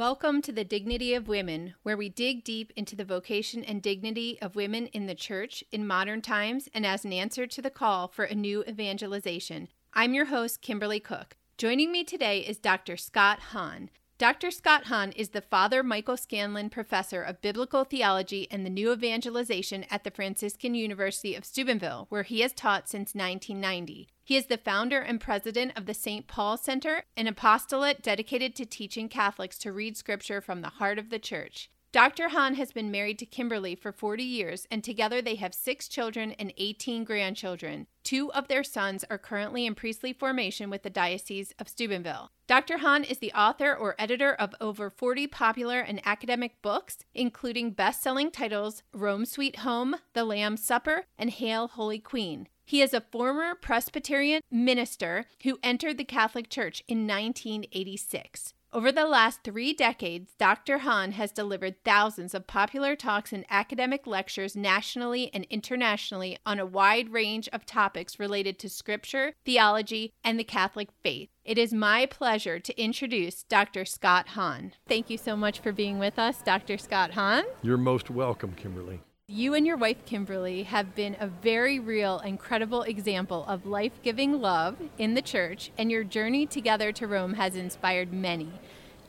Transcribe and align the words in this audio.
Welcome 0.00 0.40
to 0.42 0.52
the 0.52 0.64
Dignity 0.64 1.12
of 1.12 1.28
Women, 1.28 1.74
where 1.82 1.94
we 1.94 2.08
dig 2.08 2.42
deep 2.42 2.72
into 2.74 2.96
the 2.96 3.04
vocation 3.04 3.62
and 3.62 3.82
dignity 3.82 4.38
of 4.40 4.56
women 4.56 4.86
in 4.86 5.04
the 5.04 5.14
church 5.14 5.62
in 5.72 5.86
modern 5.86 6.22
times 6.22 6.70
and 6.72 6.86
as 6.86 7.04
an 7.04 7.12
answer 7.12 7.46
to 7.46 7.60
the 7.60 7.68
call 7.68 8.08
for 8.08 8.24
a 8.24 8.34
new 8.34 8.64
evangelization. 8.66 9.68
I'm 9.92 10.14
your 10.14 10.24
host, 10.24 10.62
Kimberly 10.62 11.00
Cook. 11.00 11.36
Joining 11.58 11.92
me 11.92 12.02
today 12.02 12.40
is 12.40 12.56
Dr. 12.56 12.96
Scott 12.96 13.40
Hahn. 13.52 13.90
Dr. 14.20 14.50
Scott 14.50 14.84
Hahn 14.84 15.12
is 15.12 15.30
the 15.30 15.40
Father 15.40 15.82
Michael 15.82 16.18
Scanlon 16.18 16.68
Professor 16.68 17.22
of 17.22 17.40
Biblical 17.40 17.84
Theology 17.84 18.46
and 18.50 18.66
the 18.66 18.68
New 18.68 18.92
Evangelization 18.92 19.86
at 19.90 20.04
the 20.04 20.10
Franciscan 20.10 20.74
University 20.74 21.34
of 21.34 21.46
Steubenville, 21.46 22.04
where 22.10 22.22
he 22.22 22.40
has 22.42 22.52
taught 22.52 22.86
since 22.86 23.14
1990. 23.14 24.08
He 24.22 24.36
is 24.36 24.44
the 24.44 24.58
founder 24.58 25.00
and 25.00 25.22
president 25.22 25.72
of 25.74 25.86
the 25.86 25.94
St. 25.94 26.26
Paul 26.26 26.58
Center, 26.58 27.04
an 27.16 27.28
apostolate 27.28 28.02
dedicated 28.02 28.54
to 28.56 28.66
teaching 28.66 29.08
Catholics 29.08 29.56
to 29.60 29.72
read 29.72 29.96
Scripture 29.96 30.42
from 30.42 30.60
the 30.60 30.68
heart 30.68 30.98
of 30.98 31.08
the 31.08 31.18
Church. 31.18 31.70
Dr. 31.92 32.28
Hahn 32.28 32.54
has 32.54 32.70
been 32.70 32.92
married 32.92 33.18
to 33.18 33.26
Kimberly 33.26 33.74
for 33.74 33.90
40 33.90 34.22
years, 34.22 34.64
and 34.70 34.84
together 34.84 35.20
they 35.20 35.34
have 35.34 35.52
six 35.52 35.88
children 35.88 36.30
and 36.38 36.52
18 36.56 37.02
grandchildren. 37.02 37.88
Two 38.04 38.32
of 38.32 38.46
their 38.46 38.62
sons 38.62 39.04
are 39.10 39.18
currently 39.18 39.66
in 39.66 39.74
priestly 39.74 40.12
formation 40.12 40.70
with 40.70 40.84
the 40.84 40.90
Diocese 40.90 41.52
of 41.58 41.68
Steubenville. 41.68 42.30
Dr. 42.46 42.78
Hahn 42.78 43.02
is 43.02 43.18
the 43.18 43.32
author 43.32 43.74
or 43.74 43.96
editor 43.98 44.32
of 44.32 44.54
over 44.60 44.88
40 44.88 45.26
popular 45.26 45.80
and 45.80 46.00
academic 46.06 46.62
books, 46.62 46.98
including 47.12 47.72
best 47.72 48.00
selling 48.00 48.30
titles 48.30 48.84
Rome 48.92 49.24
Sweet 49.24 49.56
Home, 49.56 49.96
The 50.12 50.22
Lamb's 50.22 50.62
Supper, 50.62 51.06
and 51.18 51.30
Hail 51.30 51.66
Holy 51.66 51.98
Queen. 51.98 52.46
He 52.64 52.82
is 52.82 52.94
a 52.94 53.00
former 53.00 53.56
Presbyterian 53.56 54.42
minister 54.48 55.26
who 55.42 55.58
entered 55.60 55.98
the 55.98 56.04
Catholic 56.04 56.48
Church 56.48 56.84
in 56.86 57.08
1986. 57.08 58.54
Over 58.72 58.92
the 58.92 59.06
last 59.06 59.42
three 59.42 59.72
decades, 59.72 60.34
Dr. 60.38 60.78
Hahn 60.78 61.10
has 61.12 61.32
delivered 61.32 61.82
thousands 61.84 62.34
of 62.34 62.46
popular 62.46 62.94
talks 62.94 63.32
and 63.32 63.44
academic 63.50 64.06
lectures 64.06 64.54
nationally 64.54 65.28
and 65.34 65.44
internationally 65.50 66.38
on 66.46 66.60
a 66.60 66.66
wide 66.66 67.12
range 67.12 67.48
of 67.52 67.66
topics 67.66 68.20
related 68.20 68.60
to 68.60 68.68
scripture, 68.68 69.34
theology, 69.44 70.12
and 70.22 70.38
the 70.38 70.44
Catholic 70.44 70.90
faith. 71.02 71.30
It 71.44 71.58
is 71.58 71.72
my 71.72 72.06
pleasure 72.06 72.60
to 72.60 72.80
introduce 72.80 73.42
Dr. 73.42 73.84
Scott 73.84 74.28
Hahn. 74.28 74.74
Thank 74.86 75.10
you 75.10 75.18
so 75.18 75.34
much 75.34 75.58
for 75.58 75.72
being 75.72 75.98
with 75.98 76.16
us, 76.16 76.40
Dr. 76.40 76.78
Scott 76.78 77.10
Hahn. 77.10 77.42
You're 77.62 77.76
most 77.76 78.08
welcome, 78.08 78.52
Kimberly. 78.52 79.00
You 79.32 79.54
and 79.54 79.64
your 79.64 79.76
wife, 79.76 80.04
Kimberly, 80.06 80.64
have 80.64 80.96
been 80.96 81.16
a 81.20 81.28
very 81.28 81.78
real 81.78 82.18
and 82.18 82.36
credible 82.36 82.82
example 82.82 83.44
of 83.46 83.64
life 83.64 83.92
giving 84.02 84.40
love 84.40 84.76
in 84.98 85.14
the 85.14 85.22
church, 85.22 85.70
and 85.78 85.88
your 85.88 86.02
journey 86.02 86.46
together 86.46 86.90
to 86.90 87.06
Rome 87.06 87.34
has 87.34 87.54
inspired 87.54 88.12
many. 88.12 88.50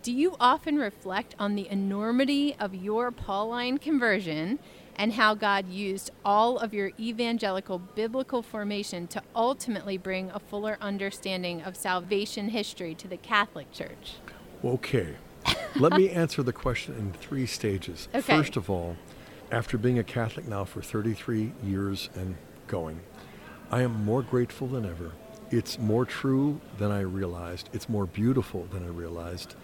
Do 0.03 0.14
you 0.14 0.36
often 0.39 0.77
reflect 0.77 1.33
on 1.39 1.55
the 1.55 1.67
enormity 1.69 2.55
of 2.59 2.75
your 2.75 3.09
Pauline 3.09 3.80
conversion 3.80 4.59
and 4.95 5.14
how 5.14 5.33
God 5.33 5.67
used 5.67 6.11
all 6.23 6.59
of 6.59 6.72
your 6.72 6.92
evangelical 6.99 7.80
biblical 7.80 8.44
formation 8.44 9.08
to 9.08 9.23
ultimately 9.36 9.97
bring 9.97 10.30
a 10.30 10.39
fuller 10.39 10.77
understanding 10.80 11.64
of 11.64 11.75
salvation 11.75 12.49
history 12.49 12.93
to 12.93 13.08
the 13.08 13.17
Catholic 13.17 13.71
Church? 13.71 14.17
Okay. 14.64 15.15
Let 15.76 15.93
me 15.93 16.09
answer 16.11 16.43
the 16.43 16.53
question 16.53 16.93
in 16.93 17.11
three 17.14 17.48
stages. 17.48 18.08
Okay. 18.14 18.38
First 18.38 18.55
of 18.55 18.70
all, 18.70 18.98
after 19.52 19.78
being 19.78 20.00
a 20.00 20.04
Catholic 20.04 20.48
now 20.48 20.64
for 20.64 20.82
33 20.82 21.52
years 21.64 22.10
and 22.16 22.36
going, 22.67 23.02
I 23.70 23.82
am 23.82 24.04
more 24.04 24.22
grateful 24.22 24.67
than 24.67 24.86
ever. 24.86 25.12
It's 25.50 25.78
more 25.78 26.06
true 26.06 26.62
than 26.78 26.92
I 26.92 27.02
realized. 27.02 27.70
It's 27.73 27.89
more 27.89 28.06
beautiful 28.06 28.66
than 28.72 28.84
I 28.84 28.88
realized. 28.88 29.56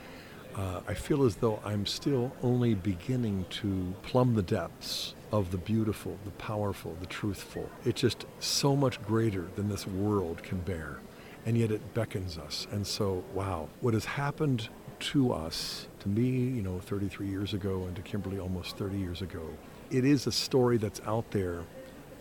Uh, 0.56 0.82
I 0.88 0.94
feel 0.94 1.24
as 1.24 1.38
though 1.38 1.62
I'm 1.64 1.86
still 1.86 2.34
only 2.44 2.74
beginning 2.74 3.46
to 3.62 3.94
plumb 4.02 4.36
the 4.36 4.42
depths 4.42 5.14
of 5.32 5.52
the 5.52 5.58
beautiful, 5.58 6.18
the 6.26 6.32
powerful, 6.32 6.98
the 7.00 7.06
truthful. 7.06 7.70
It's 7.86 8.02
just 8.02 8.26
so 8.40 8.76
much 8.76 9.02
greater 9.04 9.48
than 9.56 9.70
this 9.70 9.88
world 9.88 10.44
can 10.44 10.60
bear. 10.60 11.00
And 11.46 11.58
yet 11.58 11.72
it 11.72 11.94
beckons 11.94 12.38
us. 12.38 12.68
And 12.72 12.86
so, 12.86 13.24
wow, 13.34 13.70
what 13.80 13.94
has 13.94 14.04
happened 14.04 14.68
to 15.00 15.34
us, 15.34 15.88
to 16.00 16.10
me, 16.10 16.30
you 16.30 16.62
know, 16.62 16.80
33 16.80 17.28
years 17.28 17.54
ago, 17.54 17.84
and 17.84 17.96
to 17.96 18.02
Kimberly 18.02 18.40
almost 18.40 18.78
30 18.78 18.98
years 18.98 19.22
ago, 19.22 19.42
it 19.90 20.06
is 20.06 20.28
a 20.28 20.32
story 20.32 20.78
that's 20.78 21.02
out 21.06 21.32
there. 21.32 21.64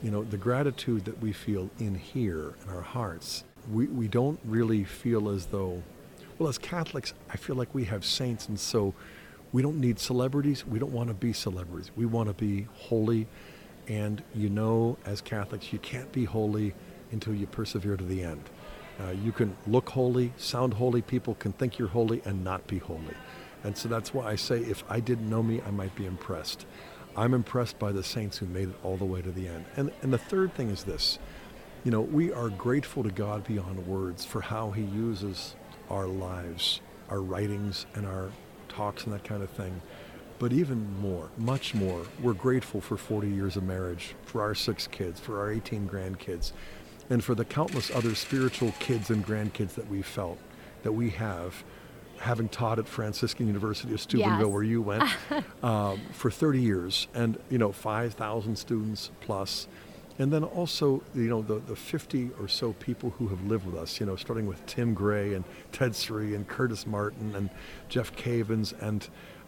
You 0.03 0.11
know, 0.11 0.23
the 0.25 0.37
gratitude 0.37 1.05
that 1.07 1.21
we 1.21 1.33
feel 1.33 1.71
in 1.79 1.95
here 1.95 2.55
in 2.63 2.71
our 2.71 2.83
hearts, 2.83 3.45
we, 3.71 3.87
we 3.87 4.09
don't 4.09 4.39
really 4.45 4.85
feel 4.85 5.29
as 5.29 5.47
though, 5.47 5.83
well, 6.39 6.49
as 6.49 6.59
Catholics, 6.59 7.15
I 7.31 7.37
feel 7.37 7.57
like 7.57 7.75
we 7.75 7.85
have 7.85 8.05
saints, 8.05 8.49
and 8.49 8.61
so 8.61 8.95
we 9.53 9.63
don't 9.63 9.81
need 9.81 9.99
celebrities. 9.99 10.67
We 10.67 10.79
don't 10.79 10.93
want 10.93 11.09
to 11.09 11.15
be 11.15 11.33
celebrities. 11.33 11.91
We 11.97 12.07
want 12.07 12.29
to 12.29 12.35
be 12.35 12.69
holy. 12.75 13.27
And 13.89 14.23
you 14.35 14.51
know, 14.51 14.99
as 15.07 15.21
Catholics, 15.21 15.73
you 15.73 15.79
can't 15.79 16.11
be 16.13 16.25
holy 16.25 16.75
until 17.13 17.35
you 17.35 17.47
persevere 17.47 17.97
to 17.97 18.05
the 18.05 18.23
end. 18.23 18.43
Uh, 19.01 19.11
you 19.11 19.33
can 19.33 19.57
look 19.67 19.91
holy, 19.91 20.33
sound 20.37 20.75
holy, 20.75 21.03
people 21.03 21.35
can 21.35 21.53
think 21.53 21.79
you're 21.79 21.89
holy 21.89 22.23
and 22.25 22.43
not 22.43 22.67
be 22.67 22.79
holy. 22.79 23.15
And 23.65 23.77
so 23.77 23.89
that's 23.89 24.15
why 24.15 24.27
I 24.27 24.37
say 24.37 24.61
if 24.61 24.85
I 24.89 25.01
didn't 25.01 25.29
know 25.29 25.43
me, 25.43 25.61
I 25.67 25.71
might 25.71 25.95
be 25.95 26.07
impressed. 26.07 26.67
I'm 27.17 27.35
impressed 27.35 27.79
by 27.79 27.93
the 27.93 28.03
saints 28.03 28.39
who 28.39 28.47
made 28.47 28.69
it 28.69 28.77
all 28.83 28.97
the 28.97 29.05
way 29.05 29.23
to 29.23 29.31
the 29.31 29.49
end. 29.49 29.65
And, 29.77 29.93
and 30.03 30.13
the 30.13 30.19
third 30.19 30.55
thing 30.55 30.71
is 30.71 30.85
this 30.85 31.19
you 31.85 31.93
know, 31.93 32.01
we 32.01 32.33
are 32.33 32.49
grateful 32.49 33.05
to 33.05 33.11
God 33.11 33.45
beyond 33.45 33.87
words 33.87 34.25
for 34.25 34.41
how 34.41 34.73
He 34.73 34.83
uses 34.83 35.55
our 35.89 36.09
lives, 36.09 36.81
our 37.09 37.21
writings, 37.21 37.87
and 37.95 38.05
our 38.05 38.31
talks 38.69 39.05
and 39.05 39.15
that 39.15 39.23
kind 39.23 39.43
of 39.43 39.51
thing. 39.51 39.81
But 40.41 40.53
even 40.53 41.01
more, 41.01 41.31
much 41.39 41.75
more, 41.75 42.03
we're 42.21 42.35
grateful 42.35 42.81
for 42.81 42.97
40 42.97 43.29
years 43.29 43.57
of 43.57 43.63
marriage, 43.63 44.17
for 44.25 44.43
our 44.43 44.55
six 44.55 44.87
kids, 44.87 45.21
for 45.21 45.39
our 45.39 45.53
18 45.53 45.89
grandkids, 45.89 46.51
and 47.11 47.23
for 47.23 47.35
the 47.35 47.45
countless 47.45 47.91
other 47.91 48.15
spiritual 48.15 48.73
kids 48.79 49.11
and 49.11 49.25
grandkids 49.27 49.75
that 49.75 49.89
we 49.89 50.03
felt, 50.03 50.39
that 50.83 50.93
we 50.93 51.11
have 51.11 51.65
having 52.19 52.49
taught 52.49 52.79
at 52.79 52.89
Franciscan 52.89 53.47
University 53.47 53.93
of 53.93 54.01
Steubenville, 54.01 54.47
Yes. 54.47 54.53
where 54.55 54.63
you 54.63 54.81
went, 54.81 55.05
um, 55.63 56.01
for 56.13 56.31
30 56.31 56.61
years, 56.63 57.09
and 57.15 57.39
you 57.51 57.59
know, 57.59 57.73
5,000 57.73 58.57
students 58.57 59.11
plus, 59.21 59.69
and 60.19 60.33
then 60.33 60.43
also, 60.43 61.03
you 61.15 61.29
know, 61.29 61.43
the, 61.43 61.57
the 61.59 61.77
50 61.77 62.31
or 62.41 62.49
so 62.49 62.73
people 62.75 63.11
who 63.19 63.29
have 63.29 63.45
lived 63.45 63.67
with 63.67 63.75
us, 63.77 64.01
you 64.01 64.07
know, 64.07 64.17
starting 64.17 64.47
with 64.47 64.65
Tim 64.65 64.95
Gray 64.95 65.35
and 65.35 65.45
Ted 65.73 65.95
Sri 65.95 66.35
and 66.35 66.49
Curtis 66.49 66.87
Martin 66.87 67.35
and 67.37 67.51
Jeff 67.91 68.17
Cavins 68.17 68.73
and 68.81 69.07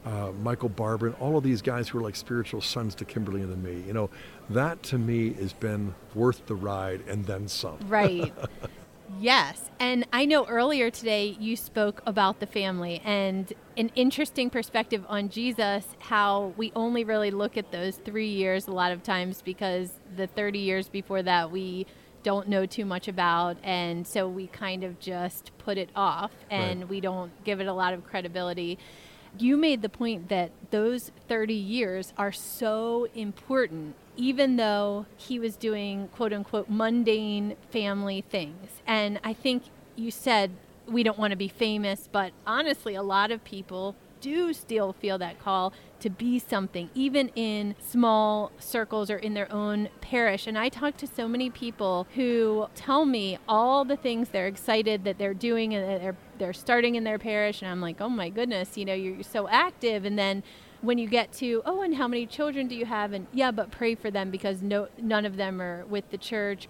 uh, 0.09 0.33
Michael 0.43 0.71
Barber 0.71 1.07
and 1.09 1.17
all 1.17 1.37
of 1.37 1.45
these 1.45 1.61
guys 1.61 1.89
who 1.89 1.99
are 1.99 2.01
like 2.01 2.17
spiritual 2.17 2.61
sons 2.63 2.95
to 2.97 3.05
Kimberly 3.05 3.43
and 3.43 3.51
to 3.51 3.59
me. 3.59 3.83
You 3.87 3.93
know, 3.93 4.11
that 4.51 4.83
to 4.85 4.99
me 4.99 5.35
has 5.35 5.53
been 5.53 5.95
worth 6.15 6.47
the 6.47 6.55
ride 6.55 7.03
and 7.07 7.27
then 7.27 7.47
some. 7.47 7.79
Right. 7.87 8.33
yes. 9.21 9.71
And 9.79 10.07
I 10.13 10.25
know 10.25 10.47
earlier 10.47 10.91
today 10.91 11.37
you 11.39 11.57
spoke 11.57 12.01
about 12.07 12.41
the 12.41 12.47
family 12.47 13.03
and 13.05 13.53
an 13.77 13.91
interesting 13.95 14.49
perspective 14.49 15.05
on 15.09 15.29
Jesus, 15.29 15.85
how 15.99 16.55
we 16.57 16.73
only 16.75 17.05
really 17.05 17.31
look 17.31 17.59
at 17.59 17.71
those 17.71 17.97
three 17.97 18.29
years 18.31 18.67
a 18.67 18.73
lot 18.73 18.93
of 18.93 19.03
times 19.03 19.43
because 19.43 19.93
the 20.17 20.27
30 20.27 20.59
years 20.59 20.89
before 20.89 21.23
that 21.23 21.51
we 21.51 21.87
don't 22.23 22.49
know 22.49 22.65
too 22.67 22.85
much 22.85 23.09
about. 23.09 23.59
And 23.63 24.07
so 24.07 24.27
we 24.29 24.47
kind 24.49 24.85
of 24.85 24.99
just 24.99 25.53
put 25.59 25.77
it 25.79 25.91
off 25.95 26.33
and 26.51 26.81
Right. 26.81 26.89
we 26.89 27.01
don't 27.01 27.31
give 27.45 27.61
it 27.61 27.67
a 27.67 27.73
lot 27.73 27.93
of 27.95 28.05
credibility. 28.05 28.79
You 29.37 29.57
made 29.57 29.83
the 29.83 29.89
point 29.89 30.29
that 30.29 30.51
those 30.71 31.11
30 31.29 31.55
years 31.55 32.13
are 32.17 32.33
so 32.33 33.09
important, 33.15 33.95
even 34.17 34.57
though 34.57 35.07
he 35.17 35.39
was 35.39 35.57
doing 35.57 36.09
quote 36.09 36.33
unquote 36.33 36.69
mundane 36.69 37.57
family 37.71 38.25
things. 38.29 38.83
And 38.87 39.21
I 39.23 39.33
think 39.33 39.65
you 39.97 40.11
said 40.11 40.53
we 40.87 41.03
don't 41.03 41.19
want 41.19 41.33
to 41.33 41.37
be 41.37 41.49
famous, 41.49 42.09
but 42.11 42.33
honestly, 42.47 42.95
a 42.95 43.03
lot 43.03 43.31
of 43.31 43.45
people 43.45 43.95
do 44.21 44.53
still 44.53 44.93
feel 44.93 45.19
that 45.19 45.39
call 45.39 45.73
to 46.01 46.11
be 46.11 46.39
something, 46.39 46.91
even 46.95 47.29
in 47.35 47.75
small 47.81 48.53
circles 48.59 49.11
or 49.11 49.17
in 49.17 49.35
their 49.35 49.51
own 49.53 49.89
parish. 50.01 50.47
And 50.47 50.57
I 50.57 50.69
talk 50.69 50.97
to 50.99 51.07
so 51.07 51.29
many 51.29 51.51
people 51.51 52.07
who 52.15 52.69
tell 52.75 53.05
me 53.05 53.39
all 53.49 53.85
the 53.85 53.97
things 53.97 54.29
they're 54.29 54.47
excited 54.47 55.05
that 55.05 55.19
they're 55.19 55.35
doing 55.35 55.75
and 55.75 55.89
that 55.89 56.01
they're 56.01 56.17
they're 56.39 56.53
starting 56.53 56.95
in 56.95 57.05
their 57.05 57.19
parish, 57.19 57.63
and 57.63 57.71
I'm 57.71 57.81
like, 57.81 58.01
oh 58.01 58.09
my 58.09 58.29
goodness, 58.29 58.77
you 58.77 58.85
know, 58.85 58.95
you're 58.95 59.23
so 59.23 59.49
active, 59.49 60.05
and 60.05 60.19
then 60.19 60.43
when 60.81 60.97
you 60.97 61.09
get 61.09 61.33
to 61.33 61.61
oh 61.67 61.83
and 61.83 61.97
how 61.97 62.07
many 62.07 62.25
children 62.25 62.69
do 62.69 62.75
you 62.77 62.87
have 62.87 63.13
and 63.13 63.27
yeah 63.33 63.51
but 63.51 63.69
pray 63.69 63.97
for 63.97 64.13
them 64.13 64.31
because 64.31 64.63
no 64.63 64.87
none 64.97 65.27
of 65.27 65.37
them 65.37 65.61
are 65.61 65.85
with 65.87 66.09
the 66.11 66.17
church 66.17 66.69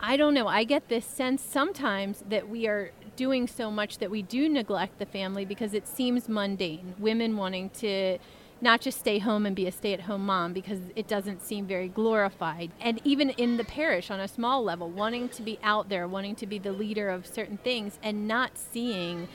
I 0.00 0.16
don't 0.16 0.34
know. 0.34 0.46
I 0.46 0.64
get 0.64 0.88
this 0.88 1.04
sense 1.04 1.42
sometimes 1.42 2.22
that 2.28 2.48
we 2.48 2.68
are 2.68 2.92
doing 3.16 3.48
so 3.48 3.70
much 3.70 3.98
that 3.98 4.10
we 4.10 4.22
do 4.22 4.48
neglect 4.48 4.98
the 4.98 5.06
family 5.06 5.44
because 5.44 5.74
it 5.74 5.88
seems 5.88 6.28
mundane. 6.28 6.94
Women 6.98 7.36
wanting 7.36 7.70
to 7.70 8.18
not 8.60 8.80
just 8.80 8.98
stay 8.98 9.18
home 9.18 9.46
and 9.46 9.54
be 9.54 9.66
a 9.66 9.72
stay 9.72 9.92
at 9.92 10.02
home 10.02 10.26
mom 10.26 10.52
because 10.52 10.80
it 10.96 11.06
doesn't 11.06 11.42
seem 11.42 11.66
very 11.66 11.88
glorified. 11.88 12.72
And 12.80 13.00
even 13.04 13.30
in 13.30 13.56
the 13.56 13.64
parish 13.64 14.10
on 14.10 14.20
a 14.20 14.28
small 14.28 14.64
level, 14.64 14.90
wanting 14.90 15.28
to 15.30 15.42
be 15.42 15.58
out 15.62 15.88
there, 15.88 16.08
wanting 16.08 16.34
to 16.36 16.46
be 16.46 16.58
the 16.58 16.72
leader 16.72 17.08
of 17.08 17.26
certain 17.26 17.58
things 17.58 17.98
and 18.02 18.26
not 18.26 18.58
seeing 18.58 19.28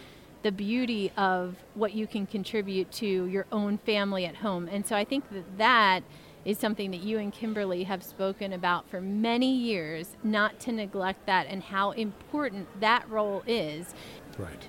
the 0.43 0.51
beauty 0.51 1.11
of 1.15 1.55
what 1.73 1.93
you 1.93 2.05
can 2.05 2.25
contribute 2.25 2.91
to 2.91 3.25
your 3.25 3.45
own 3.51 3.77
family 3.77 4.25
at 4.25 4.35
home. 4.35 4.67
And 4.69 4.85
so 4.85 4.95
I 4.95 5.05
think 5.05 5.29
that 5.31 5.57
that 5.57 6.03
is 6.43 6.57
something 6.57 6.91
that 6.91 7.01
you 7.01 7.17
and 7.17 7.31
Kimberly 7.31 7.83
have 7.83 8.03
spoken 8.03 8.51
about 8.51 8.89
for 8.89 8.99
many 8.99 9.55
years, 9.55 10.17
not 10.21 10.59
to 10.59 10.73
neglect 10.73 11.25
that 11.25 11.47
and 11.47 11.63
how 11.63 11.91
important 11.91 12.67
that 12.81 13.09
role 13.09 13.43
is. 13.47 13.95
Right. 14.37 14.67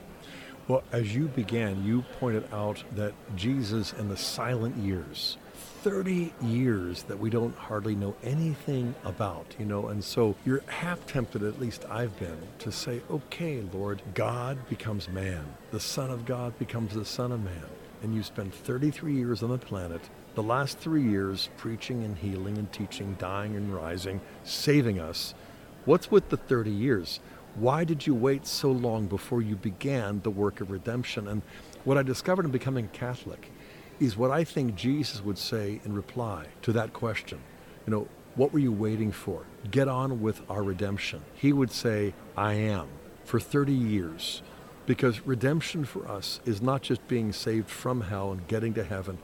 Well, 0.66 0.82
as 0.92 1.14
you 1.14 1.26
began, 1.26 1.84
you 1.84 2.04
pointed 2.18 2.50
out 2.50 2.82
that 2.94 3.12
Jesus 3.36 3.92
in 3.92 4.08
the 4.08 4.16
silent 4.16 4.76
years, 4.78 5.36
30 5.82 6.32
years 6.40 7.02
that 7.02 7.18
we 7.18 7.28
don't 7.28 7.54
hardly 7.54 7.94
know 7.94 8.14
anything 8.22 8.94
about, 9.04 9.44
you 9.58 9.66
know, 9.66 9.88
and 9.88 10.02
so 10.02 10.34
you're 10.46 10.62
half 10.66 11.06
tempted, 11.06 11.42
at 11.42 11.60
least 11.60 11.84
I've 11.90 12.18
been, 12.18 12.38
to 12.60 12.72
say, 12.72 13.02
okay, 13.10 13.62
Lord, 13.74 14.00
God 14.14 14.56
becomes 14.70 15.06
man, 15.10 15.44
the 15.70 15.80
Son 15.80 16.10
of 16.10 16.24
God 16.24 16.58
becomes 16.58 16.94
the 16.94 17.04
Son 17.04 17.30
of 17.30 17.44
Man, 17.44 17.66
and 18.02 18.14
you 18.14 18.22
spend 18.22 18.54
33 18.54 19.12
years 19.12 19.42
on 19.42 19.50
the 19.50 19.58
planet, 19.58 20.00
the 20.34 20.42
last 20.42 20.78
three 20.78 21.02
years 21.02 21.50
preaching 21.58 22.04
and 22.04 22.16
healing 22.16 22.56
and 22.56 22.72
teaching, 22.72 23.16
dying 23.18 23.54
and 23.54 23.74
rising, 23.74 24.22
saving 24.44 24.98
us. 24.98 25.34
What's 25.84 26.10
with 26.10 26.30
the 26.30 26.38
30 26.38 26.70
years? 26.70 27.20
Why 27.56 27.84
did 27.84 28.04
you 28.04 28.14
wait 28.14 28.46
so 28.46 28.70
long 28.72 29.06
before 29.06 29.40
you 29.40 29.54
began 29.54 30.20
the 30.22 30.30
work 30.30 30.60
of 30.60 30.72
redemption? 30.72 31.28
And 31.28 31.42
what 31.84 31.96
I 31.96 32.02
discovered 32.02 32.44
in 32.44 32.50
becoming 32.50 32.88
Catholic 32.88 33.50
is 34.00 34.16
what 34.16 34.32
I 34.32 34.42
think 34.42 34.74
Jesus 34.74 35.22
would 35.22 35.38
say 35.38 35.80
in 35.84 35.94
reply 35.94 36.46
to 36.62 36.72
that 36.72 36.92
question. 36.92 37.38
You 37.86 37.92
know, 37.92 38.08
what 38.34 38.52
were 38.52 38.58
you 38.58 38.72
waiting 38.72 39.12
for? 39.12 39.44
Get 39.70 39.86
on 39.86 40.20
with 40.20 40.42
our 40.50 40.64
redemption. 40.64 41.22
He 41.34 41.52
would 41.52 41.70
say, 41.70 42.14
I 42.36 42.54
am, 42.54 42.88
for 43.24 43.38
30 43.38 43.72
years. 43.72 44.42
Because 44.86 45.24
redemption 45.24 45.84
for 45.84 46.08
us 46.08 46.40
is 46.44 46.60
not 46.60 46.82
just 46.82 47.06
being 47.06 47.32
saved 47.32 47.70
from 47.70 48.00
hell 48.00 48.32
and 48.32 48.46
getting 48.48 48.74
to 48.74 48.82
heaven, 48.82 49.18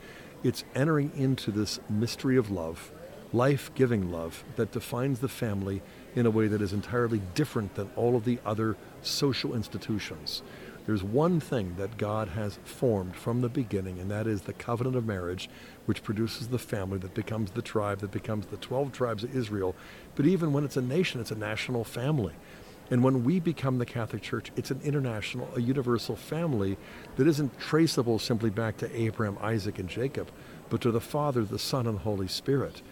it's 0.45 0.63
entering 0.75 1.11
into 1.17 1.51
this 1.51 1.81
mystery 1.89 2.37
of 2.37 2.49
love, 2.49 2.93
life 3.33 3.73
giving 3.75 4.13
love, 4.13 4.45
that 4.55 4.71
defines 4.71 5.19
the 5.19 5.29
family 5.29 5.83
in 6.15 6.27
a 6.27 6.31
way 6.31 6.49
that 6.49 6.63
is 6.63 6.73
entirely 6.73 7.21
different 7.35 7.75
than 7.75 7.91
all 7.97 8.17
of 8.17 8.25
the 8.25 8.39
other 8.45 8.77
social 9.03 9.55
institutions. 9.55 10.43
There's 10.87 11.05
one 11.05 11.41
thing 11.41 11.77
that 11.77 11.99
God 11.99 12.29
has 12.29 12.59
formed 12.65 13.15
from 13.15 13.43
the 13.43 13.49
beginning, 13.49 13.99
and 13.99 14.11
that 14.11 14.27
is 14.27 14.43
the 14.43 14.53
covenant 14.53 14.97
of 14.97 15.07
marriage, 15.07 15.49
which 15.87 16.03
produces 16.03 16.49
the 16.49 16.59
family 16.59 16.99
that 16.99 17.15
becomes 17.15 17.53
the 17.53 17.63
tribe, 17.63 18.01
that 18.01 18.11
becomes 18.11 18.47
the 18.47 18.57
12 18.57 18.91
tribes 18.91 19.23
of 19.23 19.37
Israel. 19.37 19.77
But 20.17 20.27
even 20.27 20.53
when 20.53 20.65
it's 20.65 20.77
a 20.77 20.83
nation, 20.83 21.21
it's 21.21 21.31
a 21.31 21.37
national 21.37 21.85
family. 21.85 22.35
And 22.91 23.05
when 23.05 23.23
we 23.23 23.39
become 23.39 23.79
the 23.79 23.87
Catholic 23.87 24.23
Church, 24.23 24.51
it's 24.57 24.73
an 24.73 24.81
international, 24.83 25.49
a 25.55 25.61
universal 25.61 26.17
family 26.17 26.77
that 27.17 27.29
isn't 27.29 27.61
traceable 27.61 28.19
simply 28.19 28.51
back 28.51 28.77
to 28.79 29.01
Abraham, 29.01 29.39
Isaac, 29.41 29.79
and 29.79 29.89
Jacob, 29.89 30.31
but 30.71 30.81
to 30.81 30.91
the 30.91 31.01
Father, 31.01 31.45
the 31.45 31.59
Son, 31.59 31.87
and 31.87 31.99
the 31.99 32.03
Holy 32.03 32.27
Spirit. 32.27 32.83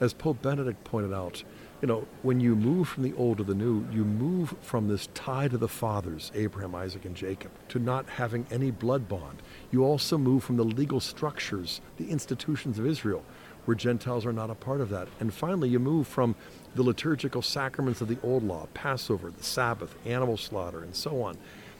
As 0.00 0.14
Pope 0.14 0.40
Benedict 0.40 0.82
pointed 0.84 1.12
out, 1.12 1.44
you 1.82 1.88
know, 1.88 2.06
when 2.22 2.38
you 2.38 2.54
move 2.54 2.88
from 2.88 3.02
the 3.02 3.12
old 3.14 3.38
to 3.38 3.44
the 3.44 3.56
new, 3.56 3.84
you 3.92 4.04
move 4.04 4.54
from 4.62 4.86
this 4.86 5.08
tie 5.14 5.48
to 5.48 5.58
the 5.58 5.66
fathers, 5.66 6.30
Abraham, 6.32 6.76
Isaac, 6.76 7.04
and 7.04 7.16
Jacob, 7.16 7.50
to 7.70 7.80
not 7.80 8.08
having 8.08 8.46
any 8.52 8.70
blood 8.70 9.08
bond. 9.08 9.42
You 9.72 9.84
also 9.84 10.16
move 10.16 10.44
from 10.44 10.56
the 10.56 10.64
legal 10.64 11.00
structures, 11.00 11.80
the 11.96 12.08
institutions 12.08 12.78
of 12.78 12.86
Israel, 12.86 13.24
where 13.64 13.74
Gentiles 13.74 14.24
are 14.24 14.32
not 14.32 14.48
a 14.48 14.54
part 14.54 14.80
of 14.80 14.90
that. 14.90 15.08
And 15.18 15.34
finally, 15.34 15.68
you 15.68 15.80
move 15.80 16.06
from 16.06 16.36
the 16.76 16.84
liturgical 16.84 17.42
sacraments 17.42 18.00
of 18.00 18.06
the 18.06 18.18
old 18.22 18.44
law, 18.44 18.68
Passover, 18.74 19.32
the 19.32 19.42
Sabbath, 19.42 19.96
animal 20.06 20.36
slaughter, 20.36 20.84
and 20.84 20.94
so 20.94 21.20
on. 21.20 21.36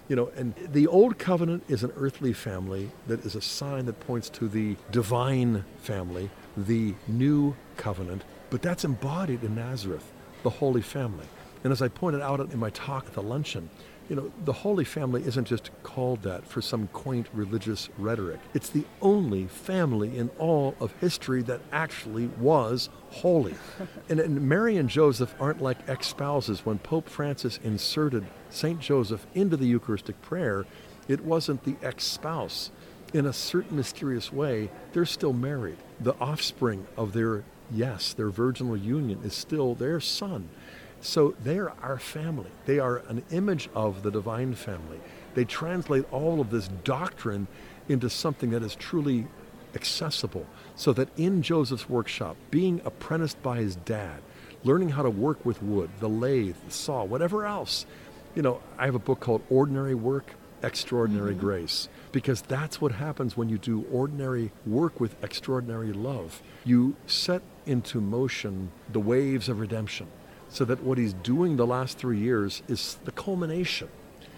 You 0.08 0.16
know, 0.16 0.32
and 0.36 0.54
the 0.56 0.88
old 0.88 1.16
covenant 1.16 1.62
is 1.68 1.84
an 1.84 1.92
earthly 1.96 2.32
family 2.32 2.90
that 3.06 3.24
is 3.24 3.36
a 3.36 3.40
sign 3.40 3.86
that 3.86 4.00
points 4.00 4.28
to 4.30 4.48
the 4.48 4.76
divine 4.90 5.64
family, 5.80 6.28
the 6.56 6.94
new 7.06 7.54
covenant 7.76 8.24
but 8.52 8.60
that's 8.60 8.84
embodied 8.84 9.42
in 9.42 9.54
Nazareth, 9.54 10.12
the 10.42 10.50
Holy 10.50 10.82
Family. 10.82 11.24
And 11.64 11.72
as 11.72 11.80
I 11.80 11.88
pointed 11.88 12.20
out 12.20 12.38
in 12.38 12.58
my 12.58 12.68
talk 12.68 13.06
at 13.06 13.14
the 13.14 13.22
luncheon, 13.22 13.70
you 14.10 14.16
know, 14.16 14.30
the 14.44 14.52
Holy 14.52 14.84
Family 14.84 15.22
isn't 15.24 15.46
just 15.46 15.70
called 15.82 16.20
that 16.24 16.46
for 16.46 16.60
some 16.60 16.88
quaint 16.88 17.28
religious 17.32 17.88
rhetoric. 17.96 18.40
It's 18.52 18.68
the 18.68 18.84
only 19.00 19.46
family 19.46 20.18
in 20.18 20.28
all 20.38 20.74
of 20.80 20.92
history 21.00 21.40
that 21.44 21.62
actually 21.72 22.26
was 22.26 22.90
holy. 23.08 23.54
and, 24.10 24.20
and 24.20 24.42
Mary 24.42 24.76
and 24.76 24.90
Joseph 24.90 25.34
aren't 25.40 25.62
like 25.62 25.78
ex 25.88 26.08
spouses. 26.08 26.66
When 26.66 26.78
Pope 26.78 27.08
Francis 27.08 27.58
inserted 27.64 28.26
St. 28.50 28.78
Joseph 28.80 29.26
into 29.32 29.56
the 29.56 29.66
Eucharistic 29.66 30.20
prayer, 30.20 30.66
it 31.08 31.24
wasn't 31.24 31.64
the 31.64 31.76
ex 31.82 32.04
spouse. 32.04 32.70
In 33.14 33.24
a 33.24 33.32
certain 33.32 33.78
mysterious 33.78 34.30
way, 34.30 34.70
they're 34.92 35.06
still 35.06 35.32
married. 35.32 35.78
The 36.00 36.14
offspring 36.20 36.86
of 36.98 37.14
their 37.14 37.44
yes, 37.70 38.12
their 38.12 38.30
virginal 38.30 38.76
union 38.76 39.20
is 39.24 39.34
still 39.34 39.74
their 39.74 40.00
son. 40.00 40.48
So 41.00 41.34
they 41.42 41.58
are 41.58 41.72
our 41.82 41.98
family. 41.98 42.50
They 42.66 42.78
are 42.78 42.98
an 43.08 43.24
image 43.30 43.68
of 43.74 44.02
the 44.02 44.10
divine 44.10 44.54
family. 44.54 45.00
They 45.34 45.44
translate 45.44 46.04
all 46.12 46.40
of 46.40 46.50
this 46.50 46.68
doctrine 46.84 47.48
into 47.88 48.08
something 48.08 48.50
that 48.50 48.62
is 48.62 48.74
truly 48.74 49.26
accessible. 49.74 50.46
So 50.76 50.92
that 50.92 51.08
in 51.16 51.42
Joseph's 51.42 51.88
workshop, 51.88 52.36
being 52.50 52.80
apprenticed 52.84 53.42
by 53.42 53.58
his 53.58 53.76
dad, 53.76 54.20
learning 54.64 54.90
how 54.90 55.02
to 55.02 55.10
work 55.10 55.44
with 55.44 55.62
wood, 55.62 55.90
the 55.98 56.08
lathe, 56.08 56.56
the 56.64 56.70
saw, 56.72 57.04
whatever 57.04 57.46
else. 57.46 57.84
You 58.34 58.42
know, 58.42 58.62
I 58.78 58.86
have 58.86 58.94
a 58.94 59.00
book 59.00 59.20
called 59.20 59.42
Ordinary 59.50 59.94
Work, 59.94 60.34
Extraordinary 60.62 61.32
mm-hmm. 61.32 61.40
Grace 61.40 61.88
because 62.12 62.42
that's 62.42 62.80
what 62.80 62.92
happens 62.92 63.36
when 63.36 63.48
you 63.48 63.58
do 63.58 63.84
ordinary 63.90 64.52
work 64.66 65.00
with 65.00 65.22
extraordinary 65.24 65.92
love. 65.92 66.42
You 66.64 66.94
set 67.06 67.42
into 67.66 68.00
motion 68.00 68.70
the 68.92 69.00
waves 69.00 69.48
of 69.48 69.60
redemption 69.60 70.06
so 70.48 70.64
that 70.64 70.82
what 70.82 70.98
he's 70.98 71.14
doing 71.14 71.56
the 71.56 71.66
last 71.66 71.98
three 71.98 72.18
years 72.18 72.62
is 72.68 72.98
the 73.04 73.12
culmination. 73.12 73.88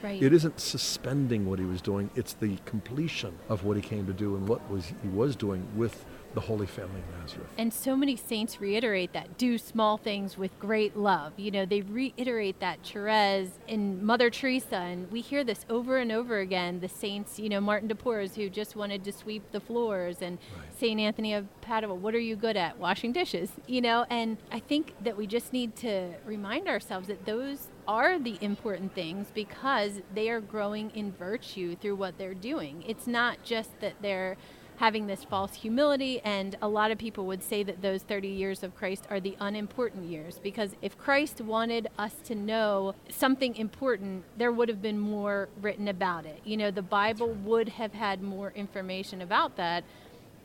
Right. 0.03 0.23
It 0.23 0.33
isn't 0.33 0.61
suspending 0.61 1.47
what 1.47 1.59
he 1.59 1.65
was 1.65 1.81
doing, 1.81 2.11
it's 2.15 2.35
the 2.35 2.57
completion 2.67 3.37
of 3.49 3.65
what 3.65 3.77
he 3.77 3.83
came 3.83 4.07
to 4.07 4.13
do 4.13 4.37
and 4.37 4.47
what 4.47 4.71
was 4.71 4.93
he 5.03 5.09
was 5.09 5.35
doing 5.35 5.67
with 5.75 6.05
the 6.35 6.41
Holy 6.41 6.67
Family 6.67 7.01
of 7.01 7.21
Nazareth. 7.21 7.49
And 7.57 7.73
so 7.73 7.97
many 7.97 8.17
saints 8.17 8.61
reiterate 8.61 9.13
that 9.13 9.39
do 9.39 9.57
small 9.57 9.97
things 9.97 10.37
with 10.37 10.59
great 10.59 10.97
love. 10.97 11.33
You 11.37 11.51
know, 11.51 11.65
they 11.65 11.81
reiterate 11.81 12.61
that 12.61 12.81
Therese 12.85 13.51
and 13.69 14.03
Mother 14.03 14.31
Teresa, 14.31 14.77
and 14.77 15.11
we 15.11 15.21
hear 15.21 15.45
this 15.45 15.65
over 15.71 15.99
and 15.99 16.11
over 16.11 16.41
again. 16.41 16.81
The 16.81 16.89
saints, 16.89 17.39
you 17.39 17.49
know, 17.49 17.61
Martin 17.61 17.89
de 17.89 17.95
Porres, 17.95 18.35
who 18.35 18.51
just 18.51 18.75
wanted 18.75 19.05
to 19.05 19.13
sweep 19.13 19.53
the 19.53 19.61
floors, 19.61 20.21
and 20.21 20.39
right. 20.57 20.79
St. 20.79 21.01
Anthony 21.01 21.35
of 21.35 21.47
Padua, 21.61 21.95
what 21.95 22.15
are 22.15 22.21
you 22.21 22.37
good 22.37 22.57
at? 22.57 22.79
Washing 22.79 23.13
dishes, 23.13 23.53
you 23.67 23.81
know? 23.81 24.05
And 24.11 24.37
I 24.51 24.59
think 24.59 24.95
that 25.03 25.17
we 25.17 25.27
just 25.27 25.53
need 25.53 25.77
to 25.77 26.15
remind 26.27 26.69
ourselves 26.69 27.09
that 27.09 27.25
those 27.25 27.69
are 27.87 28.19
the 28.19 28.39
important 28.41 28.95
things 28.95 29.29
because 29.35 30.01
they 30.15 30.31
are 30.31 30.41
growing 30.41 30.91
in 30.95 31.13
virtue 31.13 31.77
through 31.77 31.97
what 31.97 32.19
they're 32.19 32.35
doing. 32.35 32.83
It's 32.87 33.07
not 33.07 33.43
just 33.45 33.79
that 33.81 33.95
they're 34.01 34.37
having 34.77 35.07
this 35.07 35.25
false 35.25 35.55
humility. 35.55 36.21
And 36.21 36.57
a 36.61 36.69
lot 36.69 36.91
of 36.91 36.99
people 36.99 37.27
would 37.27 37.43
say 37.43 37.63
that 37.63 37.83
those 37.83 38.03
30 38.03 38.29
years 38.29 38.63
of 38.63 38.75
Christ 38.75 39.07
are 39.11 39.21
the 39.21 39.37
unimportant 39.41 40.05
years 40.05 40.39
because 40.43 40.75
if 40.83 40.99
Christ 40.99 41.41
wanted 41.41 41.89
us 41.99 42.15
to 42.25 42.35
know 42.35 42.95
something 43.09 43.57
important, 43.57 44.25
there 44.37 44.53
would 44.53 44.69
have 44.69 44.83
been 44.83 44.99
more 44.99 45.49
written 45.61 45.89
about 45.89 46.27
it. 46.27 46.41
You 46.45 46.57
know, 46.57 46.71
the 46.71 46.83
Bible 46.83 47.33
would 47.45 47.69
have 47.71 47.93
had 47.93 48.23
more 48.23 48.53
information 48.53 49.23
about 49.23 49.57
that. 49.57 49.85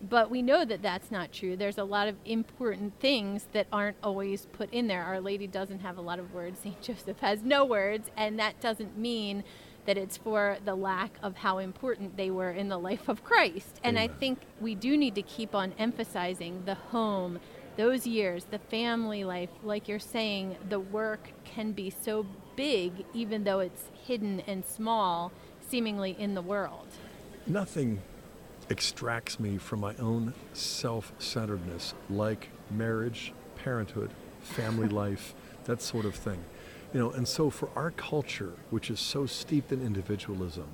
But 0.02 0.32
we 0.32 0.42
know 0.42 0.64
that 0.64 0.82
that's 0.82 1.12
not 1.12 1.34
true. 1.34 1.58
There's 1.58 1.78
a 1.78 1.84
lot 1.84 2.08
of 2.08 2.16
important 2.24 2.98
things 3.02 3.48
that 3.52 3.68
aren't 3.72 3.98
always 4.02 4.46
put 4.54 4.72
in 4.72 4.88
there. 4.88 5.04
Our 5.04 5.20
Lady 5.20 5.46
doesn't 5.46 5.80
have 5.80 5.98
a 5.98 6.02
lot 6.02 6.20
of 6.20 6.34
words, 6.34 6.60
St. 6.64 6.82
Joseph 6.82 7.20
has 7.20 7.44
no 7.44 7.66
words, 7.66 8.10
and 8.16 8.40
that 8.40 8.62
doesn't 8.62 8.98
mean 8.98 9.44
that 9.86 9.98
it's 9.98 10.18
for 10.18 10.58
the 10.66 10.76
lack 10.76 11.18
of 11.24 11.36
how 11.38 11.58
important 11.58 12.18
they 12.18 12.30
were 12.30 12.52
in 12.52 12.70
the 12.70 12.78
life 12.78 13.08
of 13.10 13.24
Christ. 13.24 13.80
And 13.84 13.98
Amen. 13.98 14.10
I 14.10 14.20
think 14.20 14.40
we 14.60 14.76
do 14.76 14.98
need 14.98 15.16
to 15.16 15.22
keep 15.22 15.56
on 15.56 15.74
emphasizing 15.78 16.64
the 16.66 16.76
home, 16.76 17.40
those 17.78 18.06
years, 18.06 18.46
the 18.46 18.60
family 18.60 19.24
life. 19.24 19.50
Like 19.64 19.88
you're 19.88 20.00
saying, 20.00 20.58
the 20.68 20.80
work 20.80 21.32
can 21.44 21.72
be 21.72 21.90
so 21.90 22.26
big, 22.56 23.06
even 23.14 23.44
though 23.44 23.60
it's 23.60 23.86
hidden 24.06 24.42
and 24.42 24.66
small, 24.66 25.32
seemingly 25.68 26.16
in 26.20 26.34
the 26.34 26.42
world. 26.42 26.88
Nothing 27.48 28.02
extracts 28.70 29.40
me 29.40 29.58
from 29.58 29.80
my 29.80 29.96
own 29.96 30.34
self 30.54 31.14
centeredness 31.18 31.94
like 32.10 32.50
marriage, 32.70 33.34
parenthood, 33.56 34.12
family 34.42 34.88
life, 35.04 35.34
that 35.66 35.82
sort 35.82 36.06
of 36.06 36.16
thing. 36.16 36.44
You 36.94 37.00
know, 37.00 37.12
and 37.12 37.28
so 37.28 37.50
for 37.50 37.70
our 37.76 37.92
culture, 37.92 38.54
which 38.72 38.90
is 38.90 39.00
so 39.00 39.26
steeped 39.26 39.72
in 39.72 39.86
individualism, 39.86 40.68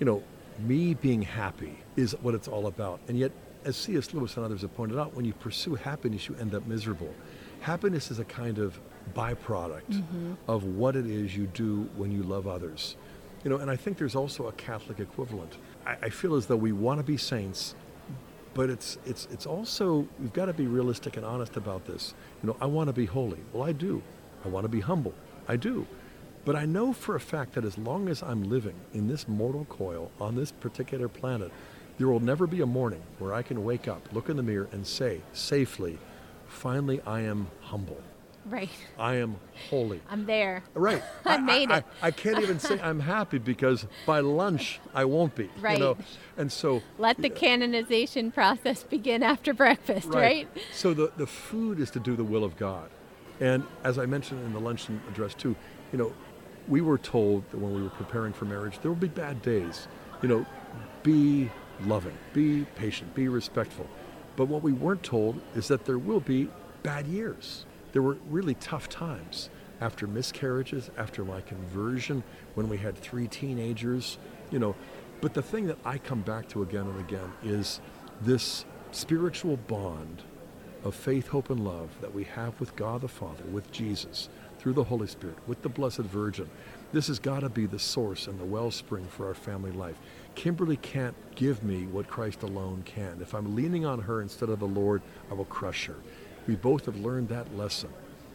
you 0.00 0.06
know, 0.06 0.22
me 0.58 0.94
being 0.94 1.22
happy 1.22 1.78
is 1.96 2.16
what 2.20 2.34
it's 2.34 2.48
all 2.48 2.66
about. 2.66 3.00
And 3.08 3.18
yet, 3.18 3.32
as 3.64 3.76
C.S. 3.76 4.12
Lewis 4.12 4.36
and 4.36 4.44
others 4.44 4.62
have 4.62 4.74
pointed 4.74 4.98
out, 4.98 5.14
when 5.14 5.24
you 5.24 5.32
pursue 5.34 5.74
happiness, 5.76 6.28
you 6.28 6.34
end 6.40 6.54
up 6.54 6.66
miserable. 6.66 7.14
Happiness 7.60 8.10
is 8.10 8.18
a 8.18 8.24
kind 8.24 8.58
of 8.58 8.78
byproduct 9.14 9.90
mm-hmm. 9.90 10.34
of 10.48 10.64
what 10.64 10.96
it 10.96 11.06
is 11.06 11.36
you 11.36 11.46
do 11.48 11.88
when 11.96 12.10
you 12.10 12.22
love 12.22 12.46
others. 12.46 12.96
You 13.44 13.50
know, 13.50 13.58
and 13.58 13.70
I 13.70 13.76
think 13.76 13.98
there's 13.98 14.14
also 14.14 14.48
a 14.48 14.52
Catholic 14.52 15.00
equivalent. 15.00 15.56
I, 15.86 15.96
I 16.02 16.08
feel 16.08 16.34
as 16.34 16.46
though 16.46 16.56
we 16.56 16.72
want 16.72 16.98
to 16.98 17.04
be 17.04 17.16
saints, 17.16 17.74
but 18.54 18.68
it's 18.70 18.98
it's 19.06 19.26
it's 19.30 19.46
also 19.46 20.06
we've 20.20 20.32
got 20.32 20.46
to 20.46 20.52
be 20.52 20.66
realistic 20.66 21.16
and 21.16 21.26
honest 21.26 21.56
about 21.56 21.84
this. 21.86 22.14
You 22.42 22.48
know, 22.48 22.56
I 22.60 22.66
want 22.66 22.88
to 22.88 22.92
be 22.92 23.06
holy. 23.06 23.38
Well, 23.52 23.64
I 23.64 23.72
do. 23.72 24.02
I 24.44 24.48
want 24.48 24.64
to 24.64 24.68
be 24.68 24.80
humble. 24.80 25.14
I 25.48 25.56
do. 25.56 25.86
But 26.44 26.56
I 26.56 26.64
know 26.64 26.92
for 26.92 27.14
a 27.14 27.20
fact 27.20 27.54
that 27.54 27.64
as 27.64 27.78
long 27.78 28.08
as 28.08 28.22
I'm 28.22 28.42
living 28.42 28.74
in 28.92 29.06
this 29.06 29.28
mortal 29.28 29.64
coil 29.66 30.10
on 30.20 30.34
this 30.34 30.50
particular 30.50 31.08
planet, 31.08 31.52
there 31.98 32.08
will 32.08 32.20
never 32.20 32.46
be 32.46 32.60
a 32.60 32.66
morning 32.66 33.02
where 33.18 33.32
I 33.32 33.42
can 33.42 33.64
wake 33.64 33.86
up, 33.86 34.08
look 34.12 34.28
in 34.28 34.36
the 34.36 34.42
mirror, 34.42 34.68
and 34.72 34.86
say 34.86 35.20
safely, 35.32 35.98
finally, 36.48 37.00
I 37.06 37.20
am 37.20 37.48
humble. 37.60 38.02
Right. 38.44 38.70
I 38.98 39.16
am 39.16 39.36
holy. 39.70 40.00
I'm 40.10 40.26
there. 40.26 40.64
Right. 40.74 41.02
I 41.24 41.36
made 41.38 41.70
I, 41.70 41.78
it. 41.78 41.84
I, 42.02 42.06
I 42.08 42.10
can't 42.10 42.40
even 42.40 42.58
say 42.58 42.80
I'm 42.80 42.98
happy 42.98 43.38
because 43.38 43.86
by 44.04 44.18
lunch 44.18 44.80
I 44.94 45.04
won't 45.04 45.36
be. 45.36 45.48
Right. 45.60 45.78
You 45.78 45.84
know? 45.84 45.96
And 46.36 46.50
so 46.50 46.82
Let 46.98 47.18
the 47.18 47.30
canonization 47.30 48.32
process 48.32 48.82
begin 48.82 49.22
after 49.22 49.54
breakfast, 49.54 50.08
right? 50.08 50.48
So 50.72 50.92
the, 50.92 51.12
the 51.16 51.26
food 51.26 51.78
is 51.78 51.90
to 51.92 52.00
do 52.00 52.16
the 52.16 52.24
will 52.24 52.42
of 52.42 52.56
God. 52.56 52.90
And 53.40 53.64
as 53.84 53.98
I 53.98 54.06
mentioned 54.06 54.44
in 54.44 54.52
the 54.52 54.60
luncheon 54.60 55.00
address 55.08 55.34
too, 55.34 55.56
you 55.92 55.98
know, 55.98 56.12
we 56.68 56.80
were 56.80 56.98
told 56.98 57.48
that 57.50 57.58
when 57.58 57.74
we 57.74 57.82
were 57.82 57.90
preparing 57.90 58.32
for 58.32 58.44
marriage, 58.44 58.78
there 58.80 58.90
will 58.90 58.96
be 58.98 59.08
bad 59.08 59.42
days. 59.42 59.88
You 60.22 60.28
know, 60.28 60.46
be 61.02 61.50
loving, 61.84 62.16
be 62.32 62.64
patient, 62.76 63.14
be 63.14 63.28
respectful. 63.28 63.88
But 64.36 64.46
what 64.46 64.62
we 64.62 64.72
weren't 64.72 65.02
told 65.02 65.40
is 65.54 65.68
that 65.68 65.84
there 65.84 65.98
will 65.98 66.20
be 66.20 66.48
bad 66.82 67.06
years. 67.06 67.66
There 67.92 68.02
were 68.02 68.16
really 68.30 68.54
tough 68.54 68.88
times 68.88 69.50
after 69.80 70.06
miscarriages, 70.06 70.90
after 70.96 71.24
my 71.24 71.40
conversion, 71.40 72.22
when 72.54 72.68
we 72.68 72.78
had 72.78 72.96
three 72.96 73.26
teenagers, 73.26 74.18
you 74.50 74.58
know. 74.58 74.74
But 75.20 75.34
the 75.34 75.42
thing 75.42 75.66
that 75.66 75.78
I 75.84 75.98
come 75.98 76.22
back 76.22 76.48
to 76.50 76.62
again 76.62 76.86
and 76.86 77.00
again 77.00 77.32
is 77.44 77.80
this 78.20 78.64
spiritual 78.92 79.56
bond 79.56 80.22
of 80.84 80.94
faith, 80.94 81.28
hope, 81.28 81.50
and 81.50 81.64
love 81.64 81.90
that 82.00 82.14
we 82.14 82.24
have 82.24 82.58
with 82.58 82.76
God 82.76 83.00
the 83.00 83.08
Father, 83.08 83.44
with 83.44 83.70
Jesus, 83.70 84.28
through 84.58 84.72
the 84.74 84.84
Holy 84.84 85.06
Spirit, 85.06 85.36
with 85.46 85.62
the 85.62 85.68
Blessed 85.68 85.98
Virgin. 85.98 86.48
This 86.92 87.06
has 87.06 87.18
got 87.18 87.40
to 87.40 87.48
be 87.48 87.66
the 87.66 87.78
source 87.78 88.26
and 88.26 88.38
the 88.38 88.44
wellspring 88.44 89.06
for 89.08 89.26
our 89.26 89.34
family 89.34 89.72
life. 89.72 89.96
Kimberly 90.34 90.76
can't 90.76 91.14
give 91.34 91.62
me 91.62 91.86
what 91.86 92.08
Christ 92.08 92.42
alone 92.42 92.82
can. 92.84 93.18
If 93.20 93.34
I'm 93.34 93.56
leaning 93.56 93.86
on 93.86 94.00
her 94.00 94.20
instead 94.20 94.48
of 94.48 94.60
the 94.60 94.66
Lord, 94.66 95.02
I 95.30 95.34
will 95.34 95.46
crush 95.46 95.86
her. 95.86 95.96
We 96.46 96.56
both 96.56 96.86
have 96.86 96.96
learned 96.96 97.28
that 97.28 97.56
lesson. 97.56 97.90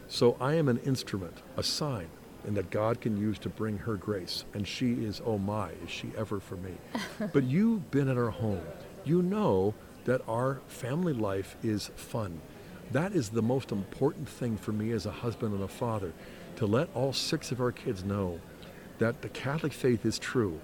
So 0.08 0.36
I 0.40 0.54
am 0.54 0.68
an 0.68 0.78
instrument, 0.78 1.42
a 1.56 1.62
sign, 1.62 2.08
and 2.46 2.56
that 2.56 2.70
God 2.70 3.00
can 3.00 3.16
use 3.16 3.38
to 3.40 3.48
bring 3.48 3.78
her 3.78 3.94
grace. 3.96 4.44
And 4.54 4.66
she 4.66 4.92
is, 4.92 5.20
oh 5.24 5.38
my, 5.38 5.70
is 5.84 5.90
she 5.90 6.10
ever 6.16 6.40
for 6.40 6.56
me. 6.56 6.72
but 7.32 7.44
you've 7.44 7.90
been 7.90 8.08
at 8.08 8.16
our 8.16 8.30
home. 8.30 8.62
You 9.04 9.22
know 9.22 9.74
that 10.04 10.22
our 10.28 10.60
family 10.66 11.12
life 11.12 11.56
is 11.62 11.90
fun. 11.96 12.40
That 12.92 13.12
is 13.12 13.28
the 13.28 13.42
most 13.42 13.72
important 13.72 14.28
thing 14.28 14.56
for 14.56 14.72
me 14.72 14.92
as 14.92 15.06
a 15.06 15.10
husband 15.10 15.54
and 15.54 15.62
a 15.62 15.68
father, 15.68 16.12
to 16.56 16.66
let 16.66 16.88
all 16.94 17.12
six 17.12 17.52
of 17.52 17.60
our 17.60 17.72
kids 17.72 18.04
know 18.04 18.40
that 18.98 19.22
the 19.22 19.28
Catholic 19.28 19.72
faith 19.72 20.04
is 20.04 20.18
true, 20.18 20.58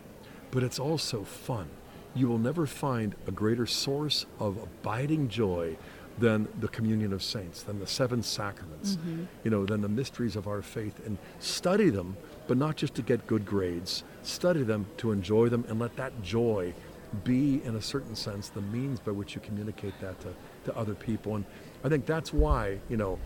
but 0.51 0.63
it's 0.63 0.79
also 0.79 1.23
fun. 1.23 1.69
You 2.15 2.29
will 2.29 2.39
never 2.39 2.67
find 2.67 3.15
a 3.27 3.31
greater 3.31 3.67
source 3.67 4.27
of 4.39 4.57
abiding 4.57 5.29
joy 5.29 5.77
than 6.19 6.49
the 6.61 6.69
communion 6.69 7.13
of 7.13 7.23
saints, 7.23 7.63
than 7.63 7.81
the 7.81 7.87
seven 7.87 8.23
sacraments, 8.23 8.97
mm-hmm. 8.97 9.25
you 9.43 9.51
know, 9.51 9.67
than 9.67 9.81
the 9.81 9.89
mysteries 9.89 10.37
of 10.37 10.47
our 10.47 10.63
faith. 10.63 11.05
And 11.05 11.19
study 11.41 11.91
them, 11.91 12.17
but 12.47 12.57
not 12.57 12.77
just 12.77 12.95
to 12.95 13.03
get 13.03 13.27
good 13.27 13.45
grades. 13.45 14.05
Study 14.23 14.63
them 14.63 14.87
to 14.99 15.11
enjoy 15.11 15.49
them 15.49 15.65
and 15.69 15.81
let 15.81 15.97
that 15.97 16.23
joy 16.23 16.73
be, 17.15 17.63
in 17.65 17.77
a 17.77 17.83
certain 17.83 18.15
sense, 18.15 18.49
the 18.49 18.61
means 18.61 19.01
by 19.01 19.13
which 19.13 19.35
you 19.35 19.41
communicate 19.41 19.95
that 20.01 20.21
to, 20.21 20.29
to 20.65 20.77
other 20.77 20.95
people. 20.95 21.37
And 21.37 21.45
I 21.83 21.89
think 21.89 22.07
that's 22.07 22.33
why, 22.33 22.79
you 22.89 22.97
know, 22.97 23.19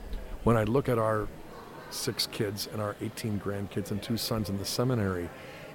when 0.44 0.56
I 0.56 0.64
look 0.64 0.88
at 0.88 0.98
our 0.98 1.28
six 1.90 2.26
kids 2.26 2.68
and 2.72 2.82
our 2.82 2.96
18 3.00 3.40
grandkids 3.40 3.90
and 3.90 4.02
two 4.02 4.16
sons 4.16 4.48
in 4.48 4.58
the 4.58 4.64
seminary, 4.64 5.28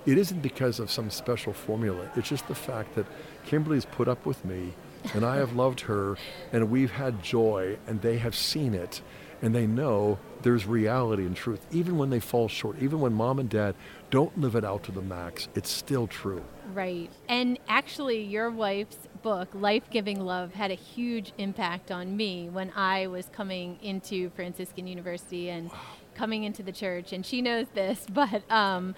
it 0.05 0.17
isn't 0.17 0.41
because 0.41 0.79
of 0.79 0.91
some 0.91 1.09
special 1.09 1.53
formula. 1.53 2.11
It's 2.15 2.29
just 2.29 2.47
the 2.47 2.55
fact 2.55 2.95
that 2.95 3.05
Kimberly's 3.45 3.85
put 3.85 4.07
up 4.07 4.25
with 4.25 4.43
me 4.43 4.73
and 5.13 5.25
I 5.25 5.37
have 5.37 5.55
loved 5.55 5.81
her 5.81 6.17
and 6.51 6.69
we've 6.69 6.91
had 6.91 7.23
joy 7.23 7.77
and 7.87 8.01
they 8.01 8.17
have 8.17 8.35
seen 8.35 8.73
it 8.73 9.01
and 9.43 9.53
they 9.53 9.67
know 9.67 10.17
there's 10.41 10.65
reality 10.65 11.25
and 11.25 11.35
truth. 11.35 11.65
Even 11.71 11.97
when 11.97 12.09
they 12.09 12.19
fall 12.19 12.47
short, 12.47 12.77
even 12.81 13.01
when 13.01 13.13
mom 13.13 13.39
and 13.39 13.49
dad 13.49 13.75
don't 14.09 14.35
live 14.39 14.55
it 14.55 14.63
out 14.63 14.83
to 14.83 14.91
the 14.91 15.01
max, 15.01 15.49
it's 15.53 15.69
still 15.69 16.07
true. 16.07 16.43
Right. 16.73 17.11
And 17.27 17.59
actually, 17.67 18.23
your 18.23 18.49
wife's 18.49 19.09
book, 19.21 19.49
Life 19.53 19.89
Giving 19.89 20.21
Love, 20.21 20.53
had 20.53 20.71
a 20.71 20.75
huge 20.75 21.33
impact 21.37 21.91
on 21.91 22.15
me 22.15 22.49
when 22.49 22.71
I 22.73 23.07
was 23.07 23.29
coming 23.33 23.77
into 23.81 24.29
Franciscan 24.31 24.87
University 24.87 25.49
and 25.49 25.69
coming 26.15 26.45
into 26.45 26.63
the 26.63 26.71
church. 26.71 27.11
And 27.11 27.25
she 27.25 27.41
knows 27.41 27.67
this, 27.75 28.05
but 28.13 28.49
um, 28.49 28.95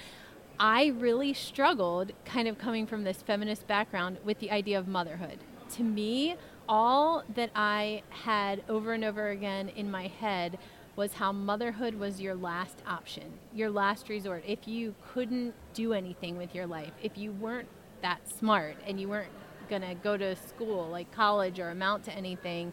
I 0.60 0.94
really 0.98 1.34
struggled, 1.34 2.12
kind 2.24 2.48
of 2.48 2.60
coming 2.60 2.86
from 2.86 3.04
this 3.04 3.24
feminist 3.24 3.66
background, 3.66 4.20
with 4.24 4.40
the 4.40 4.52
idea 4.52 4.78
of 4.78 4.88
motherhood. 4.88 5.40
To 5.74 5.84
me, 5.84 6.36
all 6.68 7.24
that 7.36 7.52
I 7.56 8.04
had 8.10 8.64
over 8.70 8.94
and 8.94 9.04
over 9.04 9.30
again 9.30 9.70
in 9.70 9.90
my 9.90 10.08
head 10.08 10.58
was 10.96 11.14
how 11.14 11.32
motherhood 11.32 11.96
was 11.96 12.22
your 12.22 12.36
last 12.36 12.82
option, 12.88 13.34
your 13.54 13.70
last 13.70 14.08
resort. 14.10 14.44
If 14.48 14.68
you 14.68 14.96
couldn't 15.14 15.54
do 15.74 15.94
anything 15.94 16.38
with 16.38 16.56
your 16.56 16.66
life, 16.66 16.92
if 17.04 17.18
you 17.18 17.32
weren't 17.34 17.68
that 18.02 18.28
smart 18.30 18.78
and 18.88 19.00
you 19.00 19.10
weren't 19.10 19.32
going 19.70 19.82
to 19.82 19.96
go 19.96 20.16
to 20.16 20.36
school 20.36 20.88
like 20.88 21.12
college 21.12 21.60
or 21.60 21.70
amount 21.70 22.06
to 22.06 22.14
anything, 22.14 22.72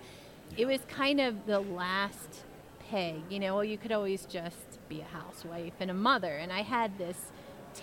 it 0.56 0.66
was 0.66 0.80
kind 0.88 1.20
of 1.20 1.46
the 1.46 1.60
last 1.60 2.44
peg. 2.90 3.22
You 3.28 3.40
know, 3.40 3.54
well, 3.54 3.64
you 3.64 3.78
could 3.78 3.92
always 3.92 4.26
just 4.26 4.78
be 4.88 5.00
a 5.00 5.04
housewife 5.04 5.72
and 5.80 5.90
a 5.90 5.94
mother. 5.94 6.36
And 6.36 6.52
I 6.52 6.62
had 6.62 6.98
this 6.98 7.32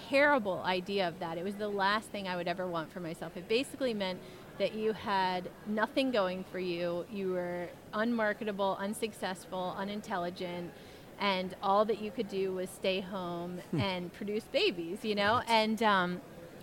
terrible 0.10 0.62
idea 0.66 1.08
of 1.08 1.20
that. 1.20 1.38
It 1.38 1.44
was 1.44 1.56
the 1.56 1.68
last 1.68 2.10
thing 2.10 2.28
I 2.28 2.36
would 2.36 2.48
ever 2.48 2.68
want 2.68 2.92
for 2.92 3.00
myself. 3.00 3.36
It 3.38 3.48
basically 3.48 3.94
meant 3.94 4.20
that 4.58 4.74
you 4.76 4.94
had 4.94 5.50
nothing 5.68 6.12
going 6.12 6.44
for 6.52 6.60
you. 6.60 7.06
You 7.12 7.32
were 7.32 7.70
unmarketable, 7.94 8.78
unsuccessful, 8.80 9.76
unintelligent, 9.78 10.72
and 11.20 11.56
all 11.64 11.86
that 11.86 12.02
you 12.02 12.12
could 12.12 12.30
do 12.30 12.54
was 12.54 12.70
stay 12.70 13.00
home 13.02 13.60
and 13.78 14.14
produce 14.14 14.44
babies, 14.46 15.00
you 15.04 15.16
know? 15.16 15.42
And 15.48 15.82
um, 15.84 16.22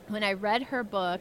when 0.09 0.23
I 0.23 0.33
read 0.35 0.65
her 0.65 0.83
book, 0.83 1.21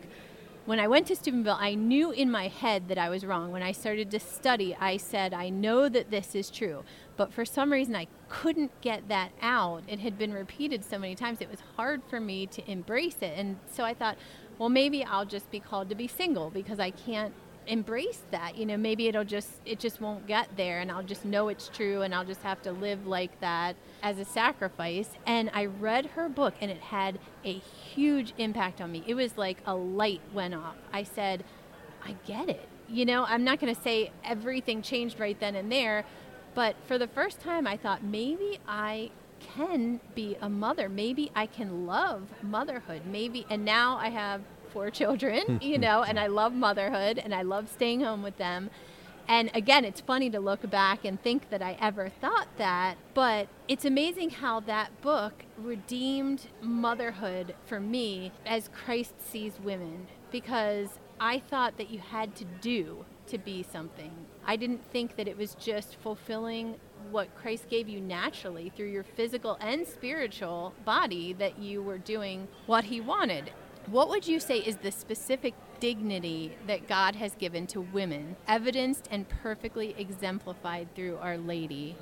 when 0.66 0.80
I 0.80 0.88
went 0.88 1.06
to 1.08 1.16
Steubenville, 1.16 1.58
I 1.60 1.76
knew 1.76 2.12
in 2.12 2.32
my 2.32 2.48
head 2.48 2.88
that 2.88 2.98
I 2.98 3.10
was 3.10 3.24
wrong. 3.24 3.52
When 3.52 3.62
I 3.62 3.72
started 3.72 4.10
to 4.12 4.20
study, 4.20 4.76
I 4.80 4.98
said, 4.98 5.32
I 5.34 5.50
know 5.50 5.88
that 5.90 6.10
this 6.10 6.34
is 6.34 6.50
true. 6.50 6.84
But 7.18 7.32
for 7.32 7.46
some 7.46 7.72
reason, 7.72 7.96
I 7.96 8.08
couldn't 8.30 8.82
get 8.82 9.08
that 9.08 9.32
out. 9.42 9.84
It 9.88 10.00
had 10.00 10.18
been 10.18 10.34
repeated 10.34 10.84
so 10.84 10.98
many 10.98 11.14
times, 11.14 11.40
it 11.40 11.52
was 11.52 11.60
hard 11.76 12.02
for 12.10 12.20
me 12.20 12.48
to 12.48 12.70
embrace 12.70 13.18
it. 13.22 13.34
And 13.38 13.58
so 13.72 13.84
I 13.84 13.94
thought, 13.94 14.18
well, 14.58 14.70
maybe 14.70 15.04
I'll 15.04 15.26
just 15.26 15.52
be 15.52 15.60
called 15.60 15.90
to 15.90 15.96
be 15.96 16.08
single 16.08 16.50
because 16.50 16.80
I 16.80 16.90
can't 16.90 17.34
embrace 17.68 18.22
that. 18.32 18.58
You 18.58 18.66
know, 18.66 18.78
maybe 18.78 19.08
it'll 19.08 19.24
just, 19.24 19.50
it 19.66 19.80
just 19.80 20.02
won't 20.02 20.28
get 20.28 20.48
there 20.58 20.80
and 20.80 20.92
I'll 20.92 21.04
just 21.04 21.26
know 21.26 21.48
it's 21.50 21.70
true 21.70 22.02
and 22.02 22.14
I'll 22.14 22.26
just 22.26 22.42
have 22.42 22.62
to 22.64 22.72
live 22.72 23.08
like 23.08 23.40
that 23.42 23.76
as 24.02 24.20
a 24.20 24.26
sacrifice. 24.26 25.10
And 25.26 25.50
I 25.54 25.66
read 25.66 26.08
her 26.08 26.30
book 26.30 26.54
and 26.62 26.72
it 26.72 26.80
had 26.80 27.20
a 27.44 27.54
huge 27.54 28.34
impact 28.38 28.82
on 28.82 28.92
me. 28.92 29.04
It 29.06 29.16
was 29.16 29.38
like 29.38 29.58
a 29.66 29.76
light 29.76 30.22
went 30.34 30.54
off. 30.54 30.76
I 30.94 31.04
said, 31.04 31.44
I 32.04 32.16
get 32.26 32.50
it. 32.50 32.68
You 32.88 33.06
know, 33.06 33.26
I'm 33.26 33.44
not 33.44 33.60
going 33.60 33.74
to 33.74 33.82
say 33.82 34.12
everything 34.24 34.82
changed 34.82 35.20
right 35.20 35.40
then 35.40 35.56
and 35.56 35.72
there, 35.72 36.06
but 36.54 36.76
for 36.88 36.98
the 36.98 37.08
first 37.08 37.40
time, 37.40 37.66
I 37.66 37.78
thought 37.78 38.04
maybe 38.04 38.60
I 38.68 39.10
can 39.40 40.00
be 40.14 40.38
a 40.42 40.50
mother. 40.50 40.88
Maybe 40.88 41.32
I 41.36 41.48
can 41.48 41.86
love 41.86 42.30
motherhood. 42.42 43.02
Maybe, 43.06 43.46
and 43.50 43.66
now 43.66 43.98
I 43.98 44.10
have 44.10 44.42
four 44.76 44.90
children, 44.92 45.58
you 45.62 45.78
know, 45.78 46.04
and 46.04 46.20
I 46.20 46.28
love 46.28 46.54
motherhood 46.54 47.18
and 47.18 47.34
I 47.34 47.44
love 47.44 47.70
staying 47.70 48.02
home 48.02 48.22
with 48.22 48.38
them. 48.38 48.70
And 49.26 49.50
again, 49.56 49.86
it's 49.86 50.02
funny 50.02 50.30
to 50.30 50.40
look 50.42 50.70
back 50.70 51.06
and 51.06 51.20
think 51.20 51.50
that 51.50 51.62
I 51.62 51.78
ever 51.80 52.10
thought 52.10 52.50
that, 52.58 52.98
but 53.14 53.48
it's 53.70 53.86
amazing 53.86 54.32
how 54.32 54.60
that 54.62 55.02
book 55.02 55.46
redeemed 55.58 56.48
motherhood 56.62 57.56
for 57.66 57.80
me 57.80 58.34
as 58.46 58.70
Christ 58.86 59.14
sees 59.20 59.54
women 59.64 60.08
because 60.30 61.00
I 61.22 61.40
thought 61.40 61.78
that 61.78 61.90
you 61.90 62.00
had 62.00 62.36
to 62.36 62.46
do 62.60 63.06
to 63.28 63.38
be 63.38 63.64
something. 63.64 64.12
I 64.46 64.58
didn't 64.58 64.84
think 64.92 65.16
that 65.16 65.28
it 65.28 65.38
was 65.38 65.56
just 65.56 65.96
fulfilling 65.96 66.76
what 67.10 67.34
Christ 67.36 67.70
gave 67.70 67.88
you 67.88 68.02
naturally 68.02 68.72
through 68.76 68.92
your 68.92 69.04
physical 69.04 69.58
and 69.62 69.88
spiritual 69.88 70.74
body 70.84 71.34
that 71.34 71.60
you 71.60 71.82
were 71.82 71.98
doing 71.98 72.48
what 72.66 72.84
he 72.84 73.00
wanted. 73.00 73.52
What 73.88 74.10
would 74.10 74.28
you 74.28 74.40
say 74.40 74.58
is 74.60 74.78
the 74.78 74.92
specific 74.92 75.54
dignity 75.80 76.58
that 76.66 76.88
God 76.88 77.16
has 77.16 77.36
given 77.36 77.68
to 77.68 77.82
women, 77.82 78.36
evidenced 78.48 79.08
and 79.12 79.28
perfectly 79.30 79.94
exemplified 79.98 80.94
through 80.96 81.18
Our 81.18 81.38
Lady? 81.38 81.96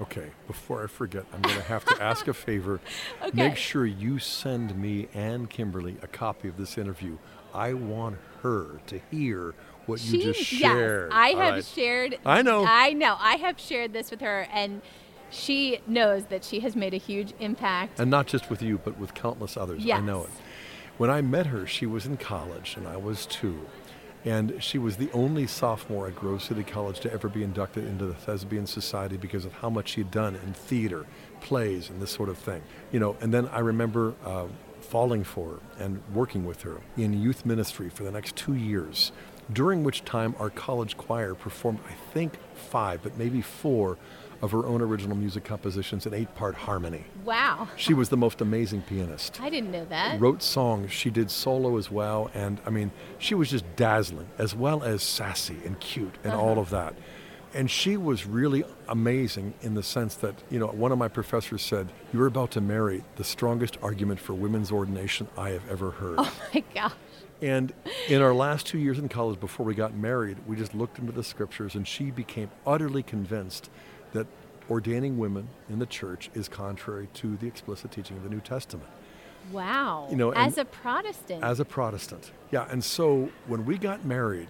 Okay, 0.00 0.30
before 0.48 0.82
I 0.82 0.88
forget, 0.88 1.24
I'm 1.32 1.42
going 1.42 1.56
to 1.56 1.62
have 1.62 1.84
to 1.86 2.02
ask 2.02 2.26
a 2.26 2.34
favor. 2.34 2.80
Okay. 3.22 3.30
Make 3.36 3.56
sure 3.56 3.86
you 3.86 4.18
send 4.18 4.76
me 4.76 5.08
and 5.14 5.48
Kimberly 5.48 5.96
a 6.02 6.08
copy 6.08 6.48
of 6.48 6.56
this 6.56 6.76
interview. 6.76 7.18
I 7.54 7.72
want 7.74 8.18
her 8.42 8.80
to 8.88 9.00
hear 9.10 9.54
what 9.86 10.04
you 10.04 10.20
just 10.22 10.40
shared. 10.40 11.10
Yes, 11.10 11.16
I 11.16 11.32
All 11.32 11.38
have 11.38 11.54
right. 11.54 11.64
shared. 11.64 12.18
I 12.26 12.42
know. 12.42 12.64
I 12.66 12.92
know. 12.92 13.16
I 13.18 13.36
have 13.36 13.60
shared 13.60 13.92
this 13.92 14.10
with 14.10 14.20
her, 14.20 14.48
and 14.52 14.82
she 15.30 15.78
knows 15.86 16.26
that 16.26 16.44
she 16.44 16.60
has 16.60 16.74
made 16.74 16.92
a 16.92 16.98
huge 16.98 17.32
impact. 17.38 18.00
And 18.00 18.10
not 18.10 18.26
just 18.26 18.50
with 18.50 18.62
you, 18.62 18.78
but 18.78 18.98
with 18.98 19.14
countless 19.14 19.56
others. 19.56 19.82
I 19.88 20.00
know 20.00 20.24
it. 20.24 20.30
When 20.98 21.10
I 21.10 21.20
met 21.20 21.46
her, 21.46 21.66
she 21.66 21.84
was 21.84 22.06
in 22.06 22.16
college, 22.16 22.74
and 22.76 22.88
I 22.88 22.96
was 22.96 23.26
too. 23.26 23.66
And 24.24 24.62
she 24.62 24.78
was 24.78 24.96
the 24.96 25.10
only 25.12 25.46
sophomore 25.46 26.08
at 26.08 26.16
Grove 26.16 26.42
City 26.42 26.64
College 26.64 27.00
to 27.00 27.12
ever 27.12 27.28
be 27.28 27.44
inducted 27.44 27.84
into 27.84 28.06
the 28.06 28.14
Thespian 28.14 28.66
Society 28.66 29.16
because 29.16 29.44
of 29.44 29.52
how 29.52 29.68
much 29.68 29.90
she'd 29.90 30.10
done 30.10 30.34
in 30.34 30.54
theater, 30.54 31.06
plays, 31.40 31.90
and 31.90 32.00
this 32.00 32.10
sort 32.10 32.28
of 32.28 32.38
thing. 32.38 32.62
You 32.92 32.98
know, 32.98 33.16
and 33.20 33.32
then 33.32 33.46
I 33.48 33.58
remember 33.58 34.14
uh, 34.24 34.46
falling 34.80 35.22
for 35.22 35.48
her 35.50 35.84
and 35.84 36.00
working 36.14 36.46
with 36.46 36.62
her 36.62 36.80
in 36.96 37.20
youth 37.20 37.44
ministry 37.44 37.90
for 37.90 38.02
the 38.02 38.10
next 38.10 38.34
two 38.34 38.54
years, 38.54 39.12
during 39.52 39.84
which 39.84 40.04
time 40.04 40.34
our 40.38 40.50
college 40.50 40.96
choir 40.96 41.34
performed, 41.34 41.80
I 41.88 41.92
think, 42.12 42.38
five, 42.54 43.02
but 43.02 43.18
maybe 43.18 43.42
four 43.42 43.98
of 44.42 44.52
her 44.52 44.66
own 44.66 44.82
original 44.82 45.16
music 45.16 45.44
compositions 45.44 46.06
in 46.06 46.14
eight 46.14 46.34
part 46.34 46.54
harmony. 46.54 47.04
Wow. 47.24 47.68
She 47.76 47.94
was 47.94 48.08
the 48.08 48.16
most 48.16 48.40
amazing 48.40 48.82
pianist. 48.82 49.40
I 49.40 49.50
didn't 49.50 49.70
know 49.70 49.84
that. 49.86 50.20
Wrote 50.20 50.42
songs. 50.42 50.92
She 50.92 51.10
did 51.10 51.30
solo 51.30 51.76
as 51.76 51.90
well. 51.90 52.30
And 52.34 52.60
I 52.66 52.70
mean, 52.70 52.90
she 53.18 53.34
was 53.34 53.50
just 53.50 53.64
dazzling, 53.76 54.28
as 54.38 54.54
well 54.54 54.82
as 54.82 55.02
sassy 55.02 55.58
and 55.64 55.78
cute 55.80 56.16
and 56.24 56.32
uh-huh. 56.32 56.42
all 56.42 56.58
of 56.58 56.70
that. 56.70 56.94
And 57.54 57.70
she 57.70 57.96
was 57.96 58.26
really 58.26 58.64
amazing 58.88 59.54
in 59.62 59.74
the 59.74 59.82
sense 59.82 60.14
that, 60.16 60.34
you 60.50 60.58
know, 60.58 60.66
one 60.66 60.92
of 60.92 60.98
my 60.98 61.08
professors 61.08 61.62
said, 61.62 61.90
You're 62.12 62.26
about 62.26 62.50
to 62.52 62.60
marry 62.60 63.02
the 63.16 63.24
strongest 63.24 63.78
argument 63.82 64.20
for 64.20 64.34
women's 64.34 64.70
ordination 64.70 65.28
I 65.38 65.50
have 65.50 65.66
ever 65.70 65.92
heard. 65.92 66.16
Oh 66.18 66.32
my 66.52 66.62
gosh. 66.74 66.92
And 67.42 67.72
in 68.08 68.22
our 68.22 68.34
last 68.34 68.66
two 68.66 68.78
years 68.78 68.98
in 68.98 69.08
college 69.08 69.38
before 69.38 69.66
we 69.66 69.74
got 69.74 69.94
married, 69.94 70.38
we 70.46 70.56
just 70.56 70.74
looked 70.74 70.98
into 70.98 71.12
the 71.12 71.24
scriptures 71.24 71.74
and 71.74 71.86
she 71.86 72.10
became 72.10 72.50
utterly 72.66 73.02
convinced 73.02 73.70
that 74.12 74.26
ordaining 74.70 75.18
women 75.18 75.48
in 75.68 75.78
the 75.78 75.86
church 75.86 76.30
is 76.34 76.48
contrary 76.48 77.08
to 77.14 77.36
the 77.36 77.46
explicit 77.46 77.90
teaching 77.90 78.16
of 78.16 78.22
the 78.22 78.28
New 78.28 78.40
Testament 78.40 78.88
Wow. 79.52 80.08
You 80.10 80.16
know, 80.16 80.30
as 80.32 80.58
a 80.58 80.64
Protestant. 80.64 81.42
as 81.42 81.60
a 81.60 81.64
Protestant. 81.64 82.32
Yeah, 82.50 82.66
and 82.70 82.82
so 82.82 83.30
when 83.46 83.64
we 83.64 83.78
got 83.78 84.04
married 84.04 84.48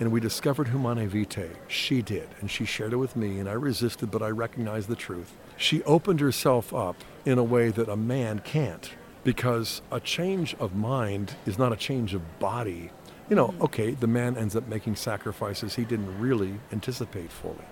and 0.00 0.10
we 0.10 0.20
discovered 0.20 0.68
Humanae 0.68 1.06
Vitae, 1.06 1.50
she 1.68 2.02
did, 2.02 2.28
and 2.40 2.50
she 2.50 2.64
shared 2.64 2.92
it 2.92 2.96
with 2.96 3.16
me, 3.16 3.38
and 3.38 3.48
I 3.48 3.52
resisted, 3.52 4.10
but 4.10 4.22
I 4.22 4.28
recognized 4.28 4.88
the 4.88 4.96
truth. 4.96 5.32
She 5.56 5.82
opened 5.84 6.20
herself 6.20 6.74
up 6.74 6.96
in 7.24 7.38
a 7.38 7.44
way 7.44 7.70
that 7.70 7.88
a 7.88 7.96
man 7.96 8.40
can't, 8.40 8.90
because 9.22 9.82
a 9.92 10.00
change 10.00 10.54
of 10.58 10.74
mind 10.74 11.36
is 11.46 11.58
not 11.58 11.72
a 11.72 11.76
change 11.76 12.12
of 12.12 12.38
body. 12.38 12.90
You 13.30 13.36
know, 13.36 13.48
mm-hmm. 13.48 13.62
okay, 13.62 13.90
the 13.92 14.08
man 14.08 14.36
ends 14.36 14.56
up 14.56 14.66
making 14.68 14.96
sacrifices 14.96 15.76
he 15.76 15.84
didn't 15.84 16.18
really 16.18 16.54
anticipate 16.72 17.30
fully. 17.30 17.64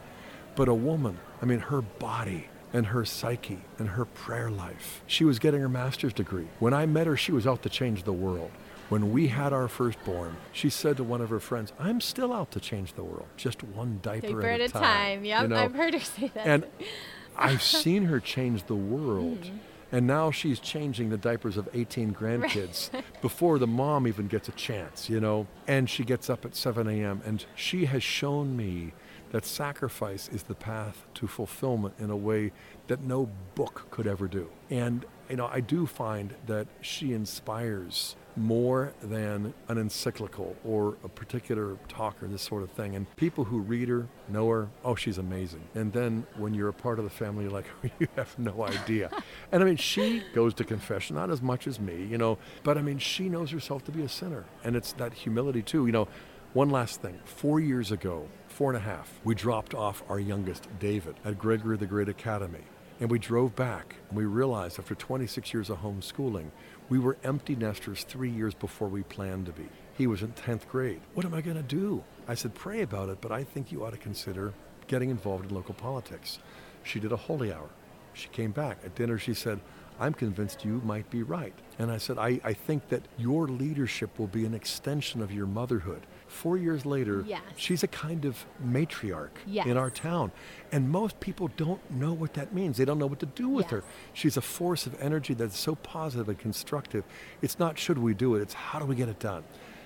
But 0.55 0.69
a 0.69 0.75
woman, 0.75 1.19
I 1.41 1.47
mean, 1.47 1.59
her 1.61 1.83
body 1.83 2.47
and 2.73 2.87
her 2.87 3.05
psyche 3.05 3.61
and 3.79 3.89
her 3.91 4.05
prayer 4.05 4.51
life. 4.51 5.03
She 5.07 5.25
was 5.25 5.39
getting 5.39 5.61
her 5.61 5.69
master's 5.69 6.13
degree. 6.13 6.49
When 6.59 6.73
I 6.75 6.87
met 6.87 7.07
her, 7.07 7.17
she 7.17 7.33
was 7.33 7.47
out 7.47 7.63
to 7.63 7.69
change 7.69 8.05
the 8.05 8.13
world. 8.13 8.51
When 8.89 9.13
we 9.13 9.29
had 9.29 9.53
our 9.53 9.69
firstborn, 9.69 10.37
she 10.53 10.69
said 10.69 10.99
to 10.99 11.05
one 11.05 11.21
of 11.23 11.31
her 11.31 11.41
friends, 11.41 11.73
I'm 11.79 12.01
still 12.01 12.33
out 12.33 12.51
to 12.53 12.61
change 12.61 12.93
the 12.93 13.05
world, 13.05 13.27
just 13.37 13.63
one 13.63 14.01
diaper, 14.03 14.27
Diaper 14.27 14.47
at, 14.47 14.61
a 14.61 14.69
time. 14.69 14.83
time. 14.83 15.25
Yep, 15.25 15.43
You 15.43 15.49
know? 15.49 15.57
I've 15.57 15.75
heard 15.75 15.95
her 15.95 16.01
say 16.01 16.31
that. 16.35 16.47
And 16.47 16.67
I've 17.37 17.63
seen 17.63 18.05
her 18.05 18.21
change 18.21 18.65
the 18.65 18.77
world. 18.77 19.41
Mm-hmm. 19.41 19.57
And 19.93 20.07
now 20.07 20.31
she's 20.31 20.59
changing 20.59 21.11
the 21.11 21.19
diapers 21.19 21.59
of 21.59 21.69
18 21.75 22.15
grandkids 22.15 22.91
before 23.21 23.59
the 23.59 23.67
mom 23.67 24.07
even 24.07 24.27
gets 24.27 24.49
a 24.49 24.53
chance, 24.53 25.11
you 25.11 25.21
know? 25.21 25.47
And 25.69 25.89
she 25.89 26.03
gets 26.03 26.31
up 26.31 26.47
at 26.47 26.57
7 26.57 26.89
a.m. 26.89 27.21
And 27.27 27.45
she 27.55 27.85
has 27.85 28.03
shown 28.03 28.57
me 28.57 28.95
that 29.33 29.45
sacrifice 29.45 30.29
is 30.29 30.45
the 30.45 30.55
path 30.55 31.05
to 31.15 31.27
fulfillment 31.27 31.95
in 31.99 32.11
a 32.11 32.17
way 32.17 32.53
that 32.87 33.03
no 33.03 33.29
book 33.55 33.87
could 33.91 34.07
ever 34.07 34.29
do. 34.29 34.49
And, 34.71 35.05
you 35.29 35.37
know, 35.37 35.47
I 35.47 35.61
do 35.61 35.87
find 35.87 36.35
that 36.47 36.69
she 36.83 37.13
inspires 37.13 38.15
more 38.37 38.93
than 39.03 39.53
an 39.69 39.79
encyclical 39.79 40.57
or 40.65 40.97
a 41.05 41.09
particular 41.09 41.77
talker, 41.89 42.27
this 42.27 42.43
sort 42.43 42.63
of 42.63 42.71
thing. 42.71 42.95
And 42.95 43.15
people 43.17 43.45
who 43.45 43.61
read 43.61 43.89
her 43.89 44.07
know 44.29 44.49
her, 44.49 44.69
oh, 44.85 44.95
she's 44.95 45.19
amazing. 45.19 45.63
And 45.75 45.93
then 45.93 46.27
when 46.37 46.55
you're 46.55 46.69
a 46.69 46.75
part 46.75 46.99
of 46.99 47.05
the 47.05 47.11
family, 47.11 47.45
you're 47.45 47.53
like, 47.53 47.67
you 47.99 48.09
have 48.17 48.39
no 48.39 48.65
idea. 48.65 49.11
and 49.51 49.63
I 49.63 49.67
mean, 49.67 49.77
she 49.77 50.23
goes 50.35 50.55
to 50.55 50.65
confession, 50.65 51.17
not 51.17 51.31
as 51.31 51.43
much 51.43 51.67
as 51.67 51.81
me, 51.81 52.05
you 52.05 52.19
know, 52.19 52.39
but 52.63 52.79
I 52.79 52.83
mean, 52.83 52.99
she 52.99 53.29
knows 53.29 53.51
herself 53.51 53.85
to 53.85 53.93
be 53.93 54.03
a 54.03 54.09
sinner. 54.09 54.45
And 54.65 54.77
it's 54.77 54.93
that 54.95 55.15
humility 55.15 55.63
too. 55.63 55.87
You 55.87 55.93
know, 55.93 56.09
one 56.53 56.71
last 56.71 57.01
thing. 57.01 57.19
Four 57.25 57.61
years 57.61 57.93
ago, 57.93 58.29
four 58.53 58.71
and 58.71 58.77
a 58.77 58.81
half, 58.81 59.11
we 59.25 59.35
dropped 59.35 59.75
off 59.75 60.03
our 60.11 60.21
youngest, 60.21 60.69
David, 60.79 61.17
at 61.25 61.39
Gregory 61.39 61.79
the 61.79 61.87
Great 61.87 62.11
Academy. 62.11 62.61
And 63.01 63.11
we 63.11 63.19
drove 63.19 63.57
back 63.57 63.97
and 64.09 64.19
we 64.19 64.27
realized 64.27 64.79
after 64.79 64.95
26 64.95 65.55
years 65.55 65.71
of 65.71 65.79
homeschooling, 65.79 66.51
we 66.91 66.99
were 66.99 67.17
empty 67.25 67.57
nesters 67.57 68.05
three 68.05 68.31
years 68.31 68.55
before 68.55 68.89
we 68.89 69.03
planned 69.05 69.47
to 69.47 69.53
be. 69.53 69.69
He 69.97 70.07
was 70.07 70.23
in 70.23 70.33
10th 70.33 70.69
grade. 70.69 71.01
What 71.15 71.25
am 71.25 71.33
I 71.33 71.41
going 71.41 71.57
to 71.57 71.63
do? 71.63 72.05
I 72.29 72.35
said, 72.35 72.55
pray 72.55 72.83
about 72.83 73.09
it, 73.09 73.23
but 73.23 73.33
I 73.33 73.43
think 73.43 73.73
you 73.73 73.85
ought 73.85 73.93
to 73.93 73.97
consider 73.97 74.53
getting 74.87 75.09
involved 75.09 75.47
in 75.47 75.55
local 75.55 75.75
politics. 75.75 76.39
She 76.83 77.01
did 77.01 77.13
a 77.13 77.17
holy 77.17 77.53
hour. 77.53 77.71
She 78.13 78.29
came 78.29 78.51
back. 78.51 78.79
At 78.85 78.95
dinner, 78.95 79.19
she 79.19 79.33
said, 79.33 79.61
I'm 79.99 80.13
convinced 80.13 80.65
you 80.65 80.83
might 80.85 81.09
be 81.11 81.23
right. 81.23 81.55
And 81.79 81.91
I 81.91 81.99
said, 81.99 82.19
I, 82.19 82.41
I 82.45 82.53
think 82.53 82.89
that 82.89 83.03
your 83.17 83.49
leadership 83.49 84.19
will 84.19 84.27
be 84.27 84.45
an 84.45 84.55
extension 84.55 85.23
of 85.23 85.33
your 85.33 85.47
motherhood. 85.47 86.07
Four 86.33 86.57
years 86.57 86.87
later, 86.87 87.23
Yes. 87.27 87.43
she's 87.57 87.83
a 87.83 87.87
kind 87.87 88.25
of 88.25 88.45
matriarch 88.65 89.37
Yes. 89.47 89.67
in 89.67 89.77
our 89.77 89.91
town. 89.91 90.33
And 90.73 90.89
most 90.91 91.21
people 91.21 91.51
don't 91.57 91.89
know 91.91 92.13
what 92.15 92.33
that 92.35 92.55
means. 92.55 92.79
They 92.79 92.85
don't 92.87 92.99
know 92.99 93.07
what 93.07 93.21
to 93.21 93.27
do 93.27 93.49
with 93.49 93.67
her. 93.69 93.85
She's 94.15 94.37
a 94.39 94.41
force 94.41 94.87
of 94.87 95.01
energy 95.01 95.35
that's 95.35 95.59
so 95.59 95.75
positive 95.75 96.29
and 96.31 96.39
constructive. 96.39 97.05
It's 97.43 97.59
not 97.59 97.79
should 97.79 97.99
we 97.99 98.15
do 98.15 98.35
it, 98.35 98.41
it's 98.41 98.55
how 98.55 98.79
do 98.79 98.87
we 98.87 98.95
get 98.97 99.09
it 99.11 99.19
done. 99.21 99.45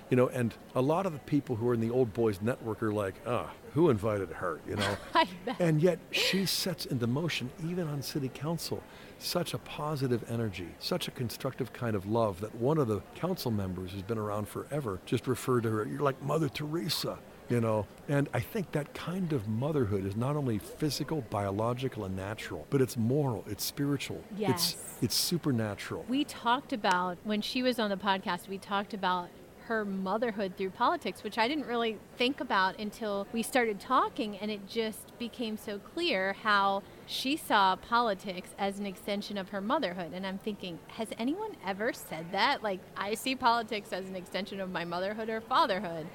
You 0.09 0.15
know, 0.15 0.27
and 0.29 0.53
a 0.73 0.81
lot 0.81 1.05
of 1.05 1.11
the 1.11 1.19
people 1.19 1.57
who 1.57 1.67
are 1.67 1.73
in 1.73 1.81
the 1.81 1.91
old 1.91 2.13
boys 2.13 2.41
network 2.41 2.81
are 2.81 2.93
like, 2.93 3.15
ah, 3.27 3.51
who 3.77 3.91
invited 3.91 4.29
her, 4.31 4.59
you 4.67 4.75
know? 4.75 4.97
And 5.59 5.79
yet 5.83 5.99
she 6.09 6.47
sets 6.47 6.87
into 6.87 7.05
motion, 7.05 7.51
even 7.63 7.87
on 7.87 8.01
city 8.01 8.27
council, 8.33 8.81
such 9.19 9.53
a 9.53 9.59
positive 9.59 10.25
energy, 10.31 10.67
such 10.79 11.07
a 11.07 11.11
constructive 11.11 11.71
kind 11.73 11.95
of 11.95 12.07
love 12.07 12.41
that 12.41 12.55
one 12.55 12.79
of 12.79 12.87
the 12.87 13.01
council 13.13 13.51
members 13.51 13.91
who's 13.91 14.01
been 14.01 14.17
around 14.17 14.47
forever 14.47 14.99
just 15.05 15.27
referred 15.27 15.61
to 15.63 15.69
her, 15.69 15.85
you're 15.85 15.99
like 16.01 16.19
Mother 16.23 16.49
Teresa, 16.49 17.19
you 17.49 17.61
know? 17.61 17.85
And 18.09 18.27
I 18.33 18.39
think 18.39 18.71
that 18.71 18.95
kind 18.95 19.31
of 19.31 19.47
motherhood 19.47 20.05
is 20.07 20.15
not 20.15 20.35
only 20.35 20.57
physical, 20.57 21.21
biological, 21.29 22.05
and 22.05 22.15
natural, 22.15 22.65
but 22.71 22.81
it's 22.81 22.97
moral, 22.97 23.45
it's 23.47 23.63
spiritual, 23.63 24.23
Yes. 24.35 24.73
it's, 24.73 25.03
it's 25.03 25.15
supernatural. 25.15 26.03
we 26.09 26.23
talked 26.23 26.73
about 26.73 27.19
when 27.23 27.41
she 27.43 27.61
was 27.61 27.77
on 27.77 27.91
the 27.91 27.97
podcast 27.97 28.47
we 28.49 28.57
talked 28.57 28.95
about 28.95 29.29
her 29.67 29.85
motherhood 29.85 30.53
through 30.57 30.69
politics 30.69 31.23
which 31.23 31.37
i 31.37 31.47
didn't 31.47 31.65
really 31.65 31.97
think 32.17 32.39
about 32.39 32.77
until 32.79 33.27
we 33.33 33.41
started 33.41 33.79
talking 33.79 34.37
and 34.37 34.49
it 34.51 34.67
just 34.67 35.17
became 35.19 35.57
so 35.57 35.77
clear 35.79 36.33
how 36.33 36.81
she 37.07 37.37
saw 37.37 37.75
politics 37.75 38.49
as 38.59 38.79
an 38.79 38.85
extension 38.85 39.37
of 39.37 39.49
her 39.49 39.61
motherhood. 39.61 40.11
And 40.13 40.27
i'm 40.27 40.37
thinking 40.37 40.77
has 40.89 41.07
anyone 41.17 41.55
ever 41.65 41.93
said 41.93 42.31
that? 42.33 42.61
Like 42.61 42.81
i 42.95 43.13
see 43.13 43.35
politics 43.35 43.93
as 43.93 44.07
an 44.07 44.15
extension 44.15 44.59
of 44.59 44.69
my 44.69 44.85
motherhood 44.85 45.29
or 45.29 45.41
fatherhood 45.41 46.07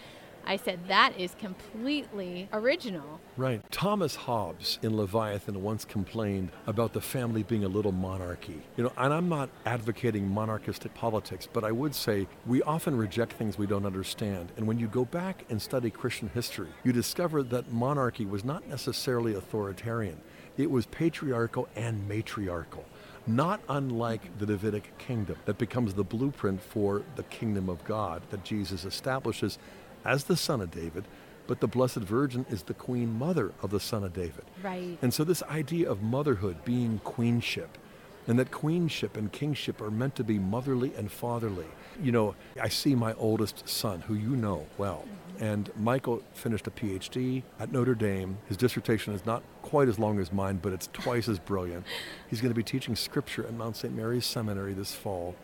i 0.47 0.57
said 0.57 0.79
that 0.89 1.13
is 1.19 1.35
completely 1.39 2.49
original 2.53 3.21
Right. 3.39 3.63
Thomas 3.71 4.15
Hobbes 4.15 4.79
in 4.83 4.95
Leviathan 4.95 5.63
once 5.63 5.87
complained 5.87 6.51
about 6.67 6.93
the 6.93 7.01
family 7.01 7.43
being 7.43 7.65
a 7.65 7.69
little 7.69 7.93
monarchy. 7.93 8.61
You 8.77 8.85
know, 8.85 8.93
and 8.99 9.13
I'm 9.13 9.31
not 9.31 9.49
advocating 9.65 10.29
monarchistic 10.29 10.93
politics, 10.93 11.49
but 11.51 11.65
I 11.65 11.73
would 11.73 11.95
say 11.95 12.29
we 12.45 12.63
often 12.63 12.95
reject 12.95 13.33
things 13.33 13.57
we 13.57 13.67
don't 13.67 13.87
understand. 13.87 14.53
And 14.59 14.67
when 14.67 14.79
you 14.79 14.87
go 14.87 15.07
back 15.07 15.47
and 15.49 15.63
study 15.63 15.91
Christian 15.91 16.29
history, 16.29 16.69
you 16.85 16.93
discover 16.93 17.43
that 17.45 17.73
monarchy 17.73 18.27
was 18.27 18.45
not 18.45 18.69
necessarily 18.69 19.35
authoritarian. 19.35 20.21
It 20.59 20.71
was 20.71 20.85
patriarchal 20.85 21.69
and 21.75 22.07
matriarchal. 22.07 22.85
Not 23.27 23.61
unlike 23.69 24.37
the 24.39 24.47
Davidic 24.47 24.99
kingdom 24.99 25.37
that 25.47 25.57
becomes 25.57 25.95
the 25.95 26.05
blueprint 26.05 26.61
for 26.61 27.03
the 27.17 27.23
kingdom 27.25 27.71
of 27.71 27.83
God 27.85 28.21
that 28.31 28.45
Jesus 28.45 28.85
establishes 28.85 29.59
as 30.05 30.25
the 30.25 30.37
son 30.37 30.61
of 30.61 30.71
David, 30.71 31.05
but 31.47 31.61
the 31.61 31.67
Blessed 31.67 31.97
Virgin 31.97 32.47
is 32.51 32.65
the 32.65 32.75
queen 32.75 33.19
mother 33.19 33.53
of 33.63 33.71
the 33.71 33.81
son 33.81 34.05
of 34.05 34.13
David. 34.13 34.45
right 34.63 34.99
And 35.03 35.13
so, 35.13 35.25
this 35.25 35.43
idea 35.45 35.91
of 35.91 36.03
motherhood 36.03 36.65
being 36.65 37.01
queenship, 37.05 37.79
and 38.27 38.39
that 38.39 38.51
queenship 38.51 39.17
and 39.17 39.33
kingship 39.33 39.81
are 39.81 39.91
meant 39.91 40.15
to 40.17 40.25
be 40.25 40.39
motherly 40.39 40.93
and 40.97 41.11
fatherly. 41.11 41.67
You 42.01 42.13
know, 42.13 42.35
I 42.61 42.69
see 42.69 42.95
my 42.95 43.13
oldest 43.15 43.69
son, 43.69 44.03
who 44.03 44.15
you 44.15 44.37
know 44.37 44.67
well, 44.79 45.05
mm-hmm. 45.05 45.45
and 45.45 45.71
Michael 45.77 46.23
finished 46.33 46.67
a 46.67 46.71
PhD 46.71 47.43
at 47.59 47.73
Notre 47.73 47.95
Dame. 47.95 48.39
His 48.49 48.57
dissertation 48.57 49.13
is 49.13 49.27
not 49.27 49.43
quite 49.63 49.89
as 49.89 49.99
long 49.99 50.21
as 50.21 50.33
mine, 50.33 50.61
but 50.63 50.73
it's 50.73 50.89
twice 50.93 51.29
as 51.29 51.39
brilliant. 51.39 51.85
He's 52.31 52.41
going 52.41 52.53
to 52.53 52.57
be 52.57 52.63
teaching 52.63 52.97
scripture 52.97 53.45
at 53.45 53.53
Mount 53.53 53.77
St. 53.77 53.95
Mary's 53.95 54.27
Seminary 54.27 54.73
this 54.73 54.95
fall. 54.95 55.35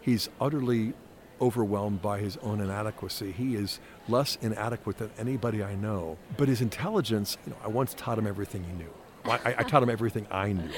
He's 0.00 0.30
utterly 0.40 0.94
overwhelmed 1.40 2.02
by 2.02 2.18
his 2.18 2.36
own 2.38 2.60
inadequacy. 2.60 3.32
He 3.32 3.54
is 3.54 3.80
less 4.08 4.36
inadequate 4.40 4.98
than 4.98 5.10
anybody 5.18 5.62
I 5.62 5.74
know. 5.74 6.18
But 6.36 6.48
his 6.48 6.60
intelligence, 6.60 7.36
you 7.46 7.52
know, 7.52 7.58
I 7.64 7.68
once 7.68 7.94
taught 7.94 8.18
him 8.18 8.26
everything 8.26 8.64
he 8.64 8.72
knew. 8.72 8.90
I, 9.24 9.56
I, 9.58 9.62
taught 9.62 9.82
him 9.82 9.90
everything 9.90 10.26
I 10.30 10.52
knew. 10.52 10.70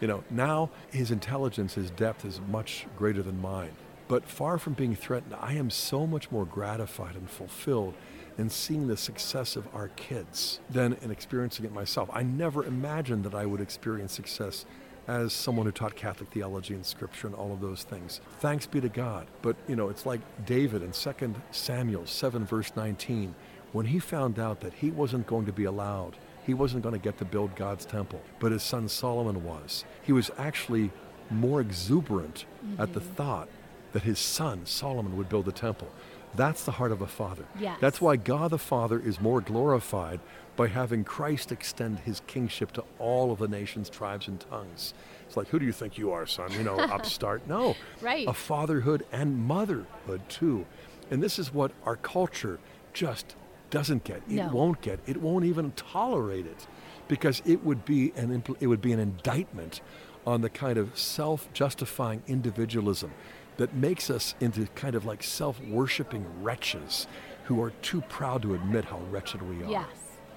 You 0.00 0.08
know, 0.08 0.24
now 0.30 0.70
his 0.90 1.12
intelligence, 1.12 1.74
his 1.74 1.90
depth 1.90 2.24
is 2.24 2.40
much 2.48 2.86
greater 2.96 3.22
than 3.22 3.40
mine. 3.40 3.70
But 4.08 4.28
far 4.28 4.58
from 4.58 4.72
being 4.72 4.96
threatened, 4.96 5.34
I 5.40 5.54
am 5.54 5.70
so 5.70 6.06
much 6.06 6.30
more 6.30 6.44
gratified 6.44 7.14
and 7.14 7.30
fulfilled 7.30 7.94
in 8.38 8.50
seeing 8.50 8.88
the 8.88 8.96
success 8.96 9.56
of 9.56 9.72
our 9.74 9.88
kids 9.88 10.60
than 10.68 10.94
in 11.02 11.10
experiencing 11.10 11.64
it 11.64 11.72
myself. 11.72 12.10
I 12.12 12.22
never 12.22 12.64
imagined 12.64 13.24
that 13.24 13.34
I 13.34 13.46
would 13.46 13.60
experience 13.60 14.12
success 14.12 14.64
as 15.08 15.32
someone 15.32 15.66
who 15.66 15.72
taught 15.72 15.96
Catholic 15.96 16.30
theology 16.30 16.74
and 16.74 16.84
scripture 16.86 17.26
and 17.26 17.36
all 17.36 17.52
of 17.52 17.60
those 17.60 17.82
things. 17.82 18.20
Thanks 18.40 18.66
be 18.66 18.80
to 18.80 18.88
God. 18.88 19.26
But, 19.42 19.56
you 19.68 19.76
know, 19.76 19.88
it's 19.88 20.06
like 20.06 20.20
David 20.46 20.82
in 20.82 20.92
2 20.92 21.34
Samuel 21.50 22.06
7, 22.06 22.44
verse 22.44 22.72
19, 22.76 23.34
when 23.72 23.86
he 23.86 23.98
found 23.98 24.38
out 24.38 24.60
that 24.60 24.74
he 24.74 24.90
wasn't 24.90 25.26
going 25.26 25.46
to 25.46 25.52
be 25.52 25.64
allowed, 25.64 26.16
he 26.44 26.54
wasn't 26.54 26.82
going 26.82 26.94
to 26.94 27.00
get 27.00 27.18
to 27.18 27.24
build 27.24 27.54
God's 27.54 27.84
temple, 27.84 28.20
but 28.40 28.52
his 28.52 28.62
son 28.62 28.88
Solomon 28.88 29.44
was. 29.44 29.84
He 30.02 30.12
was 30.12 30.30
actually 30.38 30.90
more 31.30 31.60
exuberant 31.60 32.44
mm-hmm. 32.64 32.80
at 32.80 32.92
the 32.92 33.00
mm-hmm. 33.00 33.14
thought 33.14 33.48
that 33.92 34.02
his 34.02 34.18
son 34.18 34.66
Solomon 34.66 35.16
would 35.16 35.28
build 35.28 35.44
the 35.44 35.52
temple. 35.52 35.88
That's 36.34 36.64
the 36.64 36.72
heart 36.72 36.92
of 36.92 37.02
a 37.02 37.06
father. 37.06 37.44
Yes. 37.58 37.78
That's 37.80 38.00
why 38.00 38.16
God 38.16 38.50
the 38.50 38.58
Father 38.58 38.98
is 38.98 39.20
more 39.20 39.40
glorified 39.40 40.20
by 40.56 40.68
having 40.68 41.04
Christ 41.04 41.50
extend 41.50 42.00
his 42.00 42.20
kingship 42.26 42.72
to 42.72 42.84
all 42.98 43.32
of 43.32 43.38
the 43.38 43.48
nations, 43.48 43.88
tribes, 43.88 44.28
and 44.28 44.38
tongues. 44.38 44.94
It's 45.26 45.36
like, 45.36 45.48
who 45.48 45.58
do 45.58 45.64
you 45.64 45.72
think 45.72 45.96
you 45.96 46.12
are, 46.12 46.26
son? 46.26 46.52
You 46.52 46.62
know, 46.62 46.76
upstart? 46.78 47.46
No. 47.48 47.74
Right. 48.00 48.28
A 48.28 48.34
fatherhood 48.34 49.06
and 49.12 49.38
motherhood, 49.38 50.28
too. 50.28 50.66
And 51.10 51.22
this 51.22 51.38
is 51.38 51.52
what 51.52 51.72
our 51.84 51.96
culture 51.96 52.58
just 52.92 53.34
doesn't 53.70 54.04
get. 54.04 54.18
It 54.28 54.34
no. 54.34 54.48
won't 54.52 54.82
get. 54.82 55.00
It 55.06 55.16
won't 55.16 55.46
even 55.46 55.72
tolerate 55.72 56.46
it 56.46 56.66
because 57.08 57.42
it 57.46 57.64
would 57.64 57.84
be 57.84 58.12
an, 58.16 58.42
impl- 58.42 58.56
it 58.60 58.66
would 58.66 58.82
be 58.82 58.92
an 58.92 58.98
indictment 59.00 59.80
on 60.26 60.42
the 60.42 60.50
kind 60.50 60.78
of 60.78 60.96
self-justifying 60.96 62.22
individualism 62.26 63.12
that 63.56 63.74
makes 63.74 64.10
us 64.10 64.34
into 64.40 64.66
kind 64.74 64.94
of 64.94 65.04
like 65.04 65.22
self-worshipping 65.22 66.24
wretches 66.42 67.06
who 67.44 67.62
are 67.62 67.70
too 67.82 68.00
proud 68.02 68.42
to 68.42 68.54
admit 68.54 68.84
how 68.84 68.98
wretched 69.10 69.42
we 69.42 69.64
are. 69.64 69.70
Yes, 69.70 69.88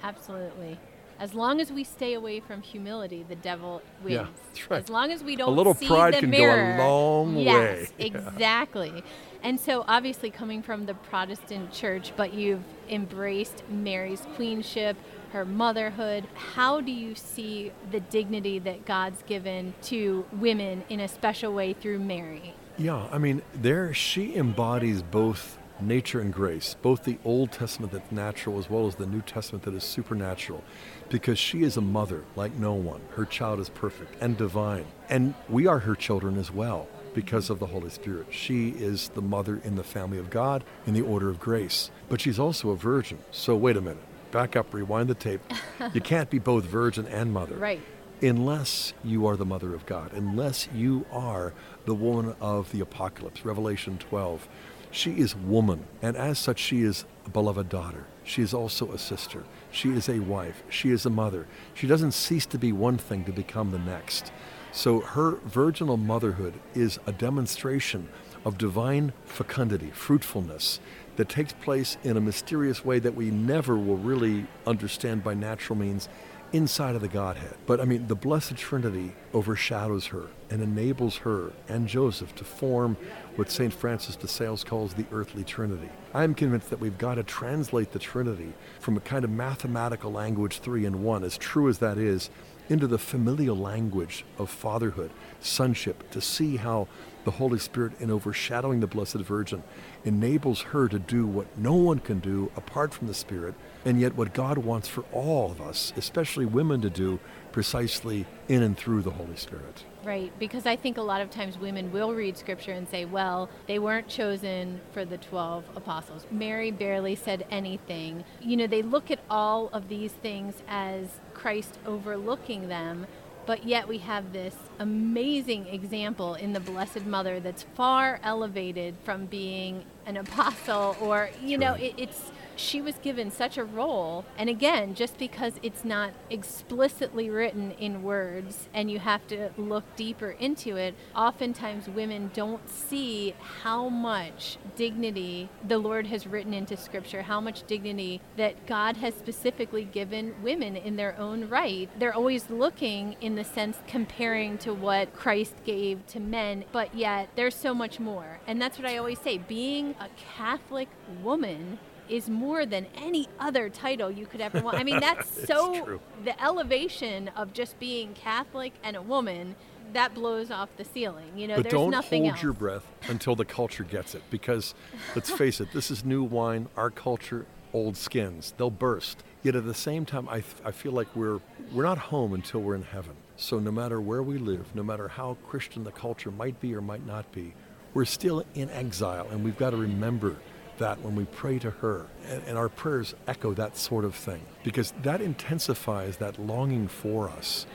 absolutely. 0.08 0.78
As 1.18 1.32
long 1.32 1.60
as 1.60 1.72
we 1.72 1.82
stay 1.82 2.12
away 2.12 2.40
from 2.40 2.60
humility, 2.60 3.24
the 3.26 3.36
devil 3.36 3.80
wins. 4.02 4.14
Yeah, 4.14 4.26
that's 4.48 4.70
right. 4.70 4.82
As 4.82 4.90
long 4.90 5.10
as 5.10 5.24
we 5.24 5.34
don't 5.34 5.48
a 5.48 5.50
little 5.50 5.72
see 5.72 5.86
pride 5.86 6.14
the 6.14 6.20
can 6.20 6.30
mirror. 6.30 6.76
go 6.76 6.82
a 6.82 6.88
long 6.88 7.36
yes, 7.38 7.88
way. 7.88 7.94
exactly. 7.98 9.02
And 9.42 9.58
so, 9.58 9.84
obviously, 9.88 10.30
coming 10.30 10.62
from 10.62 10.84
the 10.84 10.92
Protestant 10.94 11.72
church, 11.72 12.12
but 12.16 12.34
you've 12.34 12.62
embraced 12.90 13.62
Mary's 13.70 14.26
queenship, 14.34 14.96
her 15.32 15.46
motherhood. 15.46 16.26
How 16.34 16.82
do 16.82 16.92
you 16.92 17.14
see 17.14 17.72
the 17.90 18.00
dignity 18.00 18.58
that 18.58 18.84
God's 18.84 19.22
given 19.22 19.72
to 19.84 20.26
women 20.32 20.84
in 20.90 21.00
a 21.00 21.08
special 21.08 21.54
way 21.54 21.72
through 21.72 22.00
Mary? 22.00 22.54
Yeah, 22.76 23.08
I 23.10 23.16
mean, 23.16 23.40
there 23.54 23.94
she 23.94 24.36
embodies 24.36 25.02
both 25.02 25.58
nature 25.80 26.20
and 26.20 26.32
grace, 26.32 26.76
both 26.80 27.04
the 27.04 27.18
Old 27.24 27.52
Testament 27.52 27.92
that's 27.92 28.10
natural 28.12 28.58
as 28.58 28.70
well 28.70 28.86
as 28.86 28.96
the 28.96 29.06
New 29.06 29.22
Testament 29.22 29.64
that 29.64 29.74
is 29.74 29.84
supernatural, 29.84 30.62
because 31.08 31.38
she 31.38 31.62
is 31.62 31.76
a 31.76 31.80
mother 31.80 32.24
like 32.34 32.54
no 32.54 32.74
one. 32.74 33.00
Her 33.14 33.24
child 33.24 33.60
is 33.60 33.68
perfect 33.68 34.16
and 34.20 34.36
divine. 34.36 34.86
And 35.08 35.34
we 35.48 35.66
are 35.66 35.80
her 35.80 35.94
children 35.94 36.38
as 36.38 36.50
well 36.50 36.88
because 37.14 37.48
of 37.48 37.58
the 37.58 37.66
Holy 37.66 37.90
Spirit. 37.90 38.26
She 38.30 38.70
is 38.70 39.08
the 39.10 39.22
mother 39.22 39.60
in 39.64 39.76
the 39.76 39.84
family 39.84 40.18
of 40.18 40.30
God 40.30 40.64
in 40.86 40.94
the 40.94 41.02
order 41.02 41.30
of 41.30 41.40
grace. 41.40 41.90
But 42.08 42.20
she's 42.20 42.38
also 42.38 42.70
a 42.70 42.76
virgin. 42.76 43.18
So 43.30 43.56
wait 43.56 43.76
a 43.76 43.80
minute. 43.80 44.02
Back 44.32 44.56
up, 44.56 44.74
rewind 44.74 45.08
the 45.08 45.14
tape. 45.14 45.40
you 45.94 46.00
can't 46.00 46.28
be 46.28 46.38
both 46.38 46.64
virgin 46.64 47.06
and 47.06 47.32
mother. 47.32 47.56
Right 47.56 47.80
unless 48.22 48.94
you 49.04 49.26
are 49.26 49.36
the 49.36 49.44
mother 49.44 49.74
of 49.74 49.84
God, 49.86 50.12
unless 50.12 50.68
you 50.74 51.04
are 51.12 51.52
the 51.84 51.94
woman 51.94 52.34
of 52.40 52.70
the 52.72 52.80
apocalypse, 52.80 53.44
Revelation 53.44 53.98
12. 53.98 54.48
She 54.90 55.12
is 55.18 55.36
woman, 55.36 55.84
and 56.00 56.16
as 56.16 56.38
such, 56.38 56.58
she 56.58 56.82
is 56.82 57.04
a 57.26 57.30
beloved 57.30 57.68
daughter. 57.68 58.06
She 58.24 58.42
is 58.42 58.54
also 58.54 58.92
a 58.92 58.98
sister. 58.98 59.44
She 59.70 59.90
is 59.90 60.08
a 60.08 60.18
wife. 60.20 60.62
She 60.68 60.90
is 60.90 61.06
a 61.06 61.10
mother. 61.10 61.46
She 61.74 61.86
doesn't 61.86 62.12
cease 62.12 62.46
to 62.46 62.58
be 62.58 62.72
one 62.72 62.98
thing 62.98 63.24
to 63.24 63.32
become 63.32 63.70
the 63.70 63.78
next. 63.78 64.32
So 64.72 65.00
her 65.00 65.36
virginal 65.44 65.96
motherhood 65.96 66.54
is 66.74 66.98
a 67.06 67.12
demonstration 67.12 68.08
of 68.44 68.58
divine 68.58 69.12
fecundity, 69.24 69.90
fruitfulness, 69.90 70.80
that 71.16 71.28
takes 71.28 71.52
place 71.52 71.96
in 72.04 72.16
a 72.16 72.20
mysterious 72.20 72.84
way 72.84 72.98
that 72.98 73.14
we 73.14 73.30
never 73.30 73.76
will 73.76 73.96
really 73.96 74.46
understand 74.66 75.24
by 75.24 75.34
natural 75.34 75.78
means 75.78 76.08
inside 76.52 76.94
of 76.94 77.00
the 77.00 77.08
Godhead. 77.08 77.54
But 77.66 77.80
I 77.80 77.84
mean, 77.84 78.06
the 78.06 78.14
Blessed 78.14 78.56
Trinity 78.56 79.14
overshadows 79.32 80.06
her 80.06 80.26
and 80.50 80.62
enables 80.62 81.16
her 81.18 81.52
and 81.68 81.88
Joseph 81.88 82.34
to 82.36 82.44
form 82.44 82.96
what 83.36 83.50
St. 83.50 83.72
Francis 83.72 84.16
de 84.16 84.26
Sales 84.26 84.64
calls 84.64 84.94
the 84.94 85.04
earthly 85.12 85.44
Trinity. 85.44 85.90
I'm 86.14 86.34
convinced 86.34 86.70
that 86.70 86.80
we've 86.80 86.98
got 86.98 87.16
to 87.16 87.22
translate 87.22 87.92
the 87.92 87.98
Trinity 87.98 88.54
from 88.80 88.96
a 88.96 89.00
kind 89.00 89.24
of 89.24 89.30
mathematical 89.30 90.10
language, 90.10 90.60
three 90.60 90.86
in 90.86 91.02
one, 91.02 91.22
as 91.22 91.36
true 91.36 91.68
as 91.68 91.78
that 91.78 91.98
is, 91.98 92.30
into 92.68 92.86
the 92.86 92.98
familial 92.98 93.56
language 93.56 94.24
of 94.38 94.50
fatherhood, 94.50 95.10
sonship, 95.40 96.10
to 96.10 96.20
see 96.20 96.56
how 96.56 96.88
the 97.24 97.30
Holy 97.32 97.58
Spirit, 97.58 97.92
in 98.00 98.10
overshadowing 98.10 98.80
the 98.80 98.86
Blessed 98.86 99.16
Virgin, 99.16 99.62
enables 100.04 100.62
her 100.62 100.88
to 100.88 100.98
do 100.98 101.26
what 101.26 101.46
no 101.58 101.74
one 101.74 101.98
can 101.98 102.20
do 102.20 102.50
apart 102.56 102.94
from 102.94 103.06
the 103.06 103.14
Spirit, 103.14 103.54
and 103.84 104.00
yet 104.00 104.16
what 104.16 104.32
God 104.32 104.58
wants 104.58 104.88
for 104.88 105.04
all 105.12 105.50
of 105.50 105.60
us, 105.60 105.92
especially 105.96 106.46
women, 106.46 106.80
to 106.80 106.90
do 106.90 107.20
precisely 107.52 108.26
in 108.48 108.62
and 108.62 108.76
through 108.76 109.02
the 109.02 109.10
Holy 109.10 109.36
Spirit. 109.36 109.84
Right, 110.06 110.32
because 110.38 110.66
I 110.66 110.76
think 110.76 110.98
a 110.98 111.02
lot 111.02 111.20
of 111.20 111.30
times 111.30 111.58
women 111.58 111.90
will 111.90 112.14
read 112.14 112.38
scripture 112.38 112.70
and 112.70 112.88
say, 112.88 113.04
well, 113.04 113.48
they 113.66 113.80
weren't 113.80 114.06
chosen 114.06 114.80
for 114.92 115.04
the 115.04 115.18
12 115.18 115.64
apostles. 115.74 116.28
Mary 116.30 116.70
barely 116.70 117.16
said 117.16 117.44
anything. 117.50 118.22
You 118.40 118.56
know, 118.56 118.68
they 118.68 118.82
look 118.82 119.10
at 119.10 119.18
all 119.28 119.68
of 119.72 119.88
these 119.88 120.12
things 120.12 120.62
as 120.68 121.18
Christ 121.34 121.80
overlooking 121.84 122.68
them, 122.68 123.08
but 123.46 123.66
yet 123.66 123.88
we 123.88 123.98
have 123.98 124.32
this 124.32 124.54
amazing 124.78 125.66
example 125.66 126.34
in 126.34 126.52
the 126.52 126.60
Blessed 126.60 127.04
Mother 127.04 127.40
that's 127.40 127.64
far 127.74 128.20
elevated 128.22 128.94
from 129.02 129.26
being 129.26 129.84
an 130.06 130.16
apostle 130.18 130.96
or, 131.00 131.30
you 131.42 131.58
know, 131.58 131.74
it, 131.74 131.94
it's 131.96 132.30
she 132.56 132.80
was 132.80 132.96
given 132.98 133.30
such 133.30 133.56
a 133.56 133.64
role. 133.64 134.24
And 134.36 134.48
again, 134.48 134.94
just 134.94 135.18
because 135.18 135.54
it's 135.62 135.84
not 135.84 136.12
explicitly 136.30 137.30
written 137.30 137.72
in 137.72 138.02
words 138.02 138.68
and 138.74 138.90
you 138.90 138.98
have 138.98 139.26
to 139.28 139.50
look 139.56 139.84
deeper 139.96 140.30
into 140.30 140.76
it, 140.76 140.94
oftentimes 141.14 141.88
women 141.88 142.30
don't 142.34 142.68
see 142.68 143.34
how 143.62 143.88
much 143.88 144.58
dignity 144.74 145.48
the 145.66 145.78
Lord 145.78 146.06
has 146.06 146.26
written 146.26 146.54
into 146.54 146.76
Scripture, 146.76 147.22
how 147.22 147.40
much 147.40 147.66
dignity 147.66 148.20
that 148.36 148.66
God 148.66 148.96
has 148.98 149.14
specifically 149.14 149.84
given 149.84 150.34
women 150.42 150.76
in 150.76 150.96
their 150.96 151.18
own 151.18 151.48
right. 151.48 151.88
They're 151.98 152.14
always 152.14 152.50
looking 152.50 153.16
in 153.20 153.34
the 153.34 153.44
sense 153.44 153.78
comparing 153.86 154.58
to 154.58 154.72
what 154.72 155.14
Christ 155.14 155.54
gave 155.64 156.06
to 156.08 156.20
men, 156.20 156.64
but 156.72 156.94
yet 156.94 157.28
there's 157.36 157.54
so 157.54 157.74
much 157.74 158.00
more. 158.00 158.40
And 158.46 158.60
that's 158.60 158.78
what 158.78 158.86
I 158.86 158.96
always 158.96 159.18
say 159.18 159.38
being 159.38 159.94
a 160.00 160.08
Catholic 160.36 160.88
woman 161.22 161.78
is 162.08 162.28
more 162.28 162.66
than 162.66 162.86
any 162.96 163.28
other 163.38 163.68
title 163.68 164.10
you 164.10 164.26
could 164.26 164.40
ever 164.40 164.60
want. 164.60 164.78
I 164.78 164.84
mean, 164.84 165.00
that's 165.00 165.46
so 165.46 165.84
true. 165.84 166.00
the 166.24 166.40
elevation 166.42 167.28
of 167.36 167.52
just 167.52 167.78
being 167.78 168.14
Catholic 168.14 168.72
and 168.82 168.96
a 168.96 169.02
woman 169.02 169.56
that 169.92 170.14
blows 170.14 170.50
off 170.50 170.68
the 170.76 170.84
ceiling. 170.84 171.36
You 171.36 171.48
know, 171.48 171.56
but 171.56 171.64
there's 171.64 171.72
don't 171.72 171.90
nothing 171.90 172.22
hold 172.24 172.34
else. 172.34 172.42
your 172.42 172.52
breath 172.52 172.84
until 173.08 173.34
the 173.34 173.44
culture 173.44 173.84
gets 173.84 174.14
it, 174.14 174.22
because 174.30 174.74
let's 175.14 175.30
face 175.30 175.60
it, 175.60 175.72
this 175.72 175.90
is 175.90 176.04
new 176.04 176.22
wine. 176.22 176.68
Our 176.76 176.90
culture, 176.90 177.46
old 177.72 177.96
skins, 177.96 178.54
they'll 178.56 178.70
burst. 178.70 179.22
Yet 179.42 179.54
at 179.54 179.64
the 179.64 179.74
same 179.74 180.04
time, 180.04 180.28
I, 180.28 180.42
I 180.64 180.72
feel 180.72 180.92
like 180.92 181.08
we're 181.14 181.40
we're 181.72 181.84
not 181.84 181.98
home 181.98 182.32
until 182.34 182.60
we're 182.60 182.74
in 182.74 182.82
heaven. 182.82 183.16
So 183.36 183.58
no 183.58 183.70
matter 183.70 184.00
where 184.00 184.22
we 184.22 184.38
live, 184.38 184.74
no 184.74 184.82
matter 184.82 185.08
how 185.08 185.36
Christian 185.46 185.84
the 185.84 185.92
culture 185.92 186.30
might 186.30 186.58
be 186.60 186.74
or 186.74 186.80
might 186.80 187.06
not 187.06 187.30
be, 187.32 187.54
we're 187.94 188.06
still 188.06 188.44
in 188.54 188.70
exile, 188.70 189.28
and 189.30 189.44
we've 189.44 189.58
got 189.58 189.70
to 189.70 189.76
remember 189.76 190.36
that 190.78 191.00
when 191.02 191.14
we 191.14 191.24
pray 191.26 191.58
to 191.60 191.70
her. 191.70 192.06
And, 192.28 192.42
and, 192.46 192.58
our 192.58 192.68
prayers 192.68 193.14
echo 193.26 193.54
that 193.54 193.76
sort 193.76 194.04
of 194.04 194.14
thing 194.14 194.42
because 194.64 194.92
that 195.02 195.20
intensifies 195.20 196.16
that 196.18 196.38
longing 196.38 196.88
for 196.88 197.28
us 197.28 197.66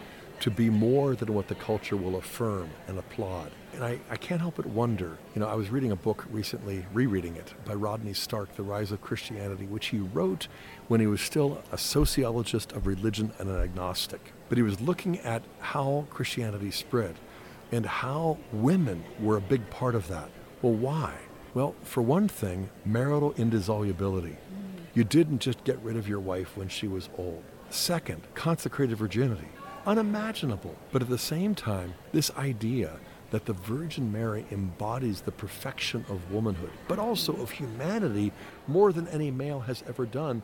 to 0.42 0.50
be 0.50 0.70
more 0.70 1.16
than 1.16 1.34
what 1.34 1.48
the 1.48 1.56
culture 1.56 1.96
will 1.96 2.16
affirm 2.16 2.70
and 2.88 2.98
applaud. 2.98 3.52
And 3.74 3.84
I, 3.84 4.00
I 4.10 4.18
can't 4.18 4.42
help 4.42 4.56
but 4.56 4.66
wonder. 4.66 5.18
You 5.36 5.40
know, 5.40 5.48
I 5.48 5.54
was 5.54 5.70
reading 5.70 5.92
a 5.92 5.96
book 5.96 6.26
recently, 6.32 6.86
rereading 6.94 7.36
it, 7.36 7.54
by 7.64 7.76
Rodney 7.76 8.14
Stark, 8.14 8.56
The 8.56 8.64
Rise 8.64 8.92
of 8.92 9.02
Christianity, 9.02 9.66
which 9.66 9.88
he 9.88 10.00
wrote 10.00 10.48
when 10.88 11.00
he 11.00 11.08
was 11.08 11.22
still 11.22 11.62
a 11.72 11.78
sociologist 11.78 12.72
of 12.72 12.88
religion 12.88 13.32
and 13.38 13.50
an 13.50 13.62
agnostic. 13.62 14.34
But 14.50 14.58
he 14.58 14.64
was 14.64 14.82
looking 14.82 15.20
at 15.20 15.44
how 15.60 16.08
Christianity 16.10 16.72
spread 16.72 17.16
and 17.72 17.86
how 17.86 18.38
women 18.52 19.04
were 19.20 19.38
a 19.38 19.42
big 19.42 19.70
part 19.70 19.96
of 19.96 20.08
that. 20.08 20.30
Well, 20.62 20.74
why? 20.74 21.14
Well, 21.54 21.76
for 21.84 22.02
one 22.02 22.30
thing, 22.30 22.70
marital 22.86 23.34
indissolubility. 23.34 24.38
Mm. 24.38 24.86
You 24.94 25.04
didn't 25.04 25.40
just 25.40 25.64
get 25.66 25.80
rid 25.80 25.98
of 25.98 26.08
your 26.08 26.20
wife 26.20 26.56
when 26.56 26.70
she 26.70 26.88
was 26.88 27.10
old. 27.18 27.44
Second, 27.70 28.22
consecrated 28.36 28.98
virginity. 28.98 29.48
Unimaginable. 29.86 30.76
But 30.92 31.02
at 31.02 31.10
the 31.10 31.18
same 31.18 31.54
time, 31.56 31.94
this 32.14 32.32
idea 32.38 33.00
that 33.32 33.46
the 33.46 33.54
Virgin 33.54 34.12
Mary 34.12 34.46
embodies 34.52 35.22
the 35.22 35.32
perfection 35.32 36.06
of 36.10 36.32
womanhood, 36.32 36.72
but 36.88 37.00
also 37.00 37.34
of 37.38 37.52
humanity 37.52 38.32
more 38.68 38.94
than 38.94 39.08
any 39.10 39.32
male 39.32 39.62
has 39.62 39.84
ever 39.88 40.06
done, 40.06 40.44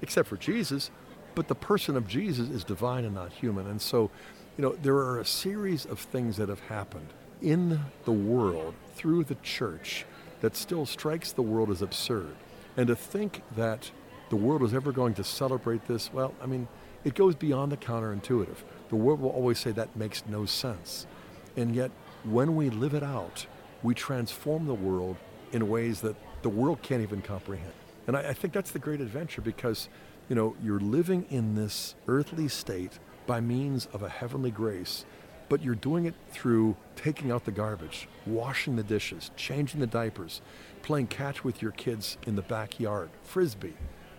except 0.00 0.28
for 0.28 0.36
Jesus. 0.36 0.90
But 1.34 1.48
the 1.48 1.54
person 1.54 1.96
of 1.96 2.08
Jesus 2.08 2.48
is 2.48 2.64
divine 2.64 3.04
and 3.04 3.14
not 3.14 3.32
human. 3.32 3.66
And 3.66 3.80
so, 3.80 4.10
you 4.56 4.62
know, 4.62 4.76
there 4.82 4.96
are 4.96 5.20
a 5.20 5.24
series 5.24 5.84
of 5.84 5.98
things 5.98 6.36
that 6.38 6.48
have 6.48 6.60
happened 6.60 7.08
in 7.42 7.80
the 8.04 8.12
world 8.12 8.74
through 8.94 9.24
the 9.24 9.34
church 9.36 10.06
that 10.46 10.54
still 10.54 10.86
strikes 10.86 11.32
the 11.32 11.42
world 11.42 11.70
as 11.70 11.82
absurd. 11.82 12.36
And 12.76 12.86
to 12.86 12.94
think 12.94 13.42
that 13.56 13.90
the 14.30 14.36
world 14.36 14.62
is 14.62 14.74
ever 14.74 14.92
going 14.92 15.12
to 15.14 15.24
celebrate 15.24 15.88
this, 15.88 16.12
well, 16.12 16.34
I 16.40 16.46
mean, 16.46 16.68
it 17.02 17.16
goes 17.16 17.34
beyond 17.34 17.72
the 17.72 17.76
counterintuitive. 17.76 18.58
The 18.88 18.94
world 18.94 19.18
will 19.18 19.30
always 19.30 19.58
say 19.58 19.72
that 19.72 19.96
makes 19.96 20.22
no 20.28 20.46
sense. 20.46 21.08
And 21.56 21.74
yet, 21.74 21.90
when 22.22 22.54
we 22.54 22.70
live 22.70 22.94
it 22.94 23.02
out, 23.02 23.44
we 23.82 23.92
transform 23.92 24.66
the 24.66 24.74
world 24.74 25.16
in 25.50 25.68
ways 25.68 26.00
that 26.02 26.14
the 26.42 26.48
world 26.48 26.80
can't 26.80 27.02
even 27.02 27.22
comprehend. 27.22 27.72
And 28.06 28.16
I, 28.16 28.28
I 28.28 28.32
think 28.32 28.54
that's 28.54 28.70
the 28.70 28.78
great 28.78 29.00
adventure 29.00 29.40
because, 29.40 29.88
you 30.28 30.36
know, 30.36 30.54
you're 30.62 30.78
living 30.78 31.26
in 31.28 31.56
this 31.56 31.96
earthly 32.06 32.46
state 32.46 33.00
by 33.26 33.40
means 33.40 33.86
of 33.86 34.04
a 34.04 34.08
heavenly 34.08 34.52
grace 34.52 35.06
but 35.48 35.62
you're 35.62 35.74
doing 35.74 36.06
it 36.06 36.14
through 36.30 36.76
taking 36.96 37.30
out 37.30 37.44
the 37.44 37.52
garbage, 37.52 38.08
washing 38.26 38.76
the 38.76 38.82
dishes, 38.82 39.30
changing 39.36 39.80
the 39.80 39.86
diapers, 39.86 40.40
playing 40.82 41.06
catch 41.06 41.44
with 41.44 41.62
your 41.62 41.72
kids 41.72 42.16
in 42.26 42.36
the 42.36 42.42
backyard, 42.42 43.10
frisbee, 43.22 43.74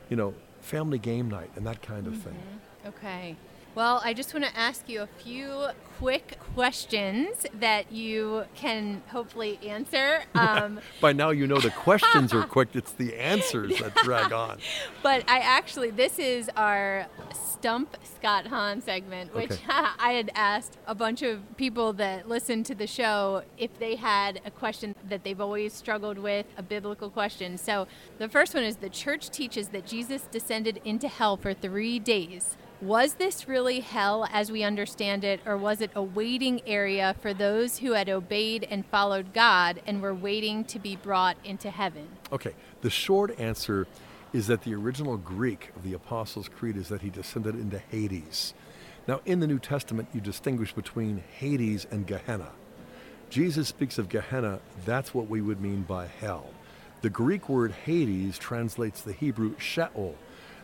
you 0.09 0.15
know, 0.15 0.33
family 0.61 0.99
game 0.99 1.29
night, 1.29 1.51
and 1.55 1.65
that 1.65 1.81
kind 1.81 2.07
of 2.07 2.13
mm-hmm. 2.13 2.29
thing. 2.29 2.59
Okay. 2.85 3.35
Well, 3.77 4.01
I 4.03 4.15
just 4.15 4.33
want 4.33 4.43
to 4.43 4.57
ask 4.57 4.89
you 4.89 5.01
a 5.01 5.07
few 5.23 5.67
quick 5.99 6.39
questions 6.55 7.45
that 7.59 7.91
you 7.91 8.45
can 8.55 9.03
hopefully 9.09 9.59
answer. 9.63 10.23
Um, 10.33 10.79
By 11.01 11.13
now, 11.13 11.29
you 11.29 11.45
know 11.45 11.59
the 11.59 11.69
questions 11.69 12.33
are 12.33 12.43
quick, 12.55 12.69
it's 12.73 12.91
the 12.91 13.15
answers 13.15 13.77
that 13.79 13.93
drag 13.97 14.33
on. 14.33 14.57
But 15.03 15.29
I 15.29 15.39
actually, 15.39 15.91
this 15.91 16.17
is 16.17 16.49
our 16.55 17.05
Stump 17.33 17.97
Scott 18.03 18.47
Hahn 18.47 18.81
segment, 18.81 19.35
which 19.35 19.51
okay. 19.51 19.63
I 19.99 20.13
had 20.13 20.31
asked 20.33 20.77
a 20.87 20.95
bunch 20.95 21.21
of 21.21 21.41
people 21.57 21.93
that 21.93 22.27
listen 22.27 22.63
to 22.63 22.73
the 22.73 22.87
show 22.87 23.43
if 23.59 23.77
they 23.77 23.95
had 23.95 24.41
a 24.43 24.49
question 24.49 24.95
that 25.07 25.23
they've 25.23 25.39
always 25.39 25.73
struggled 25.73 26.17
with, 26.17 26.47
a 26.57 26.63
biblical 26.63 27.11
question. 27.11 27.59
So 27.59 27.87
the 28.17 28.27
first 28.27 28.55
one 28.55 28.63
is 28.63 28.77
the 28.77 28.89
church 28.89 29.29
teaches 29.29 29.67
that 29.67 29.85
Jesus 29.85 30.23
descended 30.31 30.81
into 30.83 31.07
hell 31.07 31.37
for 31.37 31.53
three 31.53 31.99
days. 31.99 32.57
Was 32.81 33.15
this 33.15 33.47
really 33.47 33.79
hell 33.79 34.27
as 34.31 34.51
we 34.51 34.61
understand 34.61 35.23
it, 35.23 35.39
or 35.47 35.57
was 35.57 35.81
it 35.81 35.89
a 35.95 36.03
waiting 36.03 36.61
area 36.67 37.15
for 37.21 37.33
those 37.33 37.79
who 37.79 37.93
had 37.93 38.07
obeyed 38.07 38.67
and 38.69 38.85
followed 38.85 39.33
God 39.33 39.81
and 39.87 39.99
were 39.99 40.13
waiting 40.13 40.63
to 40.65 40.77
be 40.77 40.95
brought 40.95 41.37
into 41.43 41.71
heaven? 41.71 42.07
Okay, 42.31 42.53
the 42.81 42.91
short 42.91 43.37
answer 43.39 43.87
is 44.31 44.45
that 44.45 44.61
the 44.61 44.75
original 44.75 45.17
Greek 45.17 45.71
of 45.75 45.81
the 45.81 45.93
Apostles' 45.93 46.49
Creed 46.49 46.77
is 46.77 46.87
that 46.89 47.01
he 47.01 47.09
descended 47.09 47.55
into 47.55 47.79
Hades. 47.79 48.53
Now, 49.07 49.21
in 49.25 49.39
the 49.39 49.47
New 49.47 49.57
Testament, 49.57 50.09
you 50.13 50.21
distinguish 50.21 50.71
between 50.71 51.23
Hades 51.39 51.87
and 51.89 52.05
Gehenna. 52.05 52.51
Jesus 53.31 53.67
speaks 53.67 53.97
of 53.97 54.07
Gehenna, 54.07 54.59
that's 54.85 55.15
what 55.15 55.27
we 55.27 55.41
would 55.41 55.59
mean 55.59 55.81
by 55.81 56.05
hell. 56.05 56.51
The 57.01 57.09
Greek 57.09 57.49
word 57.49 57.71
Hades 57.71 58.37
translates 58.37 59.01
the 59.01 59.13
Hebrew 59.13 59.55
Sheol. 59.57 60.13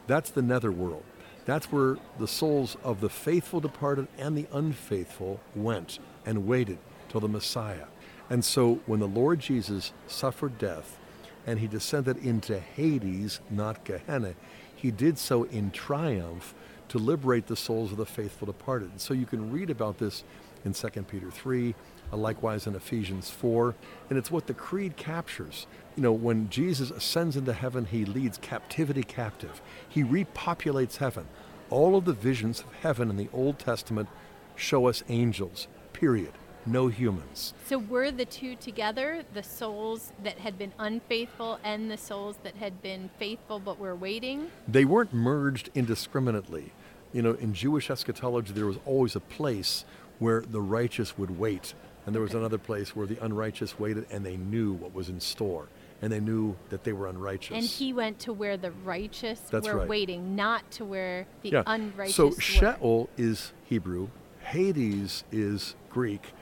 That's 0.06 0.30
the 0.30 0.42
netherworld. 0.44 1.04
That's 1.46 1.72
where 1.72 1.98
the 2.20 2.28
souls 2.28 2.78
of 2.84 3.02
the 3.02 3.10
faithful 3.10 3.60
departed 3.60 4.08
and 4.18 4.38
the 4.38 4.48
unfaithful 4.52 5.40
went 5.56 6.00
and 6.26 6.48
waited 6.48 6.78
till 7.10 7.22
the 7.22 7.28
Messiah. 7.28 7.86
And 8.30 8.44
so 8.44 8.80
when 8.86 9.00
the 9.00 9.08
Lord 9.08 9.40
Jesus 9.40 9.92
suffered 10.08 10.58
death 10.58 10.98
and 11.46 11.60
he 11.60 11.68
descended 11.68 12.18
into 12.18 12.60
Hades, 12.60 13.42
not 13.50 13.84
Gehenna, 13.84 14.36
he 14.76 14.92
did 14.92 15.18
so 15.18 15.44
in 15.44 15.72
triumph 15.72 16.56
to 16.90 16.98
liberate 16.98 17.48
the 17.48 17.56
souls 17.56 17.92
of 17.92 17.98
the 17.98 18.06
faithful 18.06 18.46
departed. 18.46 19.02
So 19.02 19.14
you 19.14 19.26
can 19.26 19.52
read 19.52 19.70
about 19.70 19.98
this 19.98 20.24
in 20.66 20.74
2 20.74 20.88
Peter 21.04 21.30
3, 21.30 21.76
uh, 22.12 22.18
likewise 22.18 22.68
in 22.68 22.76
Ephesians 22.76 23.30
4, 23.30 23.76
and 24.10 24.18
it's 24.18 24.32
what 24.32 24.48
the 24.48 24.54
creed 24.54 24.96
captures. 24.96 25.68
You 25.96 26.04
know, 26.04 26.14
when 26.14 26.50
Jesus 26.50 26.92
ascends 26.92 27.36
into 27.36 27.54
heaven, 27.54 27.86
he 27.86 28.06
leads 28.06 28.38
captivity 28.38 29.04
captive. 29.04 29.62
He 29.88 30.04
repopulates 30.04 30.98
heaven. 30.98 31.28
All 31.70 31.96
of 31.96 32.06
the 32.06 32.14
visions 32.14 32.62
of 32.62 32.74
heaven 32.82 33.10
in 33.10 33.18
the 33.18 33.30
Old 33.34 33.60
Testament 33.60 34.10
show 34.56 34.88
us 34.88 35.04
angels, 35.10 35.68
period. 35.92 36.34
No 36.66 36.88
humans. 36.88 37.54
So 37.66 37.78
were 37.78 38.10
the 38.10 38.24
two 38.24 38.56
together, 38.56 39.24
the 39.34 39.44
souls 39.44 40.14
that 40.24 40.38
had 40.38 40.58
been 40.58 40.72
unfaithful 40.80 41.60
and 41.62 41.92
the 41.92 41.98
souls 41.98 42.38
that 42.44 42.56
had 42.56 42.82
been 42.82 43.10
faithful 43.20 43.60
but 43.60 43.78
were 43.78 43.96
waiting? 43.96 44.50
They 44.66 44.86
weren't 44.86 45.14
merged 45.14 45.70
indiscriminately. 45.76 46.72
You 47.12 47.22
know, 47.22 47.34
in 47.34 47.54
Jewish 47.54 47.90
eschatology, 47.90 48.54
there 48.54 48.66
was 48.66 48.78
always 48.86 49.16
a 49.16 49.20
place 49.20 49.84
where 50.24 50.42
the 50.42 50.62
righteous 50.62 51.18
would 51.18 51.38
wait 51.38 51.74
and 52.06 52.14
there 52.14 52.22
was 52.22 52.34
another 52.34 52.58
place 52.58 52.96
where 52.96 53.08
the 53.08 53.24
unrighteous 53.24 53.80
waited 53.80 54.06
and 54.12 54.26
they 54.26 54.38
knew 54.38 54.74
what 54.74 54.94
was 54.94 55.10
in 55.10 55.20
store 55.20 55.68
and 56.02 56.12
they 56.12 56.20
knew 56.20 56.56
that 56.70 56.84
they 56.84 56.92
were 56.92 57.08
unrighteous. 57.08 57.56
And 57.56 57.64
he 57.64 57.94
went 57.94 58.20
to 58.20 58.34
where 58.34 58.58
the 58.58 58.72
righteous 58.72 59.40
That's 59.50 59.68
were 59.68 59.78
right. 59.78 59.88
waiting, 59.88 60.36
not 60.36 60.70
to 60.72 60.86
where 60.86 61.28
the 61.42 61.50
yeah. 61.52 61.64
unrighteous 61.66 62.16
so 62.16 62.28
were. 62.28 62.42
Sheol 62.42 63.10
is 63.18 63.54
Hebrew, 63.66 64.10
Hades 64.42 65.24
is 65.32 65.76
Greek. 65.90 66.34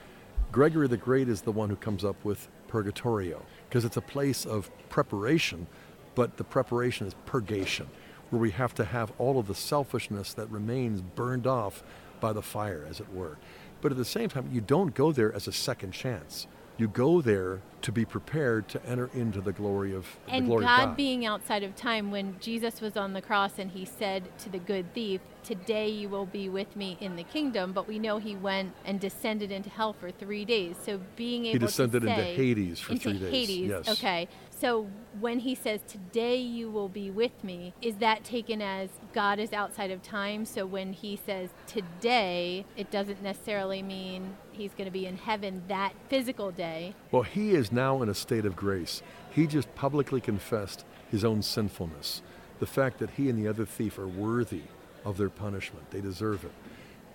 Gregory 0.52 0.88
the 0.88 0.98
Great 0.98 1.30
is 1.30 1.42
the 1.42 1.52
one 1.52 1.70
who 1.70 1.76
comes 1.76 2.04
up 2.04 2.24
with 2.26 2.48
Purgatorio 2.68 3.44
because 3.70 3.86
it's 3.86 3.98
a 3.98 4.02
place 4.02 4.46
of 4.46 4.70
preparation, 4.90 5.68
but 6.16 6.38
the 6.38 6.44
preparation 6.44 7.08
is 7.08 7.16
purgation, 7.26 7.88
where 8.32 8.42
we 8.42 8.52
have 8.52 8.74
to 8.76 8.84
have 8.84 9.14
all 9.18 9.40
of 9.40 9.48
the 9.48 9.56
selfishness 9.56 10.34
that 10.34 10.50
remains 10.50 11.02
burned 11.02 11.46
off 11.46 11.84
by 12.20 12.34
the 12.34 12.42
fire, 12.42 12.86
as 12.90 13.00
it 13.00 13.14
were. 13.14 13.38
But 13.82 13.92
at 13.92 13.98
the 13.98 14.06
same 14.06 14.30
time, 14.30 14.50
you 14.52 14.62
don't 14.62 14.94
go 14.94 15.12
there 15.12 15.34
as 15.34 15.48
a 15.48 15.52
second 15.52 15.92
chance. 15.92 16.48
You 16.78 16.88
go 16.88 17.22
there 17.22 17.62
to 17.82 17.92
be 17.92 18.06
prepared 18.06 18.68
to 18.70 18.84
enter 18.86 19.10
into 19.14 19.42
the 19.42 19.52
glory 19.52 19.94
of 19.94 20.06
and 20.28 20.46
the 20.46 20.50
glory 20.50 20.66
God, 20.66 20.80
of 20.80 20.90
God. 20.90 20.98
being 20.98 21.26
outside 21.26 21.64
of 21.64 21.76
time, 21.76 22.12
when 22.12 22.38
Jesus 22.40 22.80
was 22.80 22.96
on 22.96 23.14
the 23.14 23.22
cross 23.22 23.60
and 23.60 23.72
he 23.72 23.86
said 23.86 24.30
to 24.40 24.50
the 24.50 24.58
good 24.58 24.94
thief, 24.94 25.22
"Today 25.44 25.90
you 25.90 26.10
will 26.10 26.26
be 26.26 26.48
with 26.50 26.76
me 26.76 26.98
in 27.00 27.18
the 27.18 27.24
kingdom," 27.24 27.72
but 27.74 27.88
we 27.88 28.00
know 28.00 28.18
he 28.18 28.36
went 28.36 28.74
and 28.86 29.00
descended 29.00 29.52
into 29.52 29.70
hell 29.70 29.94
for 29.94 30.12
three 30.12 30.46
days. 30.46 30.76
So 30.84 31.00
being 31.16 31.46
able 31.46 31.60
to 31.60 31.66
he 31.66 31.66
descended 31.68 32.02
to 32.04 32.08
into 32.08 32.22
Hades 32.24 32.80
for 32.80 32.94
into 32.94 33.10
three 33.12 33.20
days. 33.20 33.32
Hades, 33.32 33.70
Yes. 33.70 33.90
okay. 33.90 34.28
So 34.62 34.88
when 35.20 35.40
he 35.40 35.56
says, 35.56 35.80
Today 35.88 36.38
you 36.38 36.70
will 36.70 36.88
be 36.88 37.10
with 37.10 37.44
me, 37.44 37.74
is 37.82 37.96
that 37.96 38.24
taken 38.24 38.62
as 38.62 38.90
God 39.12 39.40
is 39.40 39.54
outside 39.54 39.90
of 39.90 40.04
time? 40.04 40.46
So 40.46 40.68
when 40.68 40.94
he 40.94 41.20
says 41.26 41.50
today, 41.66 42.64
it 42.78 42.92
doesn't 42.92 43.24
necessarily 43.24 43.82
mean 43.82 44.38
he's 44.52 44.74
going 44.74 44.86
to 44.86 44.92
be 44.92 45.08
in 45.08 45.18
heaven 45.18 45.64
that 45.68 45.94
physical 46.10 46.52
day. 46.52 46.94
Well, 47.10 47.24
he 47.24 47.56
is 47.56 47.72
now 47.72 48.04
in 48.04 48.10
a 48.10 48.14
state 48.14 48.46
of 48.46 48.56
grace. 48.56 49.02
He 49.32 49.48
just 49.48 49.74
publicly 49.74 50.22
confessed 50.22 50.86
his 51.10 51.26
own 51.26 51.42
sinfulness, 51.42 52.22
the 52.60 52.68
fact 52.68 53.00
that 53.00 53.10
he 53.12 53.30
and 53.30 53.44
the 53.44 53.50
other 53.50 53.66
thief 53.66 53.98
are 53.98 54.08
worthy 54.08 54.62
of 55.04 55.18
their 55.18 55.30
punishment, 55.30 55.90
they 55.90 56.02
deserve 56.02 56.46
it. 56.46 56.52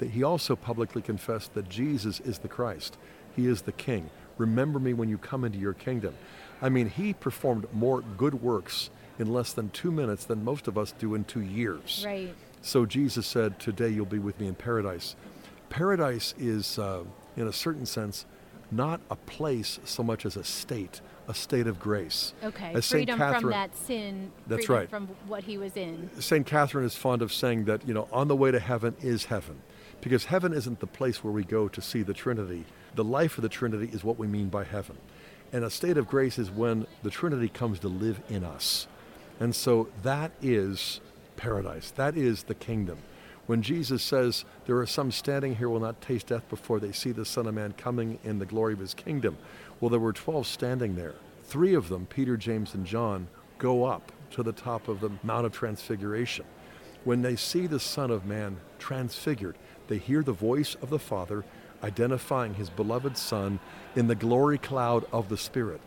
That 0.01 0.11
he 0.11 0.25
also 0.25 0.57
publicly 0.57 1.01
confessed 1.01 1.55
that 1.55 1.69
Jesus 1.69 2.19
is 2.21 2.39
the 2.39 2.49
Christ, 2.49 2.99
he 3.37 3.47
is 3.47 3.63
the 3.63 3.73
King. 3.73 4.11
Remember 4.37 4.79
me 4.79 4.93
when 4.93 5.09
you 5.09 5.17
come 5.17 5.45
into 5.45 5.59
your 5.59 5.73
kingdom. 5.73 6.15
I 6.63 6.69
mean, 6.69 6.89
he 6.89 7.13
performed 7.13 7.67
more 7.73 8.01
good 8.01 8.43
works 8.43 8.91
in 9.19 9.33
less 9.33 9.53
than 9.53 9.71
two 9.71 9.91
minutes 9.91 10.25
than 10.25 10.45
most 10.45 10.69
of 10.69 10.77
us 10.77 10.93
do 10.93 11.15
in 11.15 11.25
two 11.25 11.41
years. 11.41 12.03
Right. 12.07 12.35
So 12.63 12.87
Jesus 12.87 13.27
said, 13.27 13.59
Today 13.59 13.89
you'll 13.89 14.07
be 14.07 14.19
with 14.19 14.39
me 14.41 14.49
in 14.49 14.55
paradise. 14.55 15.17
Paradise 15.69 16.35
is, 16.39 16.79
uh, 16.79 17.05
in 17.37 17.47
a 17.47 17.53
certain 17.53 17.87
sense, 17.87 18.27
not 18.71 19.01
a 19.11 19.17
place 19.17 19.79
so 19.85 20.03
much 20.03 20.27
as 20.27 20.37
a 20.37 20.45
state, 20.45 21.01
a 21.29 21.35
state 21.35 21.67
of 21.67 21.79
grace. 21.79 22.33
Okay, 22.43 22.73
As 22.75 22.85
Saint 22.85 23.09
freedom 23.09 23.19
from 23.19 23.51
that 23.51 23.77
sin. 23.77 24.33
That's 24.47 24.67
freedom 24.67 24.77
right. 24.77 24.91
From 24.91 25.09
what 25.27 25.45
he 25.45 25.59
was 25.59 25.77
in. 25.77 26.11
St. 26.19 26.47
Catherine 26.47 26.85
is 26.85 26.97
fond 26.97 27.23
of 27.23 27.33
saying 27.33 27.65
that, 27.67 27.87
you 27.87 27.95
know, 27.95 28.09
on 28.13 28.29
the 28.29 28.37
way 28.37 28.51
to 28.51 28.59
heaven 28.59 28.97
is 29.01 29.27
heaven. 29.27 29.61
Because 30.01 30.27
heaven 30.27 30.53
isn't 30.53 30.81
the 30.81 30.87
place 30.87 31.25
where 31.25 31.33
we 31.33 31.45
go 31.45 31.69
to 31.69 31.81
see 31.81 32.03
the 32.03 32.15
Trinity. 32.15 32.65
The 32.95 33.05
life 33.05 33.39
of 33.39 33.43
the 33.43 33.49
Trinity 33.49 33.89
is 33.93 34.05
what 34.05 34.19
we 34.19 34.27
mean 34.27 34.49
by 34.49 34.65
heaven. 34.65 34.97
And 35.53 35.65
a 35.65 35.71
state 35.71 35.97
of 35.97 36.09
grace 36.09 36.39
is 36.39 36.51
when 36.51 36.87
the 37.03 37.11
Trinity 37.11 37.49
comes 37.49 37.79
to 37.81 37.89
live 37.89 38.21
in 38.29 38.45
us. 38.45 38.87
And 39.39 39.55
so 39.55 39.89
that 40.03 40.33
is 40.43 41.01
paradise. 41.37 41.91
That 41.93 42.17
is 42.17 42.45
the 42.45 42.55
kingdom. 42.55 42.99
When 43.47 43.63
Jesus 43.63 44.03
says, 44.03 44.45
There 44.67 44.79
are 44.79 44.87
some 44.87 45.13
standing 45.13 45.57
here 45.57 45.69
will 45.69 45.81
not 45.81 46.01
taste 46.01 46.29
death 46.29 46.49
before 46.49 46.81
they 46.81 46.93
see 46.93 47.13
the 47.13 47.25
Son 47.25 47.47
of 47.47 47.55
Man 47.55 47.75
coming 47.77 48.19
in 48.25 48.39
the 48.39 48.47
glory 48.47 48.73
of 48.73 48.81
his 48.81 48.95
kingdom. 48.95 49.37
Well, 49.81 49.91
there 49.91 50.01
were 50.01 50.13
12 50.13 50.47
standing 50.47 50.97
there. 50.97 51.15
Three 51.45 51.75
of 51.75 51.89
them, 51.89 52.07
Peter, 52.07 52.37
James, 52.37 52.75
and 52.75 52.85
John, 52.85 53.29
go 53.59 53.85
up 53.85 54.11
to 54.33 54.43
the 54.43 54.53
top 54.53 54.89
of 54.89 55.01
the 55.01 55.11
Mount 55.23 55.47
of 55.47 55.53
Transfiguration. 55.53 56.45
When 57.05 57.23
they 57.23 57.37
see 57.37 57.69
the 57.69 57.79
Son 57.79 58.11
of 58.11 58.27
Man 58.27 58.57
transfigured, 58.81 59.57
they 59.87 59.99
hear 59.99 60.25
the 60.25 60.33
voice 60.33 60.75
of 60.83 60.91
the 60.91 60.99
Father 60.99 61.45
identifying 61.83 62.55
his 62.55 62.71
beloved 62.71 63.17
Son 63.17 63.59
in 63.95 64.07
the 64.09 64.15
glory 64.15 64.59
cloud 64.59 65.05
of 65.13 65.29
the 65.29 65.37
Spirit. 65.37 65.81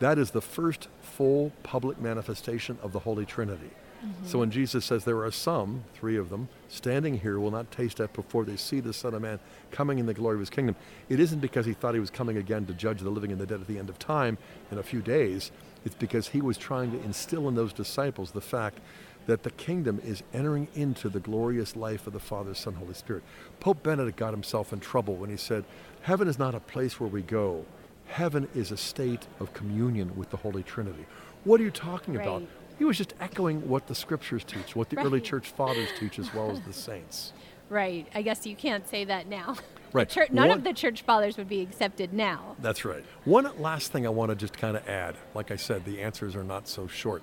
That 0.00 0.18
is 0.18 0.32
the 0.32 0.40
first 0.40 0.88
full 1.00 1.52
public 1.62 2.00
manifestation 2.00 2.78
of 2.82 2.92
the 2.92 3.00
Holy 3.00 3.24
Trinity. 3.24 3.70
Mm-hmm. 4.04 4.26
So 4.26 4.40
when 4.40 4.50
Jesus 4.50 4.84
says 4.84 5.04
there 5.04 5.22
are 5.22 5.30
some, 5.30 5.84
three 5.94 6.16
of 6.16 6.28
them, 6.28 6.48
standing 6.68 7.20
here 7.20 7.38
will 7.38 7.52
not 7.52 7.70
taste 7.70 7.98
death 7.98 8.12
before 8.12 8.44
they 8.44 8.56
see 8.56 8.80
the 8.80 8.92
Son 8.92 9.14
of 9.14 9.22
Man 9.22 9.38
coming 9.70 9.98
in 9.98 10.06
the 10.06 10.14
glory 10.14 10.34
of 10.34 10.40
his 10.40 10.50
kingdom, 10.50 10.74
it 11.08 11.20
isn't 11.20 11.38
because 11.38 11.66
he 11.66 11.72
thought 11.72 11.94
he 11.94 12.00
was 12.00 12.10
coming 12.10 12.36
again 12.36 12.66
to 12.66 12.74
judge 12.74 13.00
the 13.00 13.10
living 13.10 13.30
and 13.30 13.40
the 13.40 13.46
dead 13.46 13.60
at 13.60 13.68
the 13.68 13.78
end 13.78 13.88
of 13.88 13.98
time 13.98 14.38
in 14.72 14.78
a 14.78 14.82
few 14.82 15.02
days. 15.02 15.52
It's 15.84 15.94
because 15.94 16.28
he 16.28 16.40
was 16.40 16.58
trying 16.58 16.90
to 16.92 17.02
instill 17.04 17.48
in 17.48 17.54
those 17.54 17.72
disciples 17.72 18.32
the 18.32 18.40
fact 18.40 18.78
that 19.26 19.42
the 19.42 19.50
kingdom 19.50 20.00
is 20.04 20.22
entering 20.32 20.68
into 20.74 21.08
the 21.08 21.20
glorious 21.20 21.76
life 21.76 22.06
of 22.06 22.12
the 22.12 22.20
Father, 22.20 22.54
Son, 22.54 22.74
Holy 22.74 22.94
Spirit. 22.94 23.22
Pope 23.60 23.82
Benedict 23.82 24.16
got 24.16 24.32
himself 24.32 24.72
in 24.72 24.80
trouble 24.80 25.14
when 25.14 25.30
he 25.30 25.36
said, 25.36 25.64
Heaven 26.02 26.26
is 26.28 26.38
not 26.38 26.54
a 26.54 26.60
place 26.60 26.98
where 26.98 27.08
we 27.08 27.22
go. 27.22 27.64
Heaven 28.06 28.48
is 28.54 28.72
a 28.72 28.76
state 28.76 29.26
of 29.40 29.54
communion 29.54 30.16
with 30.16 30.30
the 30.30 30.36
Holy 30.36 30.62
Trinity. 30.62 31.06
What 31.44 31.60
are 31.60 31.64
you 31.64 31.70
talking 31.70 32.16
about? 32.16 32.42
He 32.78 32.84
was 32.84 32.98
just 32.98 33.14
echoing 33.20 33.68
what 33.68 33.86
the 33.86 33.94
scriptures 33.94 34.44
teach, 34.44 34.74
what 34.74 34.90
the 34.90 34.98
early 34.98 35.20
church 35.20 35.50
fathers 35.50 35.88
teach, 35.98 36.18
as 36.18 36.34
well 36.34 36.50
as 36.50 36.60
the 36.62 36.72
saints. 36.72 37.32
Right. 37.68 38.06
I 38.14 38.22
guess 38.22 38.46
you 38.46 38.56
can't 38.56 38.88
say 38.88 39.04
that 39.04 39.26
now. 39.28 39.56
Right. 39.94 40.08
Chur- 40.08 40.28
none 40.30 40.48
One- 40.48 40.56
of 40.56 40.64
the 40.64 40.72
church 40.72 41.02
fathers 41.02 41.36
would 41.36 41.50
be 41.50 41.60
accepted 41.60 42.14
now. 42.14 42.56
That's 42.60 42.86
right. 42.86 43.04
One 43.26 43.50
last 43.60 43.92
thing 43.92 44.06
I 44.06 44.08
want 44.08 44.30
to 44.30 44.34
just 44.34 44.56
kind 44.56 44.74
of 44.74 44.88
add. 44.88 45.16
Like 45.34 45.50
I 45.50 45.56
said, 45.56 45.84
the 45.84 46.00
answers 46.00 46.34
are 46.34 46.42
not 46.42 46.66
so 46.66 46.86
short. 46.86 47.22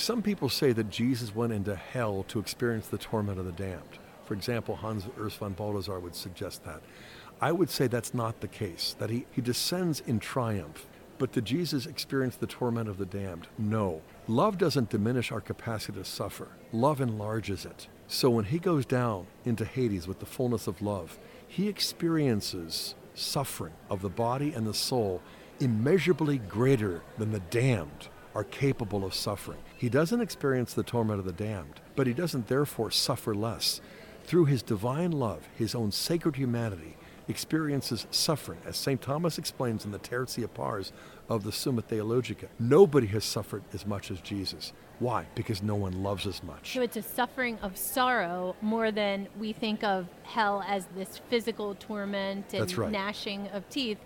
Some 0.00 0.22
people 0.22 0.48
say 0.48 0.72
that 0.72 0.88
Jesus 0.88 1.34
went 1.34 1.52
into 1.52 1.76
hell 1.76 2.24
to 2.28 2.38
experience 2.38 2.86
the 2.86 2.96
torment 2.96 3.38
of 3.38 3.44
the 3.44 3.52
damned. 3.52 3.98
For 4.24 4.32
example, 4.32 4.76
Hans 4.76 5.04
Urs 5.18 5.36
von 5.36 5.52
Balthasar 5.52 6.00
would 6.00 6.14
suggest 6.14 6.64
that. 6.64 6.80
I 7.38 7.52
would 7.52 7.68
say 7.68 7.86
that's 7.86 8.14
not 8.14 8.40
the 8.40 8.48
case, 8.48 8.96
that 8.98 9.10
he, 9.10 9.26
he 9.30 9.42
descends 9.42 10.00
in 10.06 10.18
triumph. 10.18 10.86
But 11.18 11.32
did 11.32 11.44
Jesus 11.44 11.84
experience 11.84 12.36
the 12.36 12.46
torment 12.46 12.88
of 12.88 12.96
the 12.96 13.04
damned? 13.04 13.48
No. 13.58 14.00
Love 14.26 14.56
doesn't 14.56 14.88
diminish 14.88 15.30
our 15.30 15.42
capacity 15.42 15.98
to 15.98 16.04
suffer, 16.06 16.48
love 16.72 17.02
enlarges 17.02 17.66
it. 17.66 17.86
So 18.06 18.30
when 18.30 18.46
he 18.46 18.58
goes 18.58 18.86
down 18.86 19.26
into 19.44 19.66
Hades 19.66 20.08
with 20.08 20.18
the 20.18 20.24
fullness 20.24 20.66
of 20.66 20.80
love, 20.80 21.18
he 21.46 21.68
experiences 21.68 22.94
suffering 23.12 23.74
of 23.90 24.00
the 24.00 24.08
body 24.08 24.54
and 24.54 24.66
the 24.66 24.72
soul 24.72 25.20
immeasurably 25.60 26.38
greater 26.38 27.02
than 27.18 27.32
the 27.32 27.40
damned 27.40 28.08
are 28.34 28.44
capable 28.44 29.04
of 29.04 29.14
suffering. 29.14 29.58
He 29.76 29.88
doesn't 29.88 30.20
experience 30.20 30.74
the 30.74 30.82
torment 30.82 31.18
of 31.18 31.26
the 31.26 31.32
damned, 31.32 31.80
but 31.96 32.06
he 32.06 32.12
doesn't 32.12 32.48
therefore 32.48 32.90
suffer 32.90 33.34
less. 33.34 33.80
Through 34.24 34.44
his 34.44 34.62
divine 34.62 35.10
love, 35.12 35.48
his 35.56 35.74
own 35.74 35.90
sacred 35.90 36.36
humanity 36.36 36.96
experiences 37.28 38.06
suffering, 38.10 38.58
as 38.66 38.76
St. 38.76 39.00
Thomas 39.00 39.38
explains 39.38 39.84
in 39.84 39.92
the 39.92 39.98
Tertia 39.98 40.52
Pars 40.52 40.92
of 41.28 41.44
the 41.44 41.52
Summa 41.52 41.80
Theologica. 41.80 42.48
Nobody 42.58 43.06
has 43.08 43.24
suffered 43.24 43.62
as 43.72 43.86
much 43.86 44.10
as 44.10 44.20
Jesus. 44.20 44.72
Why? 44.98 45.26
Because 45.34 45.62
no 45.62 45.76
one 45.76 46.02
loves 46.02 46.26
as 46.26 46.42
much. 46.42 46.74
So 46.74 46.82
it's 46.82 46.96
a 46.96 47.02
suffering 47.02 47.58
of 47.62 47.78
sorrow 47.78 48.54
more 48.60 48.90
than 48.90 49.28
we 49.38 49.52
think 49.52 49.82
of 49.82 50.08
hell 50.24 50.62
as 50.66 50.86
this 50.94 51.20
physical 51.30 51.74
torment 51.76 52.52
and 52.52 52.76
right. 52.76 52.90
gnashing 52.90 53.48
of 53.48 53.66
teeth. 53.70 53.98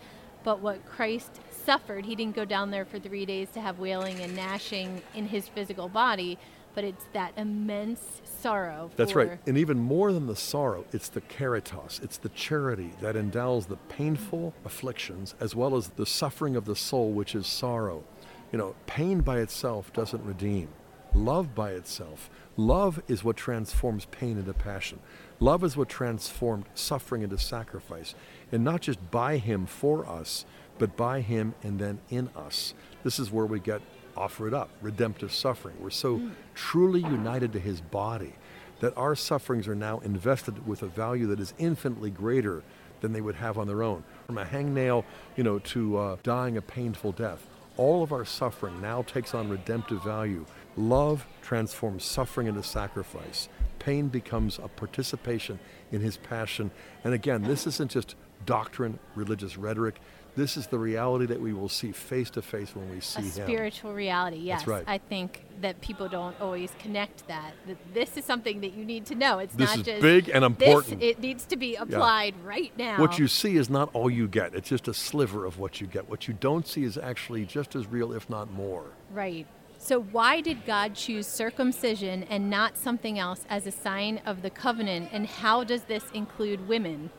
But 0.45 0.61
what 0.61 0.85
Christ 0.87 1.41
suffered, 1.65 2.05
he 2.05 2.15
didn't 2.15 2.37
go 2.37 2.45
down 2.45 2.71
there 2.71 2.85
for 2.85 2.99
three 2.99 3.27
days 3.27 3.51
to 3.53 3.61
have 3.61 3.79
wailing 3.79 4.21
and 4.21 4.35
gnashing 4.37 5.03
in 5.15 5.27
his 5.27 5.49
physical 5.49 5.89
body, 5.89 6.39
but 6.75 6.85
it's 6.85 7.05
that 7.13 7.33
immense 7.37 8.21
sorrow. 8.25 8.91
That's 8.97 9.15
right. 9.15 9.39
And 9.47 9.57
even 9.57 9.79
more 9.79 10.13
than 10.13 10.27
the 10.27 10.37
sorrow, 10.37 10.85
it's 10.93 11.09
the 11.09 11.21
caritas, 11.23 12.01
it's 12.03 12.19
the 12.19 12.29
charity 12.31 12.91
that 13.01 13.17
endows 13.17 13.67
the 13.67 13.77
painful 13.77 14.55
afflictions 14.65 15.35
as 15.41 15.55
well 15.55 15.77
as 15.77 15.89
the 15.91 16.07
suffering 16.07 16.57
of 16.57 16.65
the 16.65 16.77
soul, 16.77 17.13
which 17.13 17.35
is 17.35 17.47
sorrow. 17.47 18.05
You 18.53 18.59
know, 18.59 18.75
pain 18.87 19.21
by 19.21 19.39
itself 19.39 19.93
doesn't 19.93 20.25
redeem. 20.25 20.69
Love 21.15 21.55
by 21.55 21.71
itself. 21.71 22.29
Love 22.57 23.01
is 23.09 23.23
what 23.23 23.37
transforms 23.37 24.07
pain 24.07 24.37
into 24.37 24.53
passion. 24.53 24.99
Love 25.41 25.65
is 25.65 25.77
what 25.77 25.89
transformed 25.89 26.65
suffering 26.75 27.23
into 27.23 27.39
sacrifice. 27.39 28.15
And 28.53 28.65
not 28.65 28.83
just 28.83 29.11
by 29.11 29.39
Him 29.39 29.67
for 29.67 30.07
us, 30.07 30.45
but 30.79 30.97
by 30.97 31.21
Him 31.21 31.55
and 31.63 31.79
then 31.79 32.01
in 32.11 32.29
us. 32.37 32.75
This 33.03 33.19
is 33.19 33.31
where 33.31 33.47
we 33.47 33.61
get 33.61 33.81
offered 34.17 34.55
up, 34.55 34.71
redemptive 34.81 35.33
suffering. 35.33 35.77
We're 35.81 35.91
so 35.91 36.21
truly 36.55 37.01
united 37.01 37.53
to 37.53 37.61
his 37.61 37.81
body 37.81 38.35
that 38.81 38.97
our 38.97 39.15
sufferings 39.15 39.69
are 39.69 39.75
now 39.75 40.01
invested 40.01 40.67
with 40.67 40.83
a 40.83 40.87
value 40.87 41.27
that 41.29 41.41
is 41.41 41.55
infinitely 41.59 42.11
greater 42.11 42.63
than 43.01 43.13
they 43.13 43.21
would 43.21 43.37
have 43.37 43.59
on 43.59 43.67
their 43.67 43.83
own. 43.83 44.05
From 44.27 44.39
a 44.39 44.45
hangnail, 44.45 45.05
you 45.37 45.45
know, 45.45 45.59
to 45.61 45.99
uh, 45.99 46.17
dying 46.23 46.57
a 46.57 46.63
painful 46.63 47.13
death, 47.13 47.47
all 47.77 48.03
of 48.03 48.13
our 48.13 48.25
suffering 48.25 48.81
now 48.81 49.03
takes 49.03 49.35
on 49.35 49.49
redemptive 49.49 50.03
value. 50.03 50.47
Love 50.77 51.27
transforms 51.43 52.05
suffering 52.05 52.47
into 52.47 52.63
sacrifice. 52.63 53.49
Pain 53.85 54.09
becomes 54.09 54.59
a 54.59 54.69
participation 54.69 55.59
in 55.93 56.01
his 56.01 56.17
passion. 56.17 56.71
And 57.05 57.13
again, 57.13 57.43
this 57.43 57.67
isn't 57.67 57.91
just 57.91 58.15
doctrine, 58.47 58.99
religious 59.15 59.59
rhetoric. 59.59 60.01
This 60.37 60.57
is 60.57 60.67
the 60.67 60.79
reality 60.79 61.27
that 61.27 61.41
we 61.41 61.53
will 61.53 61.69
see 61.69 61.93
face 61.93 62.31
to 62.31 62.43
face 62.43 62.75
when 62.75 62.91
we 62.91 63.01
see 63.01 63.21
a 63.21 63.25
him. 63.25 63.31
spiritual 63.31 63.93
reality. 63.93 64.39
Yes, 64.39 64.67
right. 64.67 64.83
I 64.87 64.99
think 64.99 65.45
that 65.61 65.81
people 65.83 66.09
don't 66.09 66.35
always 66.41 66.73
connect 66.81 67.29
that. 67.29 67.53
That 67.67 67.77
this 67.93 68.17
is 68.17 68.25
something 68.25 68.61
that 68.63 68.73
you 68.73 68.87
need 68.87 69.05
to 69.07 69.15
know. 69.15 69.39
It's 69.39 69.55
This 69.55 69.69
not 69.69 69.79
is 69.81 69.85
just 69.85 70.01
big 70.03 70.31
and 70.31 70.45
important. 70.45 71.01
This, 71.01 71.11
it 71.11 71.21
needs 71.21 71.45
to 71.47 71.57
be 71.57 71.77
applied 71.77 72.35
right 72.43 72.73
now. 72.77 73.01
What 73.01 73.19
you 73.19 73.29
see 73.29 73.57
is 73.57 73.69
not 73.71 73.91
all 73.93 74.11
you 74.11 74.27
get. 74.27 74.55
It's 74.55 74.71
just 74.71 74.89
a 74.89 74.95
sliver 74.95 75.45
of 75.45 75.59
what 75.59 75.81
you 75.81 75.87
get. 75.87 76.09
What 76.09 76.27
you 76.27 76.35
don't 76.35 76.67
see 76.67 76.85
is 76.85 76.97
actually 76.99 77.45
just 77.45 77.77
as 77.77 77.87
real, 77.87 78.13
if 78.13 78.29
not 78.29 78.51
more. 78.51 78.87
Right. 79.13 79.47
So, 79.85 80.01
why 80.01 80.41
did 80.41 80.65
God 80.65 80.95
choose 80.95 81.27
circumcision 81.27 82.23
and 82.31 82.49
not 82.49 82.79
something 82.79 83.19
else 83.19 83.45
as 83.51 83.67
a 83.67 83.71
sign 83.71 84.19
of 84.25 84.41
the 84.41 84.49
covenant? 84.49 85.11
And 85.13 85.27
how 85.27 85.63
does 85.63 85.83
this 85.83 86.05
include 86.15 86.67
women? 86.67 87.11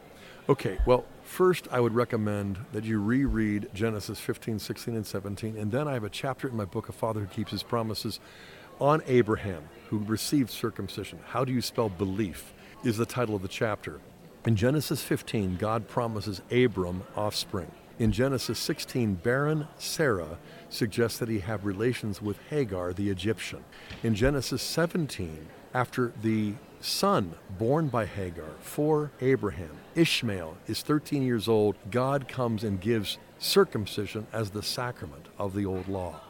Okay, 0.49 0.79
well, 0.83 1.05
first 1.21 1.67
I 1.71 1.79
would 1.79 1.93
recommend 1.93 2.57
that 2.71 2.83
you 2.83 2.99
reread 2.99 3.69
Genesis 3.75 4.19
15, 4.19 4.57
16, 4.57 4.95
and 4.95 5.05
17. 5.05 5.57
And 5.57 5.71
then 5.71 5.87
I 5.87 5.93
have 5.93 6.05
a 6.05 6.09
chapter 6.09 6.47
in 6.47 6.57
my 6.57 6.65
book, 6.65 6.89
A 6.89 6.91
Father 6.91 7.19
Who 7.19 7.27
Keeps 7.27 7.51
His 7.51 7.61
Promises, 7.61 8.19
on 8.81 9.03
Abraham, 9.05 9.61
who 9.89 9.99
received 9.99 10.49
circumcision. 10.49 11.19
How 11.23 11.45
do 11.45 11.53
you 11.53 11.61
spell 11.61 11.89
belief? 11.89 12.51
Is 12.83 12.97
the 12.97 13.05
title 13.05 13.35
of 13.35 13.43
the 13.43 13.47
chapter. 13.47 13.99
In 14.47 14.55
Genesis 14.55 15.03
15, 15.03 15.57
God 15.57 15.87
promises 15.87 16.41
Abram 16.49 17.03
offspring. 17.15 17.69
In 17.99 18.11
Genesis 18.11 18.57
16, 18.57 19.13
barren 19.13 19.67
Sarah 19.77 20.39
suggests 20.69 21.19
that 21.19 21.29
he 21.29 21.39
have 21.39 21.65
relations 21.65 22.21
with 22.21 22.37
Hagar, 22.49 22.93
the 22.93 23.09
Egyptian. 23.09 23.63
In 24.03 24.15
Genesis 24.15 24.61
17, 24.61 25.47
after 25.73 26.13
the 26.21 26.53
son 26.81 27.33
born 27.57 27.87
by 27.87 28.05
Hagar 28.05 28.51
for 28.59 29.11
Abraham, 29.21 29.71
Ishmael, 29.95 30.57
is 30.67 30.81
13 30.81 31.23
years 31.23 31.47
old, 31.47 31.75
God 31.91 32.27
comes 32.27 32.63
and 32.63 32.79
gives 32.79 33.17
circumcision 33.39 34.27
as 34.31 34.51
the 34.51 34.63
sacrament 34.63 35.27
of 35.37 35.53
the 35.53 35.65
old 35.65 35.87
law. 35.87 36.21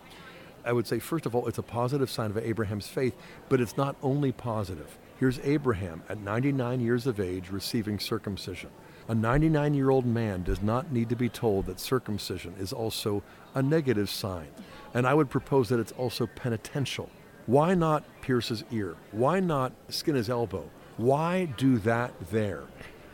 I 0.63 0.73
would 0.73 0.87
say, 0.87 0.99
first 0.99 1.25
of 1.25 1.35
all, 1.35 1.47
it's 1.47 1.59
a 1.59 1.63
positive 1.63 2.09
sign 2.09 2.31
of 2.31 2.37
Abraham's 2.37 2.87
faith, 2.87 3.15
but 3.49 3.61
it's 3.61 3.77
not 3.77 3.95
only 4.01 4.31
positive. 4.31 4.97
Here's 5.19 5.39
Abraham 5.39 6.03
at 6.09 6.17
99 6.19 6.81
years 6.81 7.05
of 7.07 7.19
age 7.19 7.49
receiving 7.49 7.99
circumcision. 7.99 8.71
A 9.07 9.13
99 9.13 9.73
year 9.75 9.91
old 9.91 10.05
man 10.05 10.43
does 10.43 10.61
not 10.61 10.91
need 10.91 11.09
to 11.09 11.15
be 11.15 11.29
told 11.29 11.67
that 11.67 11.79
circumcision 11.79 12.55
is 12.59 12.73
also 12.73 13.21
a 13.53 13.61
negative 13.61 14.09
sign. 14.09 14.47
And 14.93 15.05
I 15.05 15.13
would 15.13 15.29
propose 15.29 15.69
that 15.69 15.79
it's 15.79 15.91
also 15.91 16.25
penitential. 16.25 17.09
Why 17.45 17.75
not 17.75 18.03
pierce 18.21 18.47
his 18.47 18.63
ear? 18.71 18.95
Why 19.11 19.39
not 19.39 19.73
skin 19.89 20.15
his 20.15 20.29
elbow? 20.29 20.69
Why 20.97 21.45
do 21.45 21.77
that 21.79 22.13
there? 22.31 22.63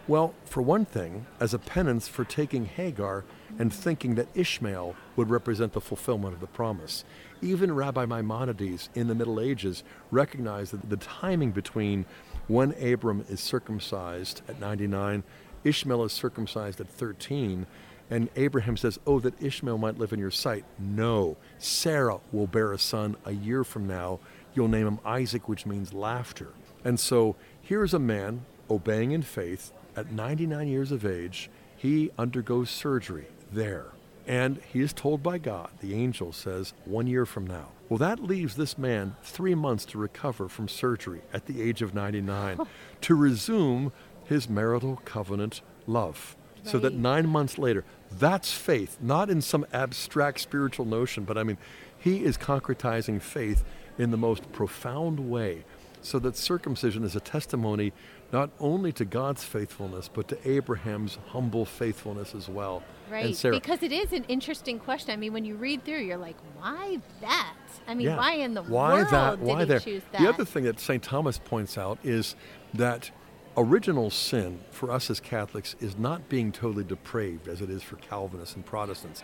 Well, 0.08 0.34
for 0.46 0.62
one 0.62 0.86
thing, 0.86 1.26
as 1.40 1.54
a 1.54 1.60
penance 1.60 2.08
for 2.08 2.24
taking 2.24 2.66
Hagar 2.66 3.24
and 3.60 3.74
thinking 3.74 4.16
that 4.16 4.28
Ishmael 4.34 4.96
would 5.16 5.30
represent 5.30 5.74
the 5.74 5.82
fulfillment 5.82 6.34
of 6.34 6.40
the 6.40 6.48
promise. 6.48 7.04
Even 7.42 7.74
Rabbi 7.74 8.06
Maimonides 8.06 8.90
in 8.96 9.08
the 9.08 9.16
Middle 9.16 9.40
Ages 9.40 9.84
recognized 10.10 10.74
that 10.74 10.90
the 10.90 10.98
timing 10.98 11.52
between 11.52 12.06
when 12.48 12.74
Abram 12.82 13.26
is 13.30 13.40
circumcised 13.40 14.42
at 14.48 14.60
99, 14.60 15.24
Ishmael 15.64 16.04
is 16.04 16.12
circumcised 16.12 16.80
at 16.82 16.90
13, 16.90 17.66
and 18.10 18.30
Abraham 18.36 18.78
says, 18.78 19.00
Oh, 19.08 19.20
that 19.20 19.42
Ishmael 19.42 19.78
might 19.78 19.98
live 19.98 20.14
in 20.14 20.20
your 20.20 20.32
sight. 20.32 20.66
No, 20.78 21.38
Sarah 21.60 22.20
will 22.32 22.48
bear 22.48 22.74
a 22.74 22.80
son 22.80 23.16
a 23.26 23.32
year 23.32 23.64
from 23.64 23.88
now. 23.88 24.20
You'll 24.54 24.68
name 24.68 24.88
him 24.88 25.00
Isaac, 25.06 25.48
which 25.48 25.66
means 25.66 25.94
laughter. 25.94 26.50
And 26.84 27.00
so 27.00 27.36
here's 27.62 27.94
a 27.94 28.00
man 28.00 28.46
obeying 28.70 29.12
in 29.12 29.22
faith 29.22 29.72
at 29.96 30.12
99 30.12 30.68
years 30.68 30.92
of 30.92 31.06
age. 31.06 31.50
He 31.78 32.12
undergoes 32.18 32.70
surgery 32.70 33.28
there. 33.52 33.88
And 34.28 34.62
he 34.72 34.82
is 34.82 34.94
told 34.94 35.24
by 35.24 35.38
God, 35.38 35.70
the 35.80 35.94
angel 35.94 36.32
says, 36.32 36.74
one 36.86 37.08
year 37.08 37.26
from 37.26 37.48
now. 37.48 37.70
Well, 37.90 37.98
that 37.98 38.24
leaves 38.24 38.56
this 38.56 38.78
man 38.78 39.16
three 39.24 39.56
months 39.56 39.84
to 39.86 39.98
recover 39.98 40.48
from 40.48 40.68
surgery 40.68 41.22
at 41.34 41.48
the 41.48 41.62
age 41.62 41.82
of 41.82 41.94
99 41.94 42.60
to 43.02 43.16
resume 43.16 43.92
his 44.26 44.50
marital 44.50 45.02
covenant 45.06 45.62
love. 45.88 46.36
Right. 46.58 46.72
So 46.72 46.80
that 46.80 46.94
nine 46.94 47.28
months 47.28 47.58
later, 47.58 47.84
that's 48.12 48.52
faith, 48.52 48.98
not 49.02 49.30
in 49.30 49.42
some 49.42 49.66
abstract 49.74 50.40
spiritual 50.40 50.86
notion, 50.86 51.24
but 51.24 51.38
I 51.38 51.44
mean, 51.44 51.58
he 51.98 52.24
is 52.24 52.38
concretizing 52.38 53.22
faith 53.22 53.64
in 53.98 54.12
the 54.12 54.18
most 54.18 54.52
profound 54.52 55.20
way. 55.20 55.64
So 56.02 56.18
that 56.20 56.36
circumcision 56.36 57.04
is 57.04 57.16
a 57.16 57.20
testimony 57.20 57.94
not 58.32 58.50
only 58.60 58.92
to 58.94 59.06
God's 59.06 59.44
faithfulness, 59.44 60.10
but 60.12 60.28
to 60.30 60.50
Abraham's 60.50 61.18
humble 61.28 61.66
faithfulness 61.66 62.34
as 62.34 62.48
well. 62.48 62.82
Right. 63.10 63.38
Because 63.44 63.84
it 63.84 63.92
is 63.92 64.14
an 64.14 64.24
interesting 64.30 64.80
question. 64.80 65.12
I 65.12 65.18
mean, 65.18 65.34
when 65.34 65.44
you 65.44 65.56
read 65.56 65.84
through, 65.84 66.00
you're 66.00 66.18
like, 66.18 66.38
why 66.58 67.00
that? 67.20 67.58
I 67.88 67.94
mean, 67.94 68.08
yeah. 68.08 68.18
why 68.18 68.36
in 68.36 68.54
the 68.54 68.64
why 68.64 68.94
world 68.94 69.10
that? 69.12 69.40
Why 69.40 69.60
did 69.60 69.68
there? 69.68 69.80
choose 69.80 70.02
that? 70.14 70.22
The 70.22 70.30
other 70.30 70.46
thing 70.46 70.64
that 70.64 70.80
St. 70.80 71.04
Thomas 71.04 71.40
points 71.40 71.78
out 71.78 72.00
is 72.04 72.36
that 72.74 73.12
original 73.58 74.10
sin 74.10 74.60
for 74.72 74.92
us 74.92 75.10
as 75.10 75.20
Catholics 75.20 75.76
is 75.80 75.98
not 75.98 76.30
being 76.30 76.52
totally 76.52 76.84
depraved 76.84 77.48
as 77.48 77.62
it 77.62 77.70
is 77.70 77.84
for 77.84 77.98
Calvinists 77.98 78.56
and 78.56 78.66
Protestants. 78.66 79.24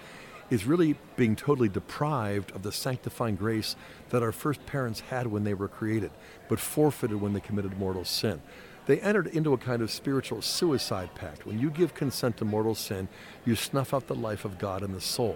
Is 0.49 0.63
really 0.63 0.95
being 1.17 1.36
totally 1.36 1.67
deprived 1.67 2.51
of 2.51 2.63
the 2.63 2.71
sanctifying 2.71 3.36
grace 3.36 3.75
that 4.11 4.23
our 4.23 4.32
first 4.32 4.65
parents 4.65 5.01
had 5.01 5.28
when 5.28 5.43
they 5.43 5.53
were 5.53 5.67
created, 5.67 6.09
but 6.47 6.57
forfeited 6.57 7.19
when 7.19 7.34
they 7.34 7.41
committed 7.41 7.78
mortal 7.78 8.05
sin. 8.05 8.41
They 8.86 9.01
entered 9.01 9.28
into 9.28 9.51
a 9.51 9.57
kind 9.57 9.82
of 9.82 9.91
spiritual 9.91 10.41
suicide 10.41 11.13
pact. 11.15 11.45
When 11.45 11.59
you 11.59 11.69
give 11.69 11.93
consent 11.93 12.38
to 12.38 12.45
mortal 12.45 12.75
sin, 12.75 13.09
you 13.45 13.55
snuff 13.55 13.93
out 13.93 14.07
the 14.07 14.15
life 14.15 14.45
of 14.45 14.57
God 14.57 14.84
in 14.84 14.93
the 14.93 15.01
soul. 15.01 15.36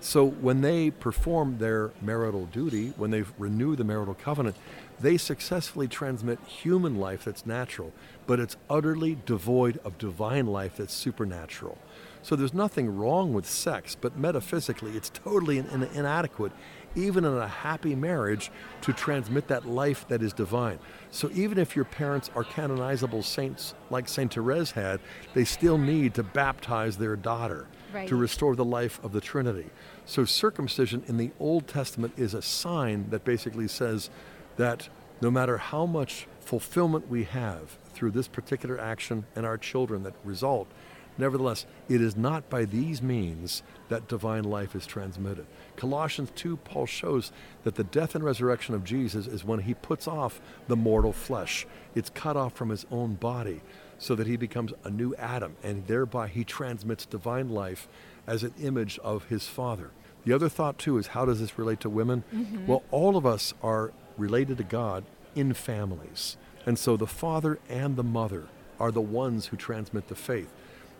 So 0.00 0.26
when 0.26 0.60
they 0.60 0.90
perform 0.90 1.58
their 1.58 1.92
marital 2.02 2.46
duty, 2.46 2.92
when 2.96 3.12
they 3.12 3.22
renew 3.38 3.76
the 3.76 3.84
marital 3.84 4.14
covenant, 4.14 4.56
they 5.00 5.16
successfully 5.16 5.88
transmit 5.88 6.38
human 6.46 6.96
life 6.96 7.24
that's 7.24 7.46
natural, 7.46 7.92
but 8.26 8.40
it's 8.40 8.56
utterly 8.68 9.18
devoid 9.26 9.78
of 9.84 9.98
divine 9.98 10.46
life 10.46 10.76
that's 10.76 10.94
supernatural. 10.94 11.78
So 12.22 12.36
there's 12.36 12.54
nothing 12.54 12.96
wrong 12.96 13.32
with 13.32 13.48
sex, 13.48 13.96
but 13.98 14.18
metaphysically 14.18 14.92
it's 14.92 15.10
totally 15.10 15.58
in, 15.58 15.66
in, 15.66 15.84
inadequate, 15.84 16.52
even 16.94 17.24
in 17.24 17.34
a 17.34 17.46
happy 17.46 17.94
marriage, 17.94 18.50
to 18.82 18.92
transmit 18.92 19.48
that 19.48 19.66
life 19.66 20.06
that 20.08 20.22
is 20.22 20.32
divine. 20.32 20.78
So 21.10 21.30
even 21.32 21.58
if 21.58 21.76
your 21.76 21.84
parents 21.84 22.30
are 22.34 22.44
canonizable 22.44 23.22
saints 23.22 23.74
like 23.90 24.08
Saint 24.08 24.34
Therese 24.34 24.72
had, 24.72 25.00
they 25.34 25.44
still 25.44 25.78
need 25.78 26.14
to 26.14 26.22
baptize 26.22 26.96
their 26.98 27.16
daughter 27.16 27.66
right. 27.94 28.08
to 28.08 28.16
restore 28.16 28.56
the 28.56 28.64
life 28.64 29.02
of 29.04 29.12
the 29.12 29.20
Trinity. 29.20 29.70
So 30.04 30.24
circumcision 30.24 31.04
in 31.06 31.18
the 31.18 31.30
Old 31.38 31.68
Testament 31.68 32.14
is 32.16 32.34
a 32.34 32.42
sign 32.42 33.10
that 33.10 33.24
basically 33.24 33.68
says 33.68 34.10
that 34.58 34.88
no 35.20 35.30
matter 35.30 35.56
how 35.56 35.86
much 35.86 36.26
fulfillment 36.40 37.08
we 37.08 37.24
have 37.24 37.78
through 37.94 38.10
this 38.10 38.28
particular 38.28 38.78
action 38.78 39.24
and 39.34 39.44
our 39.46 39.56
children 39.56 40.02
that 40.02 40.14
result, 40.24 40.68
nevertheless, 41.16 41.66
it 41.88 42.00
is 42.00 42.16
not 42.16 42.48
by 42.48 42.64
these 42.64 43.02
means 43.02 43.62
that 43.88 44.06
divine 44.06 44.44
life 44.44 44.74
is 44.76 44.86
transmitted. 44.86 45.46
Colossians 45.76 46.30
2, 46.36 46.58
Paul 46.58 46.86
shows 46.86 47.32
that 47.64 47.74
the 47.74 47.84
death 47.84 48.14
and 48.14 48.22
resurrection 48.22 48.74
of 48.74 48.84
Jesus 48.84 49.26
is 49.26 49.44
when 49.44 49.60
he 49.60 49.74
puts 49.74 50.06
off 50.06 50.40
the 50.68 50.76
mortal 50.76 51.12
flesh. 51.12 51.66
It's 51.94 52.10
cut 52.10 52.36
off 52.36 52.54
from 52.54 52.68
his 52.68 52.86
own 52.90 53.14
body 53.14 53.62
so 53.98 54.14
that 54.14 54.28
he 54.28 54.36
becomes 54.36 54.72
a 54.84 54.90
new 54.90 55.14
Adam, 55.16 55.56
and 55.62 55.86
thereby 55.88 56.28
he 56.28 56.44
transmits 56.44 57.04
divine 57.04 57.48
life 57.48 57.88
as 58.28 58.44
an 58.44 58.54
image 58.62 58.98
of 59.00 59.24
his 59.24 59.48
Father. 59.48 59.90
The 60.24 60.32
other 60.32 60.48
thought, 60.48 60.78
too, 60.78 60.98
is 60.98 61.08
how 61.08 61.24
does 61.24 61.40
this 61.40 61.58
relate 61.58 61.80
to 61.80 61.90
women? 61.90 62.22
Mm-hmm. 62.32 62.66
Well, 62.66 62.84
all 62.90 63.16
of 63.16 63.26
us 63.26 63.54
are 63.62 63.92
related 64.18 64.58
to 64.58 64.64
God 64.64 65.04
in 65.34 65.54
families. 65.54 66.36
And 66.66 66.78
so 66.78 66.96
the 66.96 67.06
father 67.06 67.58
and 67.68 67.96
the 67.96 68.02
mother 68.02 68.48
are 68.78 68.90
the 68.90 69.00
ones 69.00 69.46
who 69.46 69.56
transmit 69.56 70.08
the 70.08 70.14
faith. 70.14 70.52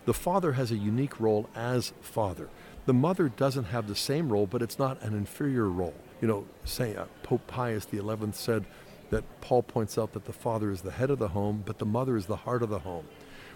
The 0.05 0.13
father 0.13 0.53
has 0.53 0.71
a 0.71 0.77
unique 0.77 1.19
role 1.19 1.49
as 1.55 1.93
father. 2.01 2.49
The 2.85 2.93
mother 2.93 3.29
doesn't 3.29 3.65
have 3.65 3.87
the 3.87 3.95
same 3.95 4.31
role, 4.31 4.47
but 4.47 4.61
it's 4.61 4.79
not 4.79 5.01
an 5.01 5.13
inferior 5.13 5.69
role. 5.69 5.93
You 6.21 6.27
know, 6.27 6.45
say 6.65 6.95
uh, 6.95 7.05
Pope 7.23 7.45
Pius 7.47 7.87
XI 7.91 8.01
said 8.31 8.65
that 9.11 9.23
Paul 9.41 9.63
points 9.63 9.97
out 9.97 10.13
that 10.13 10.25
the 10.25 10.33
father 10.33 10.71
is 10.71 10.81
the 10.81 10.91
head 10.91 11.09
of 11.09 11.19
the 11.19 11.29
home, 11.29 11.63
but 11.65 11.77
the 11.77 11.85
mother 11.85 12.17
is 12.17 12.25
the 12.25 12.37
heart 12.37 12.63
of 12.63 12.69
the 12.69 12.79
home. 12.79 13.05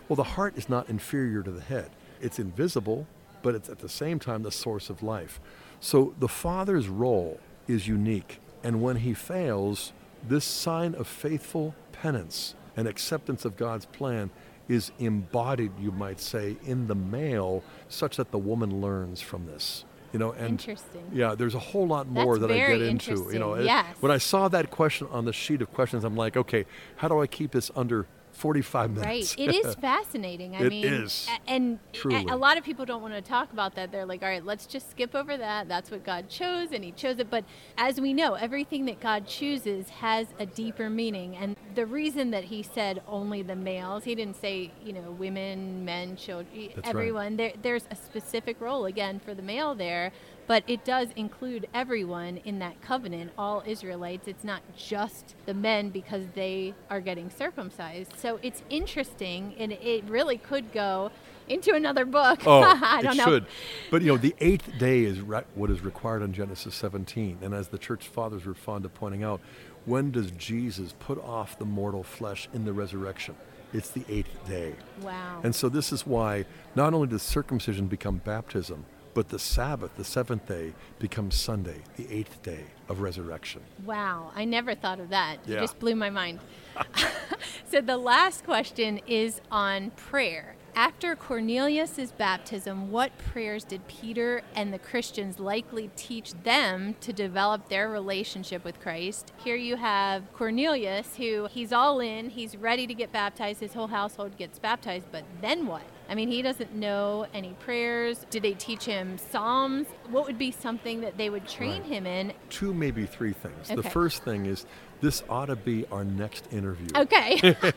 Well, 0.08 0.16
the 0.16 0.24
heart 0.24 0.58
is 0.58 0.70
not 0.70 0.90
inferior 0.90 1.42
to 1.44 1.52
the 1.52 1.62
head. 1.62 1.90
It's 2.22 2.40
invisible, 2.40 3.08
but 3.42 3.56
it's 3.56 3.70
at 3.70 3.80
the 3.80 3.90
same 3.90 4.20
time 4.20 4.44
the 4.44 4.52
source 4.52 4.90
of 4.90 5.02
life. 5.02 5.40
So 5.80 6.14
the 6.20 6.28
father's 6.28 6.88
role 6.88 7.40
is 7.68 7.88
unique. 7.88 8.40
And 8.64 8.82
when 8.82 8.98
he 8.98 9.14
fails, 9.14 9.94
this 10.28 10.46
sign 10.46 10.96
of 10.96 11.08
faithful 11.08 11.76
penance 11.92 12.56
and 12.76 12.88
acceptance 12.88 13.46
of 13.46 13.58
God's 13.58 13.86
plan 13.86 14.30
is 14.68 14.92
embodied, 14.98 15.72
you 15.80 15.92
might 15.92 16.20
say, 16.20 16.56
in 16.66 16.88
the 16.88 16.96
male, 16.96 17.64
such 17.90 18.18
that 18.18 18.32
the 18.32 18.38
woman 18.38 18.82
learns 18.82 19.22
from 19.22 19.46
this. 19.46 19.84
You 20.14 20.20
know, 20.20 20.32
and 20.32 20.52
interesting. 20.52 21.10
Yeah, 21.12 21.34
there's 21.34 21.56
a 21.56 21.60
whole 21.60 21.88
lot 21.88 22.08
more 22.08 22.38
That's 22.38 22.52
that 22.52 22.54
I 22.54 22.68
get 22.68 22.82
into. 22.84 23.30
You 23.34 23.40
know, 23.40 23.56
yes. 23.56 23.86
when 24.00 24.12
I 24.12 24.20
saw 24.20 24.48
that 24.48 24.70
question 24.70 25.08
on 25.12 25.26
the 25.26 25.34
sheet 25.34 25.62
of 25.62 25.74
questions, 25.74 26.04
I'm 26.04 26.16
like, 26.16 26.38
okay, 26.38 26.66
how 26.98 27.08
do 27.08 27.20
I 27.20 27.28
keep 27.28 27.52
this 27.52 27.72
under 27.76 28.06
45 28.34 28.92
minutes. 28.92 29.06
Right. 29.06 29.36
It 29.44 29.56
is 29.56 29.76
fascinating. 29.76 30.56
I 30.56 30.64
it 30.64 30.70
mean, 30.70 30.86
is. 30.86 31.28
And 31.48 31.80
Truly. 31.92 32.26
a 32.30 32.36
lot 32.36 32.58
of 32.58 32.64
people 32.64 32.86
don't 32.86 33.02
want 33.02 33.14
to 33.14 33.22
talk 33.22 33.52
about 33.52 33.76
that. 33.76 33.92
They're 33.92 34.06
like, 34.06 34.24
all 34.24 34.30
right, 34.30 34.44
let's 34.44 34.66
just 34.66 34.90
skip 34.92 35.16
over 35.16 35.38
that. 35.38 35.68
That's 35.68 35.92
what 35.92 36.04
God 36.04 36.30
chose, 36.30 36.72
and 36.72 36.84
He 36.84 36.92
chose 36.92 37.20
it. 37.20 37.30
But 37.30 37.46
as 37.78 38.00
we 38.00 38.14
know, 38.14 38.34
everything 38.34 38.86
that 38.86 39.00
God 39.00 39.28
chooses 39.28 39.90
has 39.90 40.28
a 40.40 40.46
deeper 40.46 40.90
meaning. 40.90 41.36
And 41.36 41.56
the 41.76 41.86
reason 41.86 42.32
that 42.32 42.46
He 42.46 42.64
said 42.64 43.02
only 43.08 43.42
the 43.42 43.56
males, 43.56 44.04
He 44.04 44.16
didn't 44.16 44.38
say, 44.38 44.72
you 44.84 44.94
know, 44.94 45.12
women, 45.12 45.86
men, 45.86 46.16
children, 46.16 46.70
That's 46.76 46.90
everyone. 46.90 47.38
Right. 47.38 47.38
There, 47.38 47.54
there's 47.62 47.88
a 47.92 47.96
specific 47.96 48.60
role, 48.60 48.86
again, 48.86 49.20
for 49.20 49.34
the 49.34 49.44
male 49.44 49.76
there 49.76 50.12
but 50.48 50.64
it 50.68 50.84
does 50.84 51.10
include 51.16 51.68
everyone 51.74 52.38
in 52.38 52.60
that 52.60 52.82
covenant, 52.82 53.32
all 53.38 53.64
Israelites. 53.66 54.28
It's 54.28 54.44
not 54.44 54.62
just 54.78 55.36
the 55.46 55.54
men 55.54 55.90
because 55.90 56.26
they 56.36 56.74
are 56.90 57.02
getting 57.02 57.30
circumcised. 57.30 58.14
So 58.18 58.40
it's 58.42 58.64
interesting, 58.70 59.56
and 59.58 59.72
it 59.72 60.04
really 60.06 60.38
could 60.38 60.72
go 60.72 61.12
into 61.48 61.74
another 61.74 62.06
book. 62.06 62.42
Oh, 62.46 62.62
I 62.84 63.02
don't 63.02 63.14
it 63.14 63.18
know. 63.18 63.26
should. 63.26 63.46
But 63.92 64.02
you 64.02 64.10
know, 64.10 64.18
the 64.18 64.36
eighth 64.40 64.78
day 64.78 65.04
is 65.04 65.22
re- 65.22 65.44
what 65.56 65.70
is 65.70 65.82
required 65.82 66.22
in 66.22 66.34
Genesis 66.34 66.76
17, 66.76 67.40
and 67.42 67.54
as 67.54 67.70
the 67.70 67.78
church 67.78 68.08
fathers 68.08 68.46
were 68.46 68.54
fond 68.54 68.86
of 68.86 68.94
pointing 68.94 69.24
out, 69.24 69.42
when 69.86 70.12
does 70.12 70.32
Jesus 70.32 70.94
put 71.00 71.22
off 71.24 71.60
the 71.60 71.66
mortal 71.66 72.04
flesh 72.04 72.48
in 72.54 72.66
the 72.66 72.74
resurrection? 72.74 73.36
It's 73.74 73.90
the 73.90 74.04
eighth 74.08 74.48
day. 74.48 74.76
Wow. 75.02 75.42
And 75.44 75.54
so 75.54 75.68
this 75.68 75.92
is 75.92 76.06
why 76.06 76.46
not 76.76 76.94
only 76.94 77.08
does 77.08 77.24
circumcision 77.24 77.88
become 77.88 78.18
baptism, 78.24 78.86
but 79.14 79.30
the 79.30 79.40
Sabbath, 79.40 79.96
the 79.96 80.04
seventh 80.04 80.48
day, 80.48 80.74
becomes 81.00 81.36
Sunday, 81.36 81.82
the 81.96 82.12
eighth 82.12 82.42
day 82.44 82.66
of 82.90 83.02
resurrection. 83.02 83.62
Wow, 83.86 84.32
I 84.36 84.46
never 84.46 84.76
thought 84.76 85.00
of 85.00 85.10
that. 85.10 85.38
Yeah. 85.46 85.56
You 85.56 85.62
just 85.62 85.80
blew 85.80 85.96
my 85.96 86.10
mind. 86.10 86.40
so 87.70 87.82
the 87.82 87.98
last 87.98 88.44
question 88.44 89.00
is 89.08 89.42
on 89.52 89.92
prayer. 89.92 90.56
After 90.76 91.16
Cornelius' 91.16 92.12
baptism, 92.12 92.90
what 92.90 93.16
prayers 93.20 93.64
did 93.64 93.88
Peter 93.88 94.42
and 94.56 94.74
the 94.74 94.80
Christians 94.80 95.40
likely 95.40 95.92
teach 95.96 96.34
them 96.44 96.96
to 97.02 97.14
develop 97.14 97.70
their 97.70 97.88
relationship 97.90 98.66
with 98.66 98.80
Christ? 98.80 99.34
Here 99.44 99.56
you 99.56 99.76
have 99.76 100.34
Cornelius, 100.34 101.18
who 101.18 101.48
he's 101.52 101.72
all 101.72 102.00
in, 102.00 102.32
he's 102.32 102.58
ready 102.58 102.88
to 102.88 102.94
get 102.96 103.12
baptized, 103.12 103.60
his 103.60 103.76
whole 103.76 103.88
household 103.88 104.36
gets 104.36 104.58
baptized, 104.58 105.06
but 105.12 105.24
then 105.42 105.68
what? 105.68 105.84
I 106.10 106.16
mean, 106.16 106.30
he 106.30 106.42
doesn't 106.42 106.74
know 106.74 107.26
any 107.34 107.54
prayers. 107.60 108.26
Did 108.30 108.44
they 108.44 108.54
teach 108.54 108.86
him 108.86 109.18
Psalms? 109.18 109.88
What 110.10 110.26
would 110.26 110.38
be 110.38 110.52
something 110.52 111.02
that 111.02 111.18
they 111.18 111.30
would 111.30 111.48
train 111.48 111.82
right. 111.82 111.92
him 111.92 112.06
in? 112.06 112.34
Two, 112.50 112.74
maybe 112.74 113.06
three 113.06 113.34
things. 113.34 113.72
Okay. 113.72 113.76
The 113.76 113.90
first 113.90 114.24
thing 114.24 114.46
is 114.46 114.66
This 115.02 115.24
ought 115.28 115.48
to 115.48 115.56
be 115.56 115.86
our 115.92 116.04
next 116.04 116.48
interview. 116.52 116.88
Okay. 116.96 117.56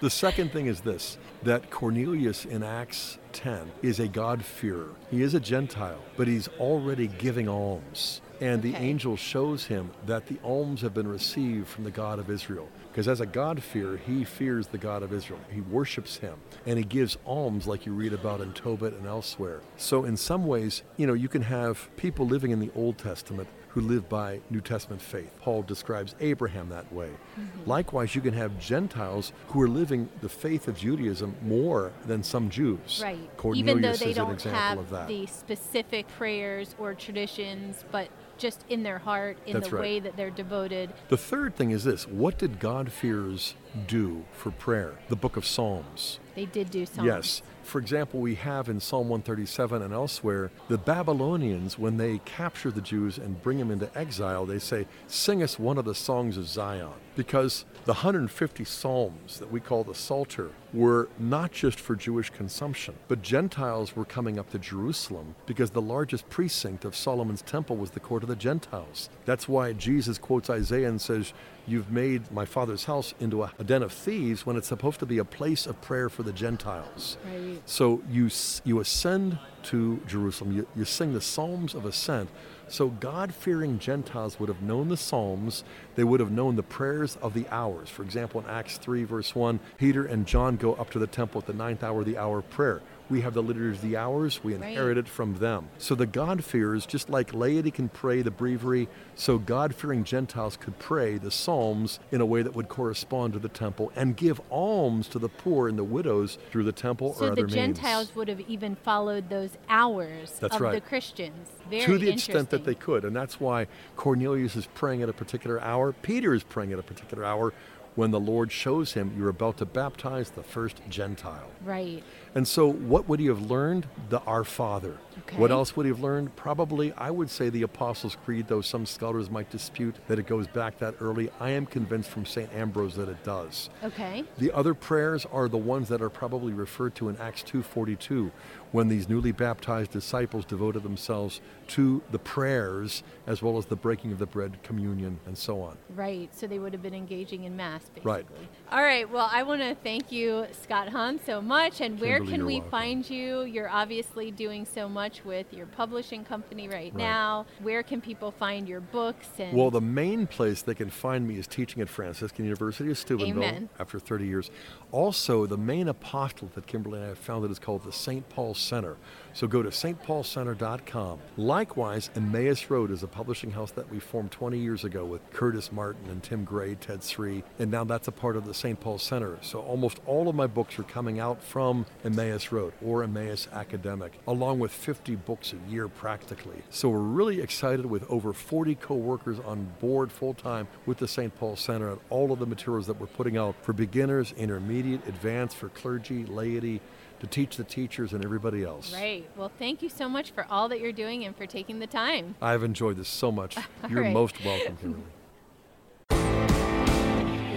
The 0.00 0.10
second 0.10 0.52
thing 0.52 0.66
is 0.66 0.80
this 0.80 1.18
that 1.42 1.70
Cornelius 1.70 2.44
in 2.44 2.62
Acts 2.62 3.18
10 3.32 3.70
is 3.82 4.00
a 4.00 4.08
God-fearer. 4.08 4.90
He 5.10 5.22
is 5.22 5.34
a 5.34 5.40
Gentile, 5.40 6.02
but 6.16 6.28
he's 6.28 6.48
already 6.60 7.06
giving 7.06 7.48
alms. 7.48 8.20
And 8.40 8.62
the 8.62 8.74
angel 8.74 9.16
shows 9.16 9.66
him 9.66 9.90
that 10.06 10.26
the 10.26 10.38
alms 10.42 10.80
have 10.80 10.94
been 10.94 11.06
received 11.06 11.68
from 11.68 11.84
the 11.84 11.90
God 11.90 12.18
of 12.18 12.30
Israel. 12.30 12.68
Because 12.92 13.08
as 13.08 13.22
a 13.22 13.26
God-fearer, 13.26 13.96
he 13.96 14.22
fears 14.22 14.66
the 14.66 14.76
God 14.76 15.02
of 15.02 15.14
Israel. 15.14 15.40
He 15.50 15.62
worships 15.62 16.18
him. 16.18 16.34
And 16.66 16.76
he 16.76 16.84
gives 16.84 17.16
alms 17.24 17.66
like 17.66 17.86
you 17.86 17.94
read 17.94 18.12
about 18.12 18.42
in 18.42 18.52
Tobit 18.52 18.92
and 18.92 19.06
elsewhere. 19.06 19.62
So 19.78 20.04
in 20.04 20.18
some 20.18 20.46
ways, 20.46 20.82
you 20.98 21.06
know, 21.06 21.14
you 21.14 21.28
can 21.28 21.40
have 21.40 21.88
people 21.96 22.26
living 22.26 22.50
in 22.50 22.60
the 22.60 22.70
Old 22.74 22.98
Testament 22.98 23.48
who 23.68 23.80
live 23.80 24.06
by 24.10 24.40
New 24.50 24.60
Testament 24.60 25.00
faith. 25.00 25.32
Paul 25.40 25.62
describes 25.62 26.14
Abraham 26.20 26.68
that 26.68 26.92
way. 26.92 27.08
Mm-hmm. 27.08 27.64
Likewise, 27.64 28.14
you 28.14 28.20
can 28.20 28.34
have 28.34 28.58
Gentiles 28.60 29.32
who 29.48 29.62
are 29.62 29.68
living 29.68 30.10
the 30.20 30.28
faith 30.28 30.68
of 30.68 30.76
Judaism 30.76 31.34
more 31.40 31.92
than 32.04 32.22
some 32.22 32.50
Jews. 32.50 33.00
right. 33.02 33.34
Cornelius 33.38 33.70
Even 33.70 33.80
though 33.80 33.94
they 33.94 34.12
don't 34.12 34.42
have 34.42 34.90
the 35.08 35.26
specific 35.26 36.06
prayers 36.08 36.74
or 36.78 36.92
traditions, 36.92 37.86
but 37.90 38.08
just 38.42 38.64
in 38.68 38.82
their 38.82 38.98
heart, 38.98 39.38
in 39.46 39.54
That's 39.54 39.68
the 39.68 39.76
right. 39.76 39.82
way 39.82 40.00
that 40.00 40.16
they're 40.16 40.30
devoted. 40.30 40.92
The 41.08 41.16
third 41.16 41.54
thing 41.54 41.70
is 41.70 41.84
this 41.84 42.08
what 42.08 42.38
did 42.38 42.58
God-fearers 42.58 43.54
do 43.86 44.24
for 44.32 44.50
prayer? 44.50 44.98
The 45.08 45.16
book 45.16 45.36
of 45.36 45.46
Psalms. 45.46 46.18
They 46.34 46.46
did 46.46 46.70
do 46.70 46.84
something. 46.84 47.04
Yes. 47.04 47.42
For 47.62 47.78
example, 47.78 48.18
we 48.20 48.34
have 48.34 48.68
in 48.68 48.80
Psalm 48.80 49.08
137 49.08 49.80
and 49.82 49.94
elsewhere, 49.94 50.50
the 50.68 50.78
Babylonians, 50.78 51.78
when 51.78 51.96
they 51.96 52.18
capture 52.24 52.72
the 52.72 52.80
Jews 52.80 53.16
and 53.16 53.40
bring 53.40 53.58
them 53.58 53.70
into 53.70 53.96
exile, 53.96 54.44
they 54.44 54.58
say, 54.58 54.86
Sing 55.06 55.42
us 55.42 55.58
one 55.58 55.78
of 55.78 55.84
the 55.84 55.94
songs 55.94 56.36
of 56.36 56.48
Zion. 56.48 56.90
Because 57.14 57.64
the 57.84 57.92
150 57.92 58.64
Psalms 58.64 59.38
that 59.38 59.50
we 59.50 59.60
call 59.60 59.84
the 59.84 59.94
Psalter 59.94 60.50
were 60.72 61.08
not 61.18 61.52
just 61.52 61.78
for 61.78 61.94
Jewish 61.94 62.30
consumption, 62.30 62.94
but 63.08 63.22
Gentiles 63.22 63.94
were 63.94 64.04
coming 64.04 64.38
up 64.38 64.50
to 64.50 64.58
Jerusalem 64.58 65.34
because 65.46 65.70
the 65.70 65.82
largest 65.82 66.28
precinct 66.30 66.84
of 66.84 66.96
Solomon's 66.96 67.42
temple 67.42 67.76
was 67.76 67.90
the 67.90 68.00
court 68.00 68.22
of 68.22 68.28
the 68.28 68.36
Gentiles. 68.36 69.10
That's 69.24 69.48
why 69.48 69.72
Jesus 69.72 70.16
quotes 70.16 70.48
Isaiah 70.48 70.88
and 70.88 71.00
says, 71.00 71.32
You've 71.66 71.92
made 71.92 72.32
my 72.32 72.44
father's 72.44 72.84
house 72.84 73.14
into 73.20 73.44
a, 73.44 73.52
den 73.64 73.82
of 73.82 73.92
thieves 73.92 74.44
when 74.44 74.56
it's 74.56 74.66
supposed 74.66 74.98
to 74.98 75.06
be 75.06 75.18
a 75.18 75.24
place 75.24 75.66
of 75.66 75.80
prayer 75.80 76.08
for 76.08 76.24
the 76.24 76.32
Gentiles. 76.32 77.18
Right. 77.24 77.62
So 77.66 78.02
you 78.10 78.30
you 78.64 78.80
ascend 78.80 79.38
to 79.64 80.00
Jerusalem. 80.06 80.52
You, 80.52 80.66
you 80.76 80.84
sing 80.84 81.12
the 81.12 81.20
Psalms 81.20 81.74
of 81.74 81.84
Ascent. 81.84 82.28
So 82.68 82.88
God-fearing 82.88 83.78
Gentiles 83.78 84.40
would 84.40 84.48
have 84.48 84.62
known 84.62 84.88
the 84.88 84.96
Psalms. 84.96 85.62
They 85.94 86.04
would 86.04 86.20
have 86.20 86.30
known 86.30 86.56
the 86.56 86.62
prayers 86.62 87.18
of 87.20 87.34
the 87.34 87.46
hours. 87.48 87.88
For 87.88 88.02
example, 88.02 88.40
in 88.40 88.46
Acts 88.46 88.78
3, 88.78 89.04
verse 89.04 89.34
1, 89.34 89.60
Peter 89.76 90.04
and 90.04 90.26
John 90.26 90.56
go 90.56 90.74
up 90.74 90.90
to 90.90 90.98
the 90.98 91.06
temple 91.06 91.40
at 91.40 91.46
the 91.46 91.52
ninth 91.52 91.82
hour, 91.82 92.02
the 92.02 92.18
hour 92.18 92.38
of 92.38 92.50
prayer. 92.50 92.80
We 93.12 93.20
have 93.20 93.34
the 93.34 93.42
liturgy 93.42 93.76
of 93.76 93.82
the 93.82 93.98
hours. 93.98 94.42
We 94.42 94.54
Right. 94.54 94.70
inherit 94.70 94.96
it 94.96 95.06
from 95.06 95.34
them. 95.34 95.68
So 95.76 95.94
the 95.94 96.06
God-fearers, 96.06 96.86
just 96.86 97.10
like 97.10 97.34
laity 97.34 97.70
can 97.70 97.90
pray 97.90 98.22
the 98.22 98.30
breviary, 98.30 98.88
so 99.14 99.36
God-fearing 99.36 100.04
Gentiles 100.04 100.56
could 100.56 100.78
pray 100.78 101.18
the 101.18 101.30
Psalms 101.30 102.00
in 102.10 102.22
a 102.22 102.24
way 102.26 102.40
that 102.40 102.54
would 102.54 102.70
correspond 102.70 103.34
to 103.34 103.38
the 103.38 103.50
temple 103.50 103.92
and 103.94 104.16
give 104.16 104.40
alms 104.48 105.08
to 105.08 105.18
the 105.18 105.28
poor 105.28 105.68
and 105.68 105.78
the 105.78 105.84
widows 105.84 106.38
through 106.50 106.64
the 106.64 106.72
temple 106.72 107.12
So 107.12 107.26
or 107.26 107.26
the 107.26 107.32
other 107.32 107.42
means. 107.42 107.54
Gentiles 107.54 108.16
would 108.16 108.28
have 108.28 108.40
even 108.48 108.76
followed 108.76 109.28
those 109.28 109.58
hours 109.68 110.38
That's 110.40 110.56
of 110.56 110.72
the. 110.72 110.80
Christians. 110.80 111.48
Very 111.68 111.84
to 111.84 111.98
the 111.98 112.08
extent 112.08 112.48
that 112.48 112.64
they 112.64 112.74
could. 112.74 113.04
And 113.04 113.14
that's 113.14 113.38
why 113.38 113.66
Cornelius 113.94 114.56
is 114.56 114.66
praying 114.74 115.02
at 115.02 115.10
a 115.10 115.12
particular 115.12 115.60
hour. 115.60 115.92
Peter 115.92 116.32
is 116.32 116.44
praying 116.44 116.72
at 116.72 116.78
a 116.78 116.82
particular 116.82 117.24
hour 117.26 117.52
when 117.94 118.10
the 118.10 118.20
Lord 118.20 118.50
shows 118.50 118.94
him, 118.94 119.12
You're 119.18 119.28
about 119.28 119.58
to 119.58 119.66
baptize 119.66 120.30
the 120.30 120.42
first 120.42 120.80
Gentile. 120.88 121.50
Right. 121.62 122.02
And 122.34 122.48
so, 122.48 122.66
what 122.66 123.08
would 123.08 123.20
he 123.20 123.26
have 123.26 123.50
learned? 123.50 123.86
The 124.08 124.20
Our 124.20 124.44
Father. 124.44 124.96
Okay. 125.18 125.36
What 125.36 125.50
else 125.50 125.76
would 125.76 125.84
he 125.84 125.92
have 125.92 126.00
learned? 126.00 126.34
Probably, 126.36 126.92
I 126.94 127.10
would 127.10 127.28
say, 127.28 127.50
the 127.50 127.62
Apostles' 127.62 128.16
Creed, 128.24 128.48
though 128.48 128.62
some 128.62 128.86
scholars 128.86 129.30
might 129.30 129.50
dispute 129.50 129.96
that 130.08 130.18
it 130.18 130.26
goes 130.26 130.46
back 130.46 130.78
that 130.78 130.94
early. 131.00 131.30
I 131.38 131.50
am 131.50 131.66
convinced 131.66 132.08
from 132.08 132.24
St. 132.24 132.52
Ambrose 132.54 132.96
that 132.96 133.08
it 133.08 133.22
does. 133.22 133.68
Okay. 133.84 134.24
The 134.38 134.50
other 134.52 134.74
prayers 134.74 135.26
are 135.30 135.48
the 135.48 135.58
ones 135.58 135.88
that 135.88 136.00
are 136.00 136.10
probably 136.10 136.52
referred 136.52 136.94
to 136.96 137.08
in 137.08 137.16
Acts 137.18 137.42
2:42 137.42 138.30
when 138.72 138.88
these 138.88 139.06
newly 139.06 139.32
baptized 139.32 139.90
disciples 139.90 140.46
devoted 140.46 140.82
themselves 140.82 141.42
to 141.68 142.00
the 142.10 142.18
prayers 142.18 143.02
as 143.26 143.42
well 143.42 143.58
as 143.58 143.66
the 143.66 143.76
breaking 143.76 144.12
of 144.12 144.18
the 144.18 144.26
bread, 144.26 144.62
communion, 144.62 145.20
and 145.26 145.36
so 145.36 145.60
on. 145.60 145.76
Right. 145.94 146.34
So 146.34 146.46
they 146.46 146.58
would 146.58 146.72
have 146.72 146.82
been 146.82 146.94
engaging 146.94 147.44
in 147.44 147.54
mass, 147.54 147.82
basically. 147.94 148.10
Right. 148.10 148.26
All 148.70 148.82
right. 148.82 149.08
Well, 149.08 149.28
I 149.30 149.42
want 149.42 149.60
to 149.60 149.74
thank 149.74 150.10
you, 150.10 150.46
Scott 150.62 150.88
Hahn, 150.88 151.20
so 151.24 151.42
much. 151.42 151.82
And 151.82 152.00
where 152.00 152.21
can 152.30 152.44
we 152.46 152.54
welcome. 152.54 152.70
find 152.70 153.10
you? 153.10 153.42
You're 153.42 153.68
obviously 153.68 154.30
doing 154.30 154.64
so 154.66 154.88
much 154.88 155.24
with 155.24 155.52
your 155.52 155.66
publishing 155.66 156.24
company 156.24 156.68
right, 156.68 156.92
Right. 156.92 156.94
now. 156.94 157.46
Where 157.60 157.82
can 157.82 158.00
people 158.00 158.30
find 158.30 158.68
your 158.68 158.80
books? 158.80 159.28
And 159.38 159.56
Well, 159.56 159.70
the 159.70 159.80
main 159.80 160.26
place 160.26 160.62
they 160.62 160.74
can 160.74 160.90
find 160.90 161.26
me 161.26 161.36
is 161.38 161.46
teaching 161.46 161.82
at 161.82 161.88
Franciscan 161.88 162.44
University 162.44 162.90
of 162.90 162.98
Steubenville 162.98 163.42
Amen. 163.42 163.68
after 163.78 163.98
30 163.98 164.26
years. 164.26 164.50
Also, 164.90 165.46
the 165.46 165.56
main 165.56 165.88
apostolate 165.88 166.54
that 166.54 166.66
Kimberly 166.66 166.98
and 166.98 167.06
I 167.06 167.08
have 167.10 167.18
founded 167.18 167.50
is 167.50 167.58
called 167.58 167.84
the 167.84 167.92
St. 167.92 168.28
Paul 168.28 168.54
Center. 168.54 168.96
So 169.34 169.46
go 169.46 169.62
to 169.62 169.70
stpaulcenter.com. 169.70 171.18
Likewise, 171.36 172.10
Emmaus 172.14 172.70
Road 172.70 172.90
is 172.90 173.02
a 173.02 173.06
publishing 173.06 173.50
house 173.50 173.70
that 173.72 173.90
we 173.90 173.98
formed 173.98 174.30
20 174.30 174.58
years 174.58 174.84
ago 174.84 175.04
with 175.04 175.28
Curtis 175.32 175.72
Martin 175.72 176.08
and 176.10 176.22
Tim 176.22 176.44
Gray, 176.44 176.74
Ted 176.74 177.02
Sri, 177.02 177.42
and 177.58 177.70
now 177.70 177.84
that's 177.84 178.08
a 178.08 178.12
part 178.12 178.36
of 178.36 178.44
the 178.44 178.54
St. 178.54 178.78
Paul 178.78 178.98
Center. 178.98 179.38
So 179.40 179.60
almost 179.60 180.00
all 180.06 180.28
of 180.28 180.34
my 180.34 180.46
books 180.46 180.78
are 180.78 180.84
coming 180.84 181.20
out 181.20 181.42
from 181.42 181.86
Emmaus 182.04 182.52
Road 182.52 182.72
or 182.84 183.02
Emmaus 183.02 183.48
Academic, 183.52 184.18
along 184.26 184.58
with 184.58 184.72
50 184.72 185.16
books 185.16 185.52
a 185.52 185.70
year 185.70 185.88
practically. 185.88 186.62
So 186.70 186.88
we're 186.88 186.98
really 186.98 187.40
excited 187.40 187.86
with 187.86 188.08
over 188.10 188.32
40 188.32 188.74
co-workers 188.76 189.38
on 189.40 189.72
board 189.80 190.12
full-time 190.12 190.68
with 190.86 190.98
the 190.98 191.08
St. 191.08 191.34
Paul 191.38 191.56
Center 191.56 191.90
and 191.90 192.00
all 192.10 192.32
of 192.32 192.38
the 192.38 192.46
materials 192.46 192.86
that 192.86 193.00
we're 193.00 193.06
putting 193.06 193.36
out 193.36 193.54
for 193.62 193.72
beginners, 193.72 194.32
intermediate, 194.36 195.06
advanced, 195.06 195.56
for 195.56 195.68
clergy, 195.70 196.24
laity, 196.26 196.80
to 197.22 197.28
teach 197.28 197.56
the 197.56 197.62
teachers 197.62 198.12
and 198.12 198.24
everybody 198.24 198.64
else. 198.64 198.92
Right. 198.92 199.24
Well, 199.36 199.52
thank 199.56 199.80
you 199.80 199.88
so 199.88 200.08
much 200.08 200.32
for 200.32 200.44
all 200.50 200.68
that 200.68 200.80
you're 200.80 200.90
doing 200.90 201.24
and 201.24 201.36
for 201.36 201.46
taking 201.46 201.78
the 201.78 201.86
time. 201.86 202.34
I've 202.42 202.64
enjoyed 202.64 202.96
this 202.96 203.08
so 203.08 203.30
much. 203.30 203.56
you're 203.88 204.02
right. 204.02 204.12
most 204.12 204.44
welcome, 204.44 204.76
Kimberly. 204.76 205.04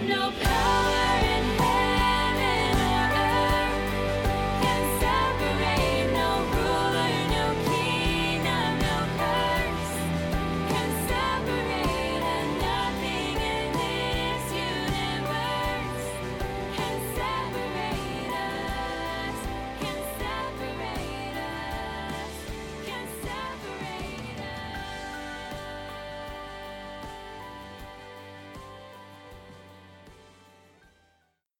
No 0.06 0.30